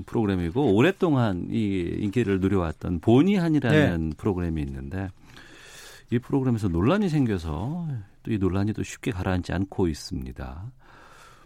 프로그램이고 0.05 0.73
오랫동안 0.75 1.47
이 1.49 1.95
인기를 1.99 2.39
누려왔던 2.39 2.99
보니한이라는 2.99 4.09
네. 4.09 4.15
프로그램이 4.17 4.61
있는데 4.61 5.07
이 6.11 6.19
프로그램에서 6.19 6.67
논란이 6.67 7.09
생겨서 7.09 7.87
또 8.23 8.31
이 8.33 8.37
논란이 8.37 8.73
또 8.73 8.83
쉽게 8.83 9.11
가라앉지 9.11 9.53
않고 9.53 9.87
있습니다. 9.87 10.71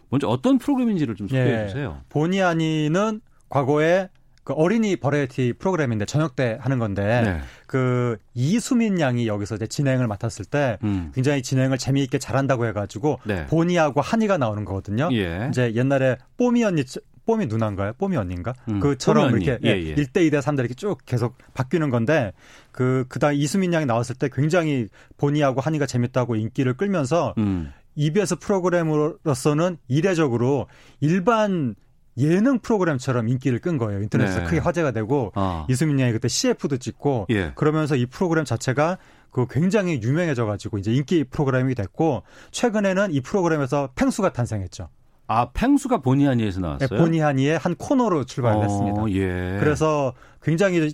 먼저 0.08 0.26
어떤 0.28 0.58
프로그램인지를 0.58 1.14
좀 1.14 1.28
소개해 1.28 1.62
네. 1.62 1.66
주세요. 1.68 2.00
보니한이는 2.08 3.20
과거에 3.48 4.08
그 4.44 4.52
어린이 4.54 4.96
버라이티 4.96 5.54
프로그램인데 5.58 6.04
저녁 6.04 6.34
때 6.34 6.58
하는 6.60 6.78
건데 6.78 7.22
네. 7.22 7.40
그 7.66 8.18
이수민 8.34 8.98
양이 8.98 9.28
여기서 9.28 9.54
이제 9.54 9.66
진행을 9.66 10.08
맡았을 10.08 10.44
때 10.44 10.78
음. 10.82 11.12
굉장히 11.14 11.42
진행을 11.42 11.78
재미있게 11.78 12.18
잘한다고 12.18 12.66
해가지고 12.66 13.20
네. 13.24 13.46
보니하고 13.46 14.00
한이가 14.00 14.38
나오는 14.38 14.64
거거든요. 14.64 15.10
예. 15.12 15.46
이제 15.48 15.72
옛날에 15.74 16.16
뽀미 16.36 16.64
언니 16.64 16.82
뽀미 17.24 17.46
누나인가요? 17.46 17.92
뽀미 17.98 18.16
언니인가? 18.16 18.52
음, 18.68 18.80
그처럼 18.80 19.30
이렇게 19.30 19.58
예, 19.64 19.70
예. 19.70 19.94
1대 19.94 20.28
2대 20.28 20.40
3대 20.40 20.58
이렇게 20.58 20.74
쭉 20.74 20.98
계속 21.06 21.38
바뀌는 21.54 21.90
건데 21.90 22.32
그 22.72 23.04
그다음 23.08 23.34
이수민 23.34 23.72
양이 23.72 23.86
나왔을 23.86 24.16
때 24.16 24.28
굉장히 24.32 24.88
보니하고 25.18 25.60
한이가 25.60 25.86
재밌다고 25.86 26.34
인기를 26.34 26.74
끌면서 26.74 27.34
음. 27.38 27.72
EBS 27.94 28.36
프로그램으로서는 28.36 29.76
이례적으로 29.86 30.66
일반 31.00 31.76
예능 32.18 32.58
프로그램처럼 32.58 33.28
인기를 33.28 33.60
끈 33.60 33.78
거예요. 33.78 34.02
인터넷에서 34.02 34.40
네. 34.40 34.44
크게 34.44 34.58
화제가 34.58 34.90
되고 34.90 35.32
어. 35.34 35.66
이수민 35.68 35.98
양이 36.00 36.12
그때 36.12 36.28
CF도 36.28 36.76
찍고 36.76 37.26
예. 37.30 37.52
그러면서 37.54 37.96
이 37.96 38.06
프로그램 38.06 38.44
자체가 38.44 38.98
그 39.30 39.46
굉장히 39.48 40.00
유명해져 40.02 40.44
가지고 40.44 40.78
이제 40.78 40.92
인기 40.92 41.24
프로그램이 41.24 41.74
됐고 41.74 42.22
최근에는 42.50 43.12
이 43.12 43.20
프로그램에서 43.22 43.88
팽수가 43.94 44.32
탄생했죠. 44.32 44.88
아, 45.26 45.50
팽수가 45.54 45.98
보니 45.98 46.26
하니에서 46.26 46.60
나왔어요? 46.60 46.88
네, 46.90 46.96
보니 46.96 47.20
하니의 47.20 47.56
한 47.56 47.74
코너로 47.74 48.24
출발을 48.24 48.58
어, 48.58 48.62
했습니다. 48.62 49.10
예. 49.12 49.56
그래서 49.58 50.12
굉장히 50.42 50.92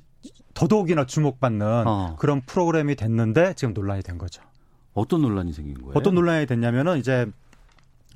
더더욱이나 0.55 1.07
주목받는 1.07 1.87
어. 1.87 2.17
그런 2.19 2.43
프로그램이 2.43 2.95
됐는데 2.95 3.55
지금 3.55 3.75
논란이 3.75 4.03
된 4.03 4.19
거죠. 4.19 4.43
어떤 4.95 5.23
논란이 5.23 5.53
생긴 5.53 5.75
거예요? 5.79 5.93
어떤 5.95 6.15
논란이 6.15 6.47
됐냐면은 6.47 6.99
이제 6.99 7.27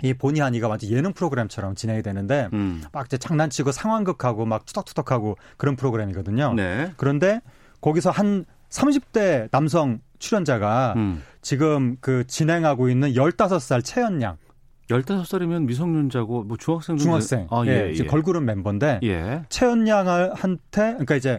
이 0.03 0.15
보니 0.15 0.41
하니가 0.41 0.69
완전 0.69 0.91
예능 0.91 1.13
프로그램처럼 1.13 1.75
진행이 1.75 2.03
되는데 2.03 2.49
음. 2.53 2.83
막 2.93 3.07
이제 3.07 3.17
장난치고 3.17 3.73
상황극하고 3.73 4.45
막 4.45 4.67
투덕투덕하고 4.67 5.37
그런 5.57 5.77
프로그램이거든요. 5.77 6.55
네. 6.55 6.93
그런데 6.97 7.41
거기서 7.81 8.11
한 8.11 8.45
30대 8.71 9.51
남성 9.51 10.01
출연자가 10.19 10.95
음. 10.97 11.23
지금 11.41 11.97
그 12.01 12.27
진행하고 12.27 12.89
있는 12.89 13.13
15살 13.13 13.85
채연양 13.85 14.37
15살이면 14.89 15.65
미성년자고 15.65 16.45
뭐 16.45 16.57
중학생 16.57 16.97
중학생. 16.97 17.47
아, 17.51 17.63
예, 17.67 17.93
예. 17.93 17.95
예. 17.95 18.05
걸그룹 18.05 18.43
멤버인데 18.43 19.01
예. 19.05 19.45
채연양한테 19.49 20.93
그러니까 20.93 21.17
이제 21.17 21.39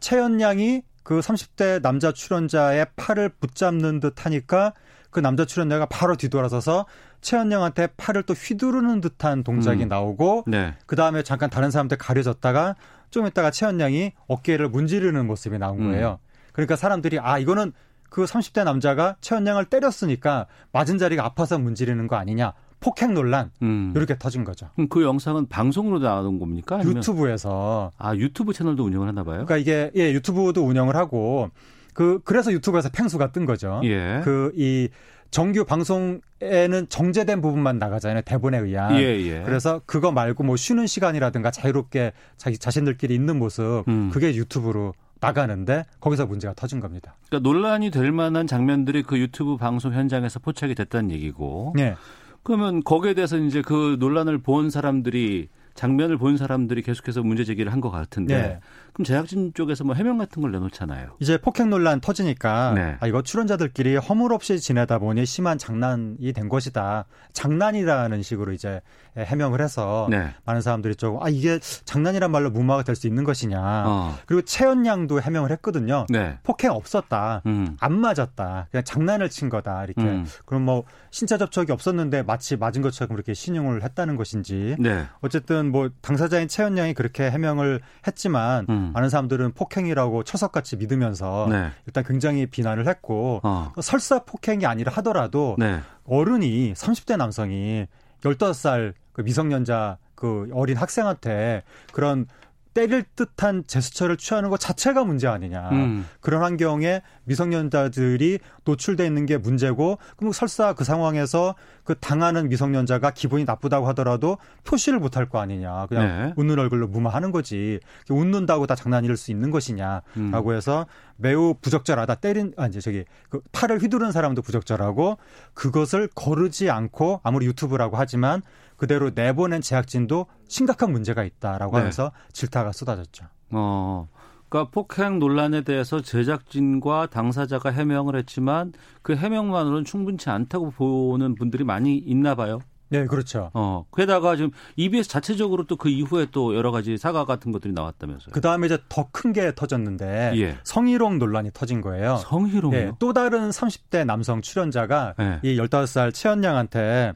채연양이 0.00 0.82
그 1.02 1.20
30대 1.20 1.80
남자 1.82 2.12
출연자의 2.12 2.86
팔을 2.96 3.30
붙잡는 3.40 4.00
듯 4.00 4.24
하니까 4.26 4.72
그 5.10 5.20
남자 5.20 5.44
출연자가 5.44 5.86
바로 5.86 6.16
뒤돌아서서 6.16 6.86
최현영한테 7.22 7.88
팔을 7.96 8.24
또 8.24 8.34
휘두르는 8.34 9.00
듯한 9.00 9.42
동작이 9.44 9.84
음. 9.84 9.88
나오고 9.88 10.44
네. 10.46 10.74
그 10.86 10.96
다음에 10.96 11.22
잠깐 11.22 11.48
다른 11.48 11.70
사람한테 11.70 11.96
가려졌다가 11.96 12.76
좀 13.10 13.26
있다가 13.26 13.50
최현영이 13.50 14.12
어깨를 14.26 14.68
문지르는 14.68 15.26
모습이 15.26 15.58
나온 15.58 15.80
음. 15.80 15.90
거예요. 15.92 16.18
음. 16.20 16.28
그러니까 16.52 16.76
사람들이 16.76 17.18
아 17.20 17.38
이거는 17.38 17.72
그 18.10 18.24
30대 18.24 18.64
남자가 18.64 19.16
최현영을 19.22 19.66
때렸으니까 19.66 20.46
맞은 20.72 20.98
자리가 20.98 21.24
아파서 21.24 21.58
문지르는 21.58 22.08
거 22.08 22.16
아니냐 22.16 22.52
폭행 22.80 23.14
논란 23.14 23.50
음. 23.62 23.92
이렇게 23.96 24.18
터진 24.18 24.44
거죠. 24.44 24.68
그럼 24.74 24.88
그 24.88 25.02
영상은 25.02 25.48
방송으로 25.48 26.00
나온 26.00 26.38
겁니까? 26.38 26.76
아니면? 26.76 26.96
유튜브에서 26.96 27.92
아 27.96 28.14
유튜브 28.16 28.52
채널도 28.52 28.84
운영을 28.84 29.08
하나 29.08 29.22
봐요. 29.22 29.46
그러니까 29.46 29.56
이게 29.56 29.90
예 29.94 30.12
유튜브도 30.12 30.62
운영을 30.66 30.96
하고 30.96 31.50
그 31.94 32.20
그래서 32.24 32.52
유튜브에서 32.52 32.88
팽수가 32.90 33.32
뜬 33.32 33.46
거죠. 33.46 33.80
예. 33.84 34.20
그이 34.24 34.88
정규 35.32 35.64
방송에는 35.64 36.88
정제된 36.90 37.40
부분만 37.40 37.78
나가잖아요. 37.78 38.20
대본에 38.22 38.58
의한. 38.58 38.94
예, 38.96 39.00
예. 39.00 39.42
그래서 39.44 39.80
그거 39.86 40.12
말고 40.12 40.44
뭐 40.44 40.56
쉬는 40.56 40.86
시간이라든가 40.86 41.50
자유롭게 41.50 42.12
자기 42.36 42.58
자신들끼리 42.58 43.14
있는 43.14 43.38
모습 43.38 43.82
음. 43.88 44.10
그게 44.12 44.34
유튜브로 44.34 44.92
나가는데 45.20 45.84
거기서 46.00 46.26
문제가 46.26 46.52
터진 46.54 46.80
겁니다. 46.80 47.16
그러니까 47.28 47.48
논란이 47.48 47.90
될 47.90 48.12
만한 48.12 48.46
장면들이 48.46 49.02
그 49.04 49.18
유튜브 49.18 49.56
방송 49.56 49.94
현장에서 49.94 50.38
포착이 50.38 50.74
됐다는 50.74 51.10
얘기고. 51.10 51.72
네. 51.76 51.94
그러면 52.42 52.82
거기에 52.84 53.14
대해서 53.14 53.38
이제 53.38 53.62
그 53.62 53.96
논란을 54.00 54.38
본 54.38 54.68
사람들이 54.68 55.48
장면을 55.74 56.18
본 56.18 56.36
사람들이 56.36 56.82
계속해서 56.82 57.22
문제 57.22 57.44
제기를 57.44 57.72
한 57.72 57.80
것 57.80 57.90
같은데 57.90 58.36
네. 58.42 58.60
그럼 58.92 59.04
제작진 59.04 59.52
쪽에서 59.54 59.84
뭐 59.84 59.94
해명 59.94 60.18
같은 60.18 60.42
걸 60.42 60.52
내놓잖아요. 60.52 61.16
이제 61.20 61.38
폭행 61.38 61.70
논란 61.70 62.00
터지니까 62.00 62.72
네. 62.74 62.96
아, 63.00 63.06
이거 63.06 63.22
출연자들끼리 63.22 63.96
허물없이 63.96 64.60
지내다 64.60 64.98
보니 64.98 65.24
심한 65.26 65.58
장난이 65.58 66.32
된 66.34 66.48
것이다. 66.48 67.06
장난이라는 67.32 68.22
식으로 68.22 68.52
이제 68.52 68.80
해명을 69.16 69.60
해서 69.60 70.06
네. 70.10 70.34
많은 70.44 70.60
사람들이 70.62 70.96
조금 70.96 71.22
아 71.22 71.28
이게 71.28 71.58
장난이란 71.84 72.30
말로 72.30 72.50
무마가 72.50 72.82
될 72.82 72.92
수 72.94 73.06
있는 73.06 73.24
것이냐. 73.24 73.58
어. 73.86 74.18
그리고 74.26 74.42
최연양도 74.42 75.20
해명을 75.22 75.50
했거든요. 75.52 76.06
네. 76.10 76.38
폭행 76.42 76.70
없었다. 76.72 77.40
음. 77.46 77.76
안 77.80 77.98
맞았다. 77.98 78.68
그냥 78.70 78.84
장난을 78.84 79.30
친 79.30 79.48
거다. 79.48 79.84
이렇게. 79.84 80.02
음. 80.02 80.26
그럼 80.44 80.62
뭐 80.64 80.84
신체 81.10 81.38
접촉이 81.38 81.70
없었는데 81.70 82.22
마치 82.22 82.56
맞은 82.56 82.82
것처럼 82.82 83.14
그렇게 83.14 83.32
신용을 83.34 83.82
했다는 83.82 84.16
것인지. 84.16 84.76
네. 84.78 85.06
어쨌든 85.22 85.72
뭐 85.72 85.88
당사자인 86.02 86.48
최연양이 86.48 86.92
그렇게 86.94 87.30
해명을 87.30 87.80
했지만 88.06 88.66
음. 88.68 88.81
많은 88.92 89.08
사람들은 89.08 89.52
폭행이라고 89.52 90.24
철석같이 90.24 90.76
믿으면서 90.76 91.46
네. 91.50 91.70
일단 91.86 92.04
굉장히 92.04 92.46
비난을 92.46 92.88
했고 92.88 93.40
어. 93.42 93.72
설사 93.80 94.24
폭행이 94.24 94.66
아니라 94.66 94.92
하더라도 94.96 95.56
네. 95.58 95.80
어른이 96.04 96.74
30대 96.74 97.16
남성이 97.16 97.86
15살 98.22 98.94
그 99.12 99.20
미성년자 99.22 99.98
그 100.14 100.48
어린 100.52 100.76
학생한테 100.76 101.62
그런 101.92 102.26
때릴 102.74 103.04
듯한 103.16 103.64
제스처를 103.66 104.16
취하는 104.16 104.50
것 104.50 104.58
자체가 104.58 105.04
문제 105.04 105.26
아니냐. 105.26 105.70
음. 105.70 106.06
그런 106.20 106.42
환경에 106.42 107.02
미성년자들이 107.24 108.38
노출돼 108.64 109.06
있는 109.06 109.26
게 109.26 109.36
문제고 109.36 109.98
그럼 110.16 110.32
설사 110.32 110.72
그 110.72 110.84
상황에서 110.84 111.54
그 111.84 111.94
당하는 111.98 112.48
미성년자가 112.48 113.10
기분이 113.10 113.44
나쁘다고 113.44 113.86
하더라도 113.88 114.38
표시를 114.64 114.98
못할 114.98 115.28
거 115.28 115.40
아니냐. 115.40 115.86
그냥 115.86 116.06
네. 116.06 116.32
웃는 116.36 116.58
얼굴로 116.58 116.88
무마하는 116.88 117.32
거지. 117.32 117.80
웃는다고 118.08 118.66
다 118.66 118.74
장난일 118.74 119.16
수 119.16 119.30
있는 119.30 119.50
것이냐라고 119.50 120.02
음. 120.16 120.56
해서 120.56 120.86
매우 121.16 121.54
부적절하다. 121.60 122.16
때린 122.16 122.52
아 122.56 122.66
이제 122.66 122.80
저기 122.80 123.04
그 123.28 123.40
팔을 123.52 123.80
휘두른 123.80 124.12
사람도 124.12 124.42
부적절하고 124.42 125.18
그것을 125.54 126.08
거르지 126.14 126.70
않고 126.70 127.20
아무리 127.22 127.46
유튜브라고 127.46 127.96
하지만 127.96 128.42
그대로 128.82 129.12
내보낸 129.14 129.60
제작진도 129.60 130.26
심각한 130.48 130.90
문제가 130.90 131.22
있다라고 131.22 131.70
네. 131.76 131.78
하면서 131.78 132.10
질타가 132.32 132.72
쏟아졌죠. 132.72 133.26
어. 133.50 134.08
그러니까 134.48 134.72
폭행 134.72 135.20
논란에 135.20 135.60
대해서 135.62 136.00
제작진과 136.00 137.06
당사자가 137.06 137.70
해명을 137.70 138.16
했지만 138.16 138.72
그 139.02 139.14
해명만으로는 139.14 139.84
충분치 139.84 140.30
않다고 140.30 140.72
보는 140.72 141.36
분들이 141.36 141.62
많이 141.62 141.96
있나 141.96 142.34
봐요. 142.34 142.58
네, 142.88 143.06
그렇죠. 143.06 143.50
어, 143.54 143.86
게다가 143.96 144.34
지금 144.34 144.50
EBS 144.74 145.08
자체적으로 145.08 145.64
또 145.64 145.76
그 145.76 145.88
이후에 145.88 146.26
또 146.32 146.56
여러 146.56 146.72
가지 146.72 146.98
사과 146.98 147.24
같은 147.24 147.52
것들이 147.52 147.72
나왔다면서요. 147.72 148.32
그 148.32 148.40
다음에 148.40 148.66
이제 148.66 148.78
더 148.88 149.06
큰 149.12 149.32
게 149.32 149.54
터졌는데 149.54 150.32
예. 150.38 150.58
성희롱 150.64 151.20
논란이 151.20 151.52
터진 151.54 151.80
거예요. 151.82 152.16
성희롱이요? 152.16 152.80
예, 152.80 152.90
또 152.98 153.12
다른 153.12 153.50
30대 153.50 154.04
남성 154.04 154.42
출연자가 154.42 155.14
예. 155.20 155.38
이 155.44 155.56
15살 155.56 156.12
최연양한테 156.12 157.12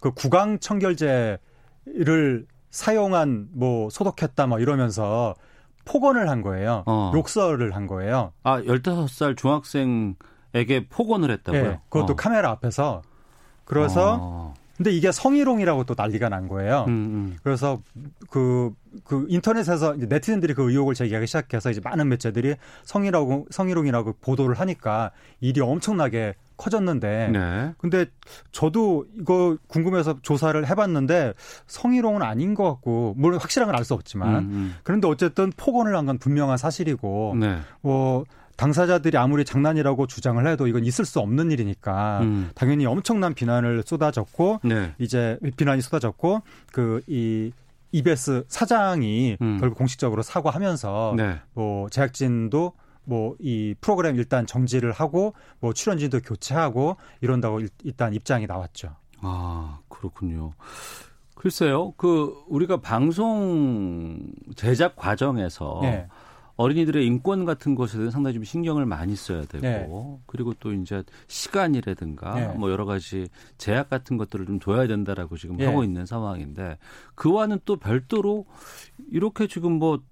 그 0.00 0.12
구강 0.12 0.58
청결제를 0.58 2.46
사용한 2.70 3.48
뭐 3.52 3.90
소독했다 3.90 4.46
뭐 4.46 4.58
이러면서 4.58 5.34
폭언을 5.84 6.28
한 6.28 6.42
거예요. 6.42 6.82
어. 6.86 7.12
욕설을 7.14 7.74
한 7.74 7.86
거예요. 7.86 8.32
아, 8.42 8.60
15살 8.60 9.36
중학생에게 9.36 10.88
폭언을 10.88 11.30
했다고요? 11.30 11.62
네, 11.62 11.80
그것도 11.88 12.12
어. 12.12 12.16
카메라 12.16 12.50
앞에서. 12.50 13.02
그래서 13.64 14.18
어. 14.20 14.54
근데 14.80 14.92
이게 14.92 15.12
성희롱이라고 15.12 15.84
또 15.84 15.94
난리가 15.94 16.30
난 16.30 16.48
거예요. 16.48 16.86
음, 16.88 16.92
음. 16.92 17.36
그래서 17.42 17.82
그, 18.30 18.72
그 19.04 19.26
인터넷에서 19.28 19.94
네티즌들이 19.94 20.54
그 20.54 20.70
의혹을 20.70 20.94
제기하기 20.94 21.26
시작해서 21.26 21.70
이제 21.70 21.82
많은 21.84 22.08
매체들이 22.08 22.54
성희라고, 22.84 23.46
성희롱이라고 23.50 24.14
보도를 24.22 24.58
하니까 24.58 25.10
일이 25.40 25.60
엄청나게 25.60 26.34
커졌는데. 26.60 27.30
네. 27.32 27.72
근데 27.78 28.06
저도 28.52 29.06
이거 29.18 29.56
궁금해서 29.66 30.18
조사를 30.22 30.68
해봤는데 30.68 31.34
성희롱은 31.66 32.22
아닌 32.22 32.54
것 32.54 32.64
같고, 32.64 33.14
물론 33.16 33.40
확실한 33.40 33.66
건 33.66 33.74
알 33.76 33.84
수 33.84 33.94
없지만. 33.94 34.28
음, 34.36 34.50
음. 34.52 34.74
그런데 34.84 35.08
어쨌든 35.08 35.50
폭언을 35.56 35.96
한 35.96 36.06
건 36.06 36.18
분명한 36.18 36.58
사실이고, 36.58 37.36
네. 37.40 37.58
뭐, 37.80 38.24
당사자들이 38.56 39.16
아무리 39.16 39.44
장난이라고 39.46 40.06
주장을 40.06 40.46
해도 40.46 40.66
이건 40.66 40.84
있을 40.84 41.06
수 41.06 41.18
없는 41.20 41.50
일이니까 41.50 42.20
음. 42.20 42.50
당연히 42.54 42.84
엄청난 42.84 43.32
비난을 43.32 43.82
쏟아졌고 43.86 44.60
네. 44.64 44.92
이제 44.98 45.38
비난이 45.56 45.80
쏟아졌고 45.80 46.42
그이 46.70 47.52
EBS 47.92 48.44
사장이 48.48 49.38
음. 49.40 49.56
결국 49.60 49.78
공식적으로 49.78 50.20
사과하면서 50.22 51.14
네. 51.16 51.38
뭐 51.54 51.88
제작진도 51.88 52.72
뭐 53.10 53.34
이 53.40 53.74
프로그램 53.80 54.16
일단 54.16 54.46
정지를 54.46 54.92
하고 54.92 55.34
뭐 55.58 55.72
출연진도 55.72 56.20
교체하고 56.20 56.96
이런다고 57.20 57.60
일단 57.84 58.14
입장이 58.14 58.46
나왔죠. 58.46 58.94
아 59.20 59.80
그렇군요. 59.88 60.52
글쎄요, 61.34 61.92
그 61.96 62.34
우리가 62.48 62.78
방송 62.78 64.30
제작 64.56 64.94
과정에서 64.96 65.80
네. 65.82 66.06
어린이들의 66.56 67.06
인권 67.06 67.46
같은 67.46 67.74
것에 67.74 67.96
대해 67.96 68.10
상당히 68.10 68.34
좀 68.34 68.44
신경을 68.44 68.84
많이 68.84 69.16
써야 69.16 69.40
되고 69.46 69.62
네. 69.62 69.88
그리고 70.26 70.52
또 70.60 70.74
이제 70.74 71.02
시간이라든가 71.26 72.34
네. 72.34 72.46
뭐 72.48 72.70
여러 72.70 72.84
가지 72.84 73.28
제약 73.56 73.88
같은 73.88 74.18
것들을 74.18 74.44
좀 74.44 74.58
둬야 74.58 74.86
된다라고 74.86 75.38
지금 75.38 75.56
네. 75.56 75.64
하고 75.64 75.82
있는 75.82 76.04
상황인데 76.04 76.76
그와는 77.14 77.60
또 77.64 77.76
별도로 77.76 78.44
이렇게 79.10 79.46
지금 79.46 79.78
뭐 79.78 80.02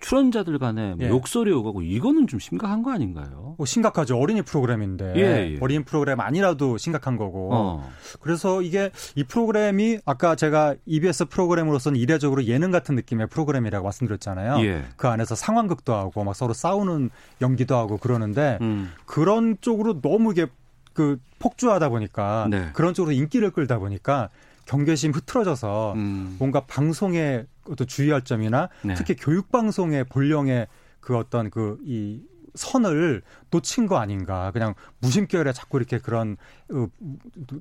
출연자들 0.00 0.58
간에 0.58 0.94
뭐 0.94 1.06
예. 1.06 1.08
욕설이 1.08 1.52
오가고 1.52 1.82
이거는 1.82 2.26
좀 2.26 2.40
심각한 2.40 2.82
거 2.82 2.92
아닌가요? 2.92 3.54
뭐 3.56 3.66
심각하죠. 3.66 4.18
어린이 4.18 4.42
프로그램인데 4.42 5.14
예, 5.16 5.54
예. 5.54 5.58
어린이 5.60 5.84
프로그램 5.84 6.20
아니라도 6.20 6.78
심각한 6.78 7.16
거고. 7.16 7.50
어. 7.52 7.90
그래서 8.20 8.62
이게 8.62 8.90
이 9.14 9.24
프로그램이 9.24 9.98
아까 10.04 10.34
제가 10.34 10.74
EBS 10.86 11.26
프로그램으로서는 11.26 11.98
이례적으로 11.98 12.44
예능 12.44 12.70
같은 12.70 12.94
느낌의 12.94 13.28
프로그램이라고 13.28 13.84
말씀드렸잖아요. 13.84 14.64
예. 14.66 14.84
그 14.96 15.08
안에서 15.08 15.34
상황극도 15.34 15.94
하고 15.94 16.24
막 16.24 16.34
서로 16.34 16.52
싸우는 16.52 17.10
연기도 17.40 17.76
하고 17.76 17.96
그러는데 17.98 18.58
음. 18.60 18.92
그런 19.06 19.56
쪽으로 19.60 20.00
너무 20.00 20.32
이게 20.32 20.46
그 20.92 21.18
폭주하다 21.38 21.88
보니까 21.88 22.46
네. 22.50 22.68
그런 22.72 22.94
쪽으로 22.94 23.14
인기를 23.14 23.50
끌다 23.50 23.78
보니까 23.78 24.28
경계심 24.66 25.12
흐트러져서 25.12 25.94
음. 25.94 26.36
뭔가 26.38 26.60
방송에 26.60 27.44
또 27.76 27.84
주의할 27.84 28.22
점이나 28.22 28.68
네. 28.82 28.94
특히 28.94 29.14
교육 29.16 29.50
방송의 29.50 30.04
본령의 30.04 30.66
그 31.00 31.16
어떤 31.16 31.50
그이 31.50 32.22
선을 32.54 33.22
놓친 33.50 33.86
거 33.86 33.96
아닌가. 33.96 34.50
그냥 34.52 34.74
무심결에 35.00 35.52
자꾸 35.52 35.78
이렇게 35.78 35.98
그런 35.98 36.36
어, 36.70 36.86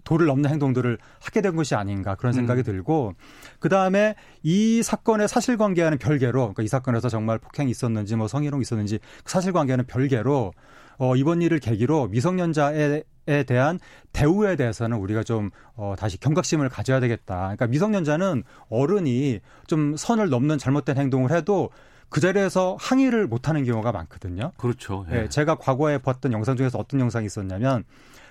도를 0.03 0.27
넘는 0.27 0.49
행동들을 0.49 0.97
하게 1.21 1.41
된 1.41 1.55
것이 1.55 1.75
아닌가 1.75 2.15
그런 2.15 2.33
생각이 2.33 2.61
음. 2.61 2.63
들고 2.63 3.13
그 3.59 3.69
다음에 3.69 4.15
이 4.43 4.83
사건의 4.83 5.27
사실관계와는 5.27 5.97
별개로 5.97 6.39
그러니까 6.39 6.63
이 6.63 6.67
사건에서 6.67 7.09
정말 7.09 7.37
폭행이 7.39 7.71
있었는지 7.71 8.15
뭐 8.15 8.27
성희롱 8.27 8.61
있었는지 8.61 8.99
그 9.23 9.31
사실관계는 9.31 9.87
별개로 9.87 10.53
어, 11.01 11.15
이번 11.15 11.41
일을 11.41 11.59
계기로 11.59 12.09
미성년자에 12.09 13.01
에 13.27 13.43
대한 13.43 13.79
대우에 14.13 14.55
대해서는 14.55 14.97
우리가 14.97 15.23
좀 15.23 15.49
어, 15.75 15.95
다시 15.97 16.19
경각심을 16.19 16.69
가져야 16.69 16.99
되겠다. 16.99 17.35
그러니까 17.37 17.67
미성년자는 17.67 18.43
어른이 18.69 19.39
좀 19.65 19.95
선을 19.95 20.29
넘는 20.29 20.59
잘못된 20.59 20.97
행동을 20.97 21.31
해도 21.31 21.69
그 22.09 22.19
자리에서 22.19 22.77
항의를 22.79 23.27
못하는 23.27 23.63
경우가 23.63 23.91
많거든요. 23.91 24.51
그렇죠. 24.57 25.05
예. 25.11 25.15
네, 25.21 25.29
제가 25.29 25.55
과거에 25.55 25.97
봤던 25.99 26.33
영상 26.33 26.55
중에서 26.55 26.77
어떤 26.77 26.99
영상이 26.99 27.25
있었냐면 27.25 27.83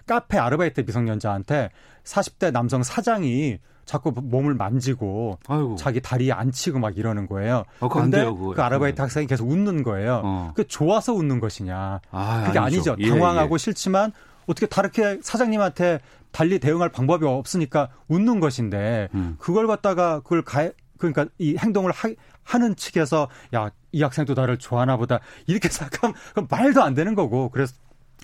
카페 0.06 0.38
아르바이트 0.38 0.82
미성년자한테 0.82 1.70
40대 2.04 2.52
남성 2.52 2.82
사장이 2.84 3.58
자꾸 3.90 4.12
몸을 4.14 4.54
만지고 4.54 5.40
아이고. 5.48 5.74
자기 5.74 6.00
다리에 6.00 6.30
앉히고 6.30 6.78
막 6.78 6.96
이러는 6.96 7.26
거예요. 7.26 7.64
어, 7.80 7.88
근데 7.88 8.24
그 8.24 8.62
아르바이트 8.62 9.00
학생이 9.00 9.26
계속 9.26 9.50
웃는 9.50 9.82
거예요. 9.82 10.22
어. 10.22 10.52
그게 10.54 10.68
좋아서 10.68 11.12
웃는 11.12 11.40
것이냐? 11.40 12.00
아, 12.12 12.44
그게 12.46 12.60
아니죠. 12.60 12.92
아니죠. 12.92 13.08
당황하고 13.08 13.50
예, 13.50 13.54
예. 13.54 13.58
싫지만 13.58 14.12
어떻게 14.46 14.66
다르게 14.66 15.18
사장님한테 15.22 15.98
달리 16.30 16.60
대응할 16.60 16.90
방법이 16.90 17.26
없으니까 17.26 17.88
웃는 18.06 18.38
것인데 18.38 19.08
음. 19.14 19.34
그걸 19.40 19.66
갖다가 19.66 20.20
그걸 20.20 20.42
가 20.42 20.70
그러니까 20.96 21.26
이 21.38 21.56
행동을 21.58 21.90
하, 21.90 22.10
하는 22.44 22.76
측에서 22.76 23.26
야 23.54 23.70
이 23.92 24.02
학생도 24.02 24.34
나를 24.34 24.58
좋아하나 24.58 24.96
보다 24.96 25.20
이렇게 25.46 25.68
생각하면 25.68 26.14
말도 26.48 26.82
안 26.82 26.94
되는 26.94 27.14
거고 27.14 27.50
그래서 27.50 27.74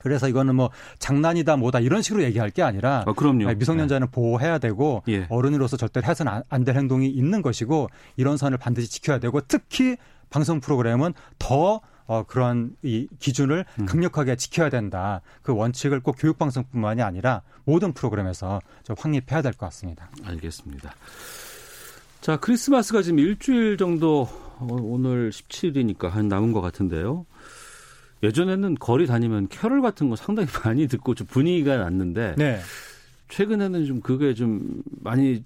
그래서 0.06 0.28
이거는 0.28 0.54
뭐 0.54 0.70
장난이다 1.00 1.56
뭐다 1.56 1.80
이런 1.80 2.00
식으로 2.00 2.22
얘기할 2.22 2.50
게 2.50 2.62
아니라 2.62 3.02
아, 3.08 3.12
그럼요. 3.12 3.52
미성년자는 3.54 4.06
네. 4.06 4.10
보호해야 4.12 4.58
되고 4.58 5.02
예. 5.08 5.26
어른으로서 5.30 5.76
절대로 5.76 6.06
해서는 6.06 6.42
안 6.48 6.64
될 6.64 6.76
행동이 6.76 7.08
있는 7.08 7.42
것이고 7.42 7.88
이런 8.16 8.36
선을 8.36 8.56
반드시 8.58 8.88
지켜야 8.88 9.18
되고 9.18 9.40
특히 9.40 9.96
방송 10.30 10.60
프로그램은 10.60 11.12
더 11.40 11.80
어, 12.06 12.22
그런 12.22 12.76
이 12.84 13.08
기준을 13.18 13.64
음. 13.80 13.86
강력하게 13.86 14.36
지켜야 14.36 14.70
된다. 14.70 15.22
그 15.42 15.52
원칙을 15.52 15.98
꼭 15.98 16.14
교육방송뿐만이 16.20 17.02
아니라 17.02 17.42
모든 17.64 17.92
프로그램에서 17.92 18.60
좀 18.84 18.94
확립해야 18.96 19.42
될 19.42 19.54
것 19.54 19.66
같습니다. 19.66 20.08
알겠습니다. 20.24 20.94
자, 22.20 22.36
크리스마스가 22.36 23.02
지금 23.02 23.18
일주일 23.18 23.76
정도 23.76 24.28
어, 24.58 24.68
오늘 24.80 25.30
17일이니까 25.30 26.08
한 26.08 26.28
남은 26.28 26.52
것 26.52 26.60
같은데요. 26.60 27.26
예전에는 28.26 28.74
거리 28.76 29.06
다니면 29.06 29.48
캐럴 29.48 29.80
같은 29.80 30.10
거 30.10 30.16
상당히 30.16 30.48
많이 30.64 30.86
듣고 30.86 31.14
좀 31.14 31.26
분위기가 31.26 31.76
났는데 31.76 32.34
네. 32.36 32.60
최근에는 33.28 33.86
좀 33.86 34.00
그게 34.00 34.34
좀 34.34 34.82
많이 35.02 35.44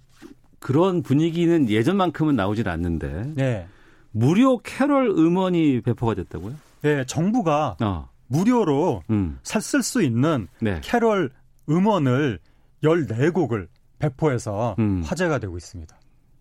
그런 0.58 1.02
분위기는 1.02 1.68
예전만큼은 1.68 2.36
나오질 2.36 2.68
않는데 2.68 3.32
네. 3.34 3.66
무료 4.12 4.58
캐럴 4.58 5.08
음원이 5.08 5.80
배포가 5.82 6.14
됐다고요? 6.14 6.54
네, 6.82 7.04
정부가 7.06 7.76
어. 7.80 8.08
무료로 8.26 9.02
음. 9.10 9.38
쓸수 9.42 10.02
있는 10.02 10.48
네. 10.60 10.80
캐럴 10.82 11.30
음원을 11.68 12.38
14곡을 12.82 13.68
배포해서 13.98 14.76
음. 14.78 15.02
화제가 15.04 15.38
되고 15.38 15.56
있습니다. 15.56 15.94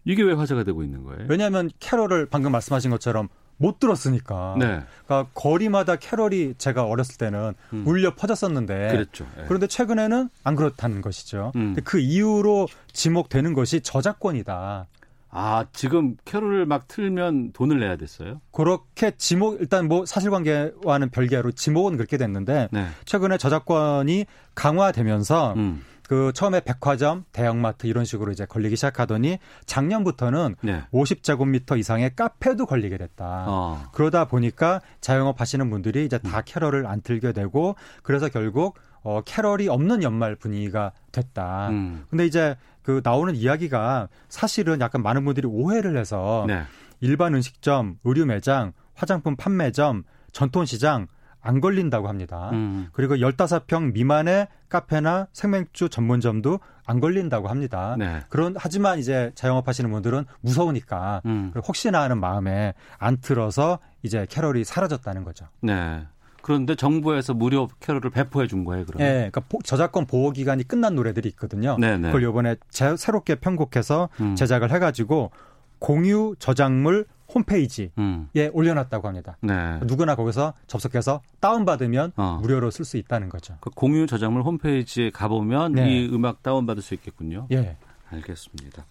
이게 0.06 0.24
왜 0.24 0.34
화제가 0.34 0.64
되고 0.64 0.84
있는 0.84 1.04
거예요? 1.04 1.26
왜냐하면 1.30 1.70
캐럴을 1.80 2.28
방금 2.28 2.52
말씀하신 2.52 2.90
것처럼 2.92 3.28
못 3.60 3.80
들었으니까. 3.80 4.56
네. 4.58 4.82
그러니까 5.06 5.30
거리마다 5.36 5.98
캐럴이 5.98 6.56
제가 6.58 6.86
어렸을 6.86 7.18
때는 7.18 7.54
음. 7.74 7.84
울려 7.86 8.16
퍼졌었는데. 8.16 8.90
그랬죠. 8.92 9.28
네. 9.38 9.44
그런데 9.48 9.68
최근에는 9.68 10.30
안 10.44 10.56
그렇다는 10.56 11.02
것이죠. 11.02 11.52
음. 11.56 11.76
그 11.84 12.00
이유로 12.00 12.68
지목되는 12.94 13.54
것이 13.54 13.82
저작권이다. 13.82 14.88
아, 15.32 15.66
지금 15.74 16.16
캐롤을 16.26 16.66
막 16.66 16.88
틀면 16.88 17.52
돈을 17.52 17.80
내야 17.80 17.98
됐어요? 17.98 18.42
그렇게 18.52 19.12
지목, 19.16 19.62
일단 19.62 19.88
뭐 19.88 20.06
사실관계와는 20.06 21.10
별개로 21.10 21.52
지목은 21.52 21.98
그렇게 21.98 22.18
됐는데, 22.18 22.70
네. 22.72 22.88
최근에 23.06 23.38
저작권이 23.38 24.26
강화되면서, 24.56 25.54
음. 25.58 25.84
그 26.10 26.32
처음에 26.34 26.62
백화점, 26.62 27.24
대형마트 27.34 27.86
이런 27.86 28.04
식으로 28.04 28.32
이제 28.32 28.44
걸리기 28.44 28.76
시작하더니 28.76 29.38
작년부터는 29.68 30.56
네. 30.64 30.82
50제곱미터 30.92 31.78
이상의 31.78 32.16
카페도 32.16 32.66
걸리게 32.66 32.98
됐다. 32.98 33.46
어. 33.48 33.84
그러다 33.94 34.26
보니까 34.26 34.82
자영업 35.02 35.40
하시는 35.40 35.70
분들이 35.70 36.06
이제 36.06 36.18
다 36.18 36.40
음. 36.40 36.42
캐럴을 36.44 36.88
안 36.88 37.02
틀게 37.02 37.32
되고 37.34 37.76
그래서 38.02 38.28
결국 38.28 38.80
어 39.04 39.22
캐럴이 39.24 39.70
없는 39.70 40.02
연말 40.02 40.36
분위기가 40.36 40.94
됐다. 41.12 41.70
음. 41.70 42.06
근데 42.10 42.26
이제 42.26 42.58
그 42.82 43.02
나오는 43.04 43.36
이야기가 43.36 44.10
사실은 44.30 44.82
약간 44.82 45.04
많은 45.04 45.24
분들이 45.26 45.46
오해를 45.46 45.96
해서 45.96 46.44
네. 46.48 46.64
일반 47.02 47.36
음식점, 47.36 48.00
의류 48.04 48.26
매장, 48.26 48.74
화장품 48.96 49.36
판매점, 49.36 50.02
전통시장 50.32 51.06
안 51.42 51.62
걸린다고 51.62 52.08
합니다. 52.08 52.50
음. 52.54 52.90
그리고 52.92 53.16
15평 53.16 53.94
미만의 53.94 54.48
카페나 54.68 55.28
생맥주 55.34 55.90
전문점도 55.90 56.60
안 56.86 57.00
걸린다고 57.00 57.48
합니다. 57.48 57.96
네. 57.98 58.22
그런 58.30 58.56
하지만 58.58 59.00
이제 59.00 59.32
자영업 59.36 59.68
하시는 59.68 59.90
분들은 59.90 60.26
무서우니까 60.42 61.22
음. 61.26 61.52
혹시나 61.56 62.02
하는 62.02 62.20
마음에 62.20 62.74
안 62.98 63.18
틀어서 63.18 63.80
이제 64.04 64.26
캐럴이 64.30 64.64
사라졌다는 64.64 65.24
거죠. 65.24 65.46
네. 65.62 66.06
그런데 66.42 66.76
정부에서 66.76 67.34
무료 67.34 67.68
캐럴을 67.80 68.10
배포해 68.10 68.48
준 68.48 68.64
거예요, 68.64 68.86
그러면? 68.86 69.08
네, 69.08 69.30
그러니까 69.30 69.42
저작권 69.64 70.06
보호 70.06 70.32
기간이 70.32 70.64
끝난 70.64 70.96
노래들이 70.96 71.30
있거든요. 71.30 71.78
네네. 71.78 71.98
네. 71.98 72.08
그걸 72.08 72.24
요번에 72.24 72.56
새롭게 72.70 73.36
편곡해서 73.36 74.10
음. 74.22 74.36
제작을 74.36 74.72
해 74.72 74.80
가지고 74.80 75.32
공유 75.80 76.36
저작물 76.40 77.06
홈페이지에 77.34 77.92
음. 77.98 78.28
올려놨다고 78.52 79.08
합니다. 79.08 79.38
네. 79.42 79.80
누구나 79.84 80.16
거기서 80.16 80.54
접속해서 80.68 81.22
다운받으면 81.40 82.14
어. 82.16 82.40
무료로 82.42 82.72
쓸 82.72 82.86
수 82.86 82.98
있다는 82.98 83.30
거죠. 83.30 83.56
그 83.62 83.70
공유 83.70 84.08
저작물 84.08 84.42
홈페이지에 84.42 85.10
가보면 85.12 85.74
네. 85.74 85.90
이 85.90 86.10
음악 86.10 86.44
다운받을 86.44 86.82
수 86.82 86.94
있겠군요. 86.94 87.48
예. 87.52 87.78
알겠습니다. 88.12 88.86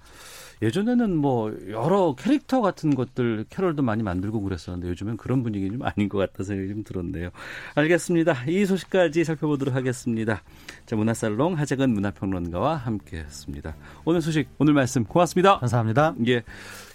예전에는 0.63 1.17
뭐 1.17 1.53
여러 1.69 2.15
캐릭터 2.17 2.61
같은 2.61 2.95
것들 2.95 3.47
캐럴도 3.49 3.83
많이 3.83 4.03
만들고 4.03 4.41
그랬었는데 4.41 4.89
요즘엔 4.89 5.17
그런 5.17 5.43
분위기 5.43 5.71
좀 5.71 5.83
아닌 5.83 6.09
것 6.09 6.19
같다 6.19 6.45
생각이 6.45 6.69
좀 6.69 6.85
들었네요. 6.85 7.31
알겠습니다. 7.75 8.45
이 8.49 8.65
소식까지 8.67 9.25
살펴보도록 9.25 9.75
하겠습니다. 9.75 10.43
자, 10.87 10.97
문화살롱 10.97 11.59
하재근 11.59 11.91
문화평론가와 11.91 12.77
함께했습니다. 12.77 13.77
오늘 14.05 14.21
소식 14.21 14.49
오늘 14.59 14.75
말씀 14.75 15.05
고맙습니다. 15.05 15.59
감사합니다. 15.59 16.15
예, 16.27 16.43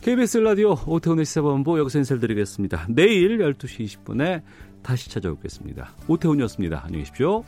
KBS 0.01 0.39
라디오 0.39 0.75
오태훈의 0.85 1.25
시사본부 1.25 1.79
여기서 1.79 1.99
인사를 1.99 2.19
드리겠습니다. 2.19 2.87
내일 2.89 3.37
12시 3.37 3.85
20분에 3.85 4.41
다시 4.81 5.09
찾아오겠습니다. 5.09 5.95
오태훈이었습니다. 6.07 6.81
안녕히 6.83 7.05
계십시오. 7.05 7.43